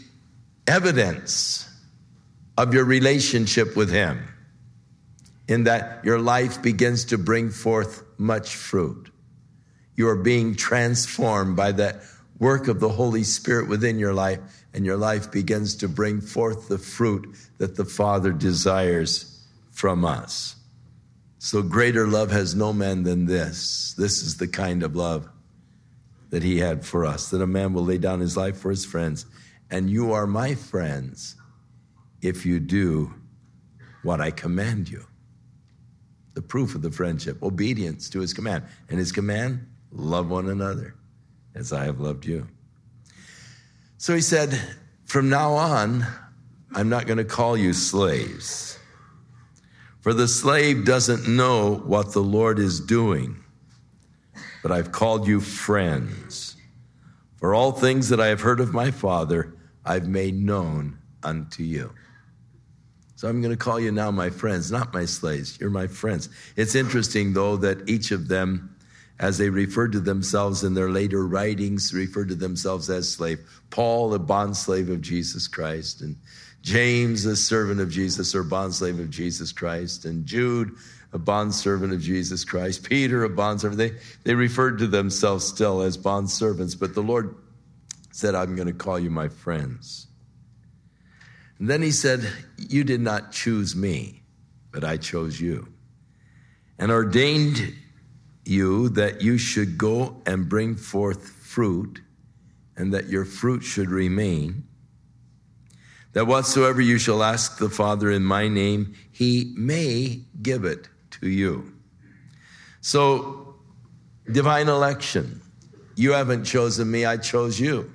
evidence 0.67 1.69
of 2.57 2.73
your 2.73 2.83
relationship 2.83 3.77
with 3.77 3.89
Him 3.89 4.21
in 5.47 5.63
that 5.63 6.03
your 6.03 6.19
life 6.19 6.61
begins 6.61 7.05
to 7.05 7.17
bring 7.17 7.51
forth 7.51 8.03
much 8.17 8.53
fruit. 8.53 9.11
You 9.95 10.09
are 10.09 10.17
being 10.17 10.55
transformed 10.55 11.55
by 11.55 11.71
that 11.71 12.03
work 12.41 12.67
of 12.67 12.79
the 12.79 12.89
Holy 12.89 13.23
Spirit 13.23 13.69
within 13.69 13.99
your 13.99 14.15
life, 14.15 14.39
and 14.73 14.83
your 14.83 14.97
life 14.97 15.31
begins 15.31 15.75
to 15.75 15.87
bring 15.87 16.19
forth 16.19 16.67
the 16.67 16.77
fruit 16.77 17.35
that 17.59 17.75
the 17.75 17.85
Father 17.85 18.33
desires 18.33 19.45
from 19.69 20.03
us. 20.03 20.55
So, 21.37 21.61
greater 21.61 22.07
love 22.07 22.31
has 22.31 22.55
no 22.55 22.73
man 22.73 23.03
than 23.03 23.27
this. 23.27 23.93
This 23.95 24.23
is 24.23 24.37
the 24.37 24.47
kind 24.47 24.81
of 24.81 24.95
love 24.95 25.29
that 26.31 26.41
He 26.41 26.57
had 26.57 26.83
for 26.83 27.05
us, 27.05 27.29
that 27.29 27.43
a 27.43 27.47
man 27.47 27.73
will 27.73 27.85
lay 27.85 27.99
down 27.99 28.19
his 28.19 28.35
life 28.35 28.57
for 28.57 28.71
his 28.71 28.83
friends. 28.85 29.25
and 29.69 29.89
you 29.89 30.11
are 30.11 30.27
my 30.27 30.53
friends 30.53 31.37
if 32.21 32.45
you 32.45 32.59
do 32.59 33.13
what 34.03 34.19
I 34.19 34.29
command 34.29 34.89
you. 34.89 35.05
The 36.33 36.41
proof 36.41 36.75
of 36.75 36.81
the 36.81 36.91
friendship, 36.91 37.41
obedience 37.41 38.09
to 38.09 38.19
his 38.19 38.33
command. 38.33 38.65
And 38.89 38.99
his 38.99 39.13
command, 39.13 39.65
love 39.91 40.29
one 40.29 40.49
another 40.49 40.95
as 41.55 41.73
I 41.73 41.85
have 41.85 41.99
loved 41.99 42.25
you. 42.25 42.47
So 43.97 44.15
he 44.15 44.21
said, 44.21 44.59
From 45.05 45.29
now 45.29 45.53
on, 45.53 46.05
I'm 46.73 46.89
not 46.89 47.05
going 47.05 47.17
to 47.17 47.25
call 47.25 47.57
you 47.57 47.73
slaves. 47.73 48.79
For 49.99 50.13
the 50.13 50.27
slave 50.27 50.85
doesn't 50.85 51.27
know 51.27 51.75
what 51.85 52.13
the 52.13 52.23
Lord 52.23 52.57
is 52.57 52.79
doing, 52.79 53.43
but 54.63 54.71
I've 54.71 54.91
called 54.91 55.27
you 55.27 55.39
friends. 55.39 56.55
For 57.37 57.53
all 57.53 57.71
things 57.71 58.09
that 58.09 58.19
I 58.19 58.27
have 58.27 58.41
heard 58.41 58.59
of 58.59 58.73
my 58.73 58.89
Father, 58.89 59.55
I've 59.85 60.07
made 60.07 60.35
known 60.35 60.97
unto 61.23 61.63
you. 61.63 61.93
So 63.15 63.27
I'm 63.27 63.41
going 63.41 63.55
to 63.55 63.63
call 63.63 63.79
you 63.79 63.91
now 63.91 64.09
my 64.09 64.31
friends, 64.31 64.71
not 64.71 64.93
my 64.93 65.05
slaves. 65.05 65.59
You're 65.61 65.69
my 65.69 65.85
friends. 65.85 66.29
It's 66.55 66.73
interesting, 66.73 67.33
though, 67.33 67.55
that 67.57 67.87
each 67.87 68.09
of 68.09 68.27
them, 68.27 68.70
as 69.21 69.37
they 69.37 69.49
referred 69.49 69.93
to 69.93 69.99
themselves 69.99 70.63
in 70.63 70.73
their 70.73 70.89
later 70.89 71.25
writings, 71.25 71.93
referred 71.93 72.27
to 72.27 72.35
themselves 72.35 72.89
as 72.89 73.09
slave. 73.09 73.39
Paul, 73.69 74.13
a 74.13 74.19
bondslave 74.19 74.91
of 74.91 74.99
Jesus 75.01 75.47
Christ, 75.47 76.01
and 76.01 76.17
James, 76.61 77.25
a 77.25 77.35
servant 77.35 77.79
of 77.79 77.89
Jesus 77.89 78.35
or 78.35 78.43
bondslave 78.43 78.99
of 78.99 79.09
Jesus 79.09 79.51
Christ, 79.51 80.05
and 80.05 80.25
Jude, 80.25 80.71
a 81.13 81.19
bondservant 81.19 81.93
of 81.93 82.01
Jesus 82.01 82.43
Christ, 82.43 82.83
Peter, 82.83 83.23
a 83.23 83.29
bondservant. 83.29 83.77
They, 83.77 83.99
they 84.23 84.35
referred 84.35 84.79
to 84.79 84.87
themselves 84.87 85.45
still 85.45 85.81
as 85.81 85.97
bondservants, 85.97 86.77
but 86.77 86.95
the 86.95 87.03
Lord 87.03 87.35
said, 88.11 88.35
I'm 88.35 88.55
going 88.55 88.67
to 88.67 88.73
call 88.73 88.99
you 88.99 89.09
my 89.09 89.29
friends. 89.29 90.07
And 91.59 91.69
then 91.69 91.81
he 91.81 91.91
said, 91.91 92.27
You 92.57 92.83
did 92.83 93.01
not 93.01 93.31
choose 93.31 93.75
me, 93.75 94.23
but 94.71 94.83
I 94.83 94.97
chose 94.97 95.39
you 95.39 95.67
and 96.81 96.91
ordained 96.91 97.75
you 98.45 98.89
that 98.89 99.21
you 99.21 99.37
should 99.37 99.77
go 99.77 100.21
and 100.25 100.49
bring 100.49 100.75
forth 100.75 101.29
fruit 101.29 102.01
and 102.75 102.93
that 102.93 103.09
your 103.09 103.25
fruit 103.25 103.61
should 103.61 103.89
remain. 103.89 104.67
That 106.13 106.27
whatsoever 106.27 106.81
you 106.81 106.97
shall 106.97 107.23
ask 107.23 107.57
the 107.57 107.69
Father 107.69 108.11
in 108.11 108.23
my 108.23 108.47
name, 108.47 108.95
he 109.11 109.53
may 109.55 110.21
give 110.41 110.65
it 110.65 110.89
to 111.11 111.29
you. 111.29 111.73
So, 112.81 113.55
divine 114.31 114.67
election. 114.67 115.41
You 115.95 116.11
haven't 116.11 116.45
chosen 116.45 116.89
me, 116.89 117.05
I 117.05 117.17
chose 117.17 117.59
you. 117.59 117.93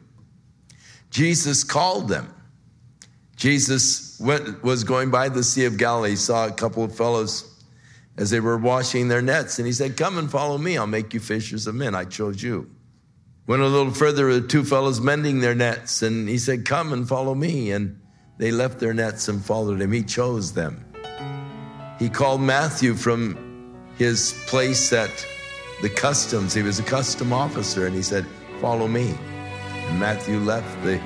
Jesus 1.11 1.65
called 1.65 2.09
them. 2.09 2.33
Jesus 3.37 4.19
went, 4.19 4.63
was 4.63 4.85
going 4.85 5.11
by 5.11 5.29
the 5.29 5.43
Sea 5.43 5.67
of 5.67 5.77
Galilee, 5.77 6.17
saw 6.17 6.47
a 6.47 6.53
couple 6.53 6.85
of 6.85 6.97
fellows 6.97 7.46
as 8.19 8.31
they 8.31 8.41
were 8.41 8.57
washing 8.57 9.09
their 9.09 9.23
nets, 9.23 9.59
and 9.59 9.67
he 9.67 9.73
said, 9.73 9.97
Come 9.97 10.19
and 10.19 10.31
follow 10.31 10.59
me, 10.59 10.77
I'll 10.77 10.87
make 10.87 11.13
you 11.13 11.21
fishers 11.21 11.67
of 11.67 11.75
men. 11.75 11.95
I 11.95 12.05
chose 12.05 12.43
you. 12.43 12.71
Went 13.47 13.63
a 13.63 13.67
little 13.67 13.93
further, 13.93 14.41
two 14.41 14.65
fellows 14.65 15.01
mending 15.01 15.41
their 15.41 15.55
nets, 15.55 16.03
and 16.03 16.29
he 16.29 16.39
said, 16.39 16.65
Come 16.65 16.93
and 16.93 17.09
follow 17.09 17.35
me. 17.35 17.71
And 17.73 18.01
they 18.39 18.51
left 18.51 18.81
their 18.81 18.95
nets 18.95 19.29
and 19.29 19.45
followed 19.45 19.81
him. 19.81 19.93
He 19.93 20.03
chose 20.03 20.53
them. 20.53 20.85
He 21.99 22.09
called 22.09 22.41
Matthew 22.41 22.95
from 22.95 23.75
his 23.97 24.33
place 24.47 24.93
at 24.93 25.27
the 25.83 25.91
customs. 25.91 26.53
He 26.55 26.63
was 26.63 26.79
a 26.79 26.83
custom 26.83 27.33
officer, 27.33 27.87
and 27.87 27.95
he 27.95 28.03
said, 28.03 28.27
Follow 28.61 28.89
me. 28.89 29.17
And 29.89 30.01
Matthew 30.01 30.39
left 30.41 30.83
the 30.83 31.01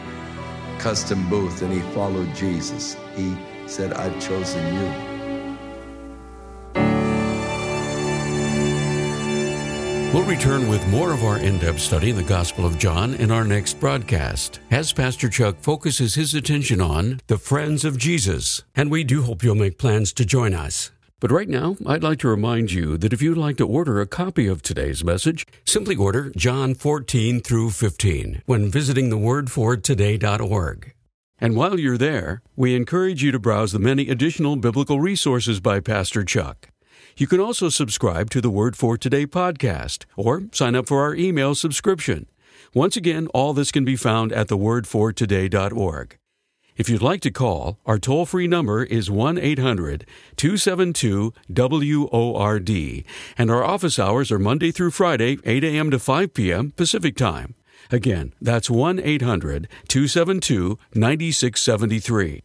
custom 0.78 1.28
booth 1.28 1.60
and 1.60 1.70
he 1.70 1.80
followed 1.92 2.34
Jesus. 2.34 2.96
He 3.14 3.36
said, 3.66 3.92
I've 3.92 4.18
chosen 4.18 4.74
you. 4.74 5.19
We'll 10.12 10.24
return 10.24 10.66
with 10.66 10.84
more 10.88 11.12
of 11.12 11.22
our 11.22 11.38
in 11.38 11.58
depth 11.58 11.78
study 11.78 12.10
in 12.10 12.16
the 12.16 12.24
Gospel 12.24 12.66
of 12.66 12.80
John 12.80 13.14
in 13.14 13.30
our 13.30 13.44
next 13.44 13.78
broadcast 13.78 14.58
as 14.72 14.92
Pastor 14.92 15.28
Chuck 15.28 15.58
focuses 15.60 16.16
his 16.16 16.34
attention 16.34 16.80
on 16.80 17.20
the 17.28 17.38
friends 17.38 17.84
of 17.84 17.96
Jesus. 17.96 18.64
And 18.74 18.90
we 18.90 19.04
do 19.04 19.22
hope 19.22 19.44
you'll 19.44 19.54
make 19.54 19.78
plans 19.78 20.12
to 20.14 20.24
join 20.24 20.52
us. 20.52 20.90
But 21.20 21.30
right 21.30 21.48
now, 21.48 21.76
I'd 21.86 22.02
like 22.02 22.18
to 22.20 22.28
remind 22.28 22.72
you 22.72 22.98
that 22.98 23.12
if 23.12 23.22
you'd 23.22 23.38
like 23.38 23.56
to 23.58 23.68
order 23.68 24.00
a 24.00 24.06
copy 24.06 24.48
of 24.48 24.62
today's 24.62 25.04
message, 25.04 25.46
simply 25.64 25.94
order 25.94 26.32
John 26.36 26.74
14 26.74 27.40
through 27.40 27.70
15 27.70 28.42
when 28.46 28.68
visiting 28.68 29.10
thewordfortoday.org. 29.10 30.92
And 31.40 31.54
while 31.54 31.78
you're 31.78 31.96
there, 31.96 32.42
we 32.56 32.74
encourage 32.74 33.22
you 33.22 33.30
to 33.30 33.38
browse 33.38 33.70
the 33.70 33.78
many 33.78 34.08
additional 34.08 34.56
biblical 34.56 34.98
resources 34.98 35.60
by 35.60 35.78
Pastor 35.78 36.24
Chuck. 36.24 36.69
You 37.20 37.26
can 37.26 37.38
also 37.38 37.68
subscribe 37.68 38.30
to 38.30 38.40
the 38.40 38.48
Word 38.48 38.78
for 38.78 38.96
Today 38.96 39.26
podcast 39.26 40.06
or 40.16 40.44
sign 40.52 40.74
up 40.74 40.88
for 40.88 41.02
our 41.02 41.14
email 41.14 41.54
subscription. 41.54 42.24
Once 42.72 42.96
again, 42.96 43.26
all 43.34 43.52
this 43.52 43.70
can 43.70 43.84
be 43.84 43.94
found 43.94 44.32
at 44.32 44.48
thewordfortoday.org. 44.48 46.16
If 46.78 46.88
you'd 46.88 47.02
like 47.02 47.20
to 47.20 47.30
call, 47.30 47.78
our 47.84 47.98
toll 47.98 48.24
free 48.24 48.48
number 48.48 48.84
is 48.84 49.10
1 49.10 49.36
800 49.36 50.06
272 50.36 51.34
WORD, 51.50 53.04
and 53.36 53.50
our 53.50 53.64
office 53.64 53.98
hours 53.98 54.32
are 54.32 54.38
Monday 54.38 54.70
through 54.70 54.92
Friday, 54.92 55.36
8 55.44 55.62
a.m. 55.62 55.90
to 55.90 55.98
5 55.98 56.32
p.m. 56.32 56.70
Pacific 56.70 57.18
Time. 57.18 57.54
Again, 57.90 58.32
that's 58.40 58.70
1 58.70 58.98
800 58.98 59.68
272 59.88 60.78
9673. 60.94 62.44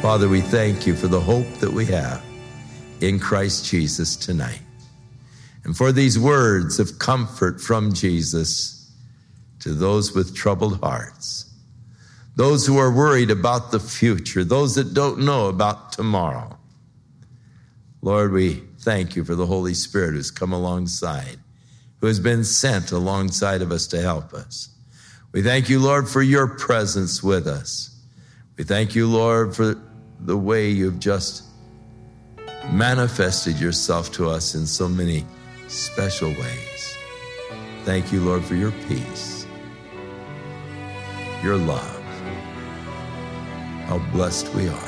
Father, 0.00 0.28
we 0.28 0.40
thank 0.40 0.86
you 0.86 0.94
for 0.94 1.08
the 1.08 1.20
hope 1.20 1.52
that 1.54 1.72
we 1.72 1.84
have 1.86 2.24
in 3.00 3.18
Christ 3.18 3.66
Jesus 3.66 4.14
tonight. 4.14 4.62
And 5.64 5.76
for 5.76 5.90
these 5.90 6.16
words 6.16 6.78
of 6.78 7.00
comfort 7.00 7.60
from 7.60 7.92
Jesus 7.92 8.92
to 9.58 9.74
those 9.74 10.14
with 10.14 10.36
troubled 10.36 10.78
hearts, 10.80 11.52
those 12.36 12.64
who 12.64 12.78
are 12.78 12.92
worried 12.92 13.32
about 13.32 13.72
the 13.72 13.80
future, 13.80 14.44
those 14.44 14.76
that 14.76 14.94
don't 14.94 15.18
know 15.18 15.48
about 15.48 15.92
tomorrow. 15.92 16.56
Lord, 18.00 18.30
we 18.30 18.62
thank 18.78 19.16
you 19.16 19.24
for 19.24 19.34
the 19.34 19.46
Holy 19.46 19.74
Spirit 19.74 20.14
who's 20.14 20.30
come 20.30 20.52
alongside, 20.52 21.38
who 22.00 22.06
has 22.06 22.20
been 22.20 22.44
sent 22.44 22.92
alongside 22.92 23.62
of 23.62 23.72
us 23.72 23.88
to 23.88 24.00
help 24.00 24.32
us. 24.32 24.68
We 25.32 25.42
thank 25.42 25.68
you, 25.68 25.80
Lord, 25.80 26.08
for 26.08 26.22
your 26.22 26.46
presence 26.46 27.20
with 27.20 27.48
us. 27.48 27.96
We 28.56 28.64
thank 28.64 28.94
you, 28.94 29.08
Lord, 29.08 29.54
for 29.54 29.80
the 30.20 30.36
way 30.36 30.68
you've 30.68 30.98
just 30.98 31.44
manifested 32.70 33.58
yourself 33.58 34.12
to 34.12 34.28
us 34.28 34.54
in 34.54 34.66
so 34.66 34.88
many 34.88 35.24
special 35.68 36.30
ways. 36.30 36.96
Thank 37.84 38.12
you, 38.12 38.20
Lord, 38.20 38.44
for 38.44 38.54
your 38.54 38.72
peace, 38.88 39.46
your 41.42 41.56
love. 41.56 41.94
How 43.86 43.98
blessed 44.12 44.52
we 44.54 44.68
are. 44.68 44.87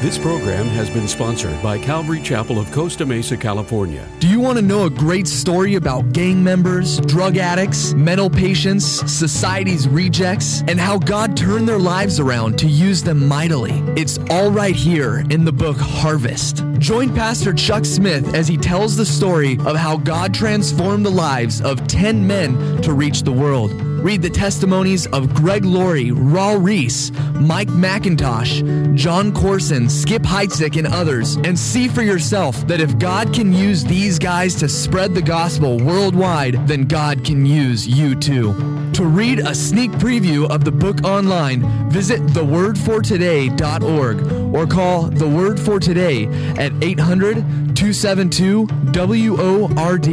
This 0.00 0.16
program 0.16 0.64
has 0.68 0.88
been 0.88 1.06
sponsored 1.06 1.62
by 1.62 1.76
Calvary 1.76 2.22
Chapel 2.22 2.58
of 2.58 2.72
Costa 2.72 3.04
Mesa, 3.04 3.36
California. 3.36 4.08
Do 4.18 4.28
you 4.28 4.40
want 4.40 4.56
to 4.56 4.62
know 4.62 4.84
a 4.84 4.90
great 4.90 5.28
story 5.28 5.74
about 5.74 6.14
gang 6.14 6.42
members, 6.42 7.00
drug 7.00 7.36
addicts, 7.36 7.92
mental 7.92 8.30
patients, 8.30 8.86
society's 8.86 9.86
rejects, 9.86 10.62
and 10.62 10.80
how 10.80 10.96
God 10.96 11.36
turned 11.36 11.68
their 11.68 11.78
lives 11.78 12.18
around 12.18 12.58
to 12.60 12.66
use 12.66 13.02
them 13.02 13.28
mightily? 13.28 13.72
It's 13.94 14.18
all 14.30 14.50
right 14.50 14.74
here 14.74 15.22
in 15.28 15.44
the 15.44 15.52
book 15.52 15.76
Harvest. 15.76 16.64
Join 16.78 17.14
Pastor 17.14 17.52
Chuck 17.52 17.84
Smith 17.84 18.34
as 18.34 18.48
he 18.48 18.56
tells 18.56 18.96
the 18.96 19.04
story 19.04 19.58
of 19.66 19.76
how 19.76 19.98
God 19.98 20.32
transformed 20.32 21.04
the 21.04 21.10
lives 21.10 21.60
of 21.60 21.86
10 21.88 22.26
men 22.26 22.80
to 22.80 22.94
reach 22.94 23.20
the 23.20 23.32
world. 23.32 23.89
Read 24.02 24.22
the 24.22 24.30
testimonies 24.30 25.06
of 25.08 25.34
Greg 25.34 25.62
Laurie, 25.64 26.10
Raul 26.10 26.64
Ries, 26.64 27.12
Mike 27.38 27.68
MacIntosh, 27.68 28.94
Jon 28.94 29.30
Courson, 29.30 29.90
Skip 29.90 30.22
Heitzig, 30.22 30.78
and 30.78 30.86
others, 30.86 31.36
and 31.36 31.58
see 31.58 31.86
for 31.86 32.00
yourself 32.00 32.66
that 32.66 32.80
if 32.80 32.98
God 32.98 33.34
can 33.34 33.52
use 33.52 33.84
these 33.84 34.18
guys 34.18 34.54
to 34.54 34.70
spread 34.70 35.14
the 35.14 35.20
gospel 35.20 35.78
worldwide, 35.78 36.66
then 36.66 36.86
God 36.86 37.26
can 37.26 37.44
use 37.44 37.86
you 37.86 38.14
too. 38.14 38.54
To 38.94 39.04
read 39.04 39.40
a 39.40 39.54
sneak 39.54 39.90
preview 39.92 40.48
of 40.50 40.64
the 40.64 40.72
book 40.72 41.04
online, 41.04 41.90
visit 41.90 42.22
thewordfortoday.org 42.28 44.54
or 44.54 44.66
call 44.66 45.08
The 45.08 45.28
Word 45.28 45.60
for 45.60 45.78
Today 45.78 46.24
at 46.56 46.72
800 46.82 47.69
272 47.80 48.66
WORD. 48.92 50.08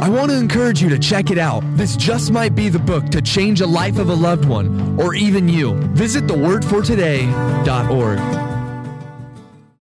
I 0.00 0.08
want 0.08 0.30
to 0.30 0.38
encourage 0.38 0.80
you 0.80 0.88
to 0.88 1.00
check 1.00 1.32
it 1.32 1.38
out. 1.38 1.64
This 1.76 1.96
just 1.96 2.30
might 2.30 2.54
be 2.54 2.68
the 2.68 2.78
book 2.78 3.06
to 3.06 3.20
change 3.20 3.60
a 3.60 3.66
life 3.66 3.98
of 3.98 4.08
a 4.08 4.14
loved 4.14 4.44
one 4.44 5.00
or 5.00 5.16
even 5.16 5.48
you. 5.48 5.74
Visit 5.94 6.28
thewordfortoday.org. 6.28 8.57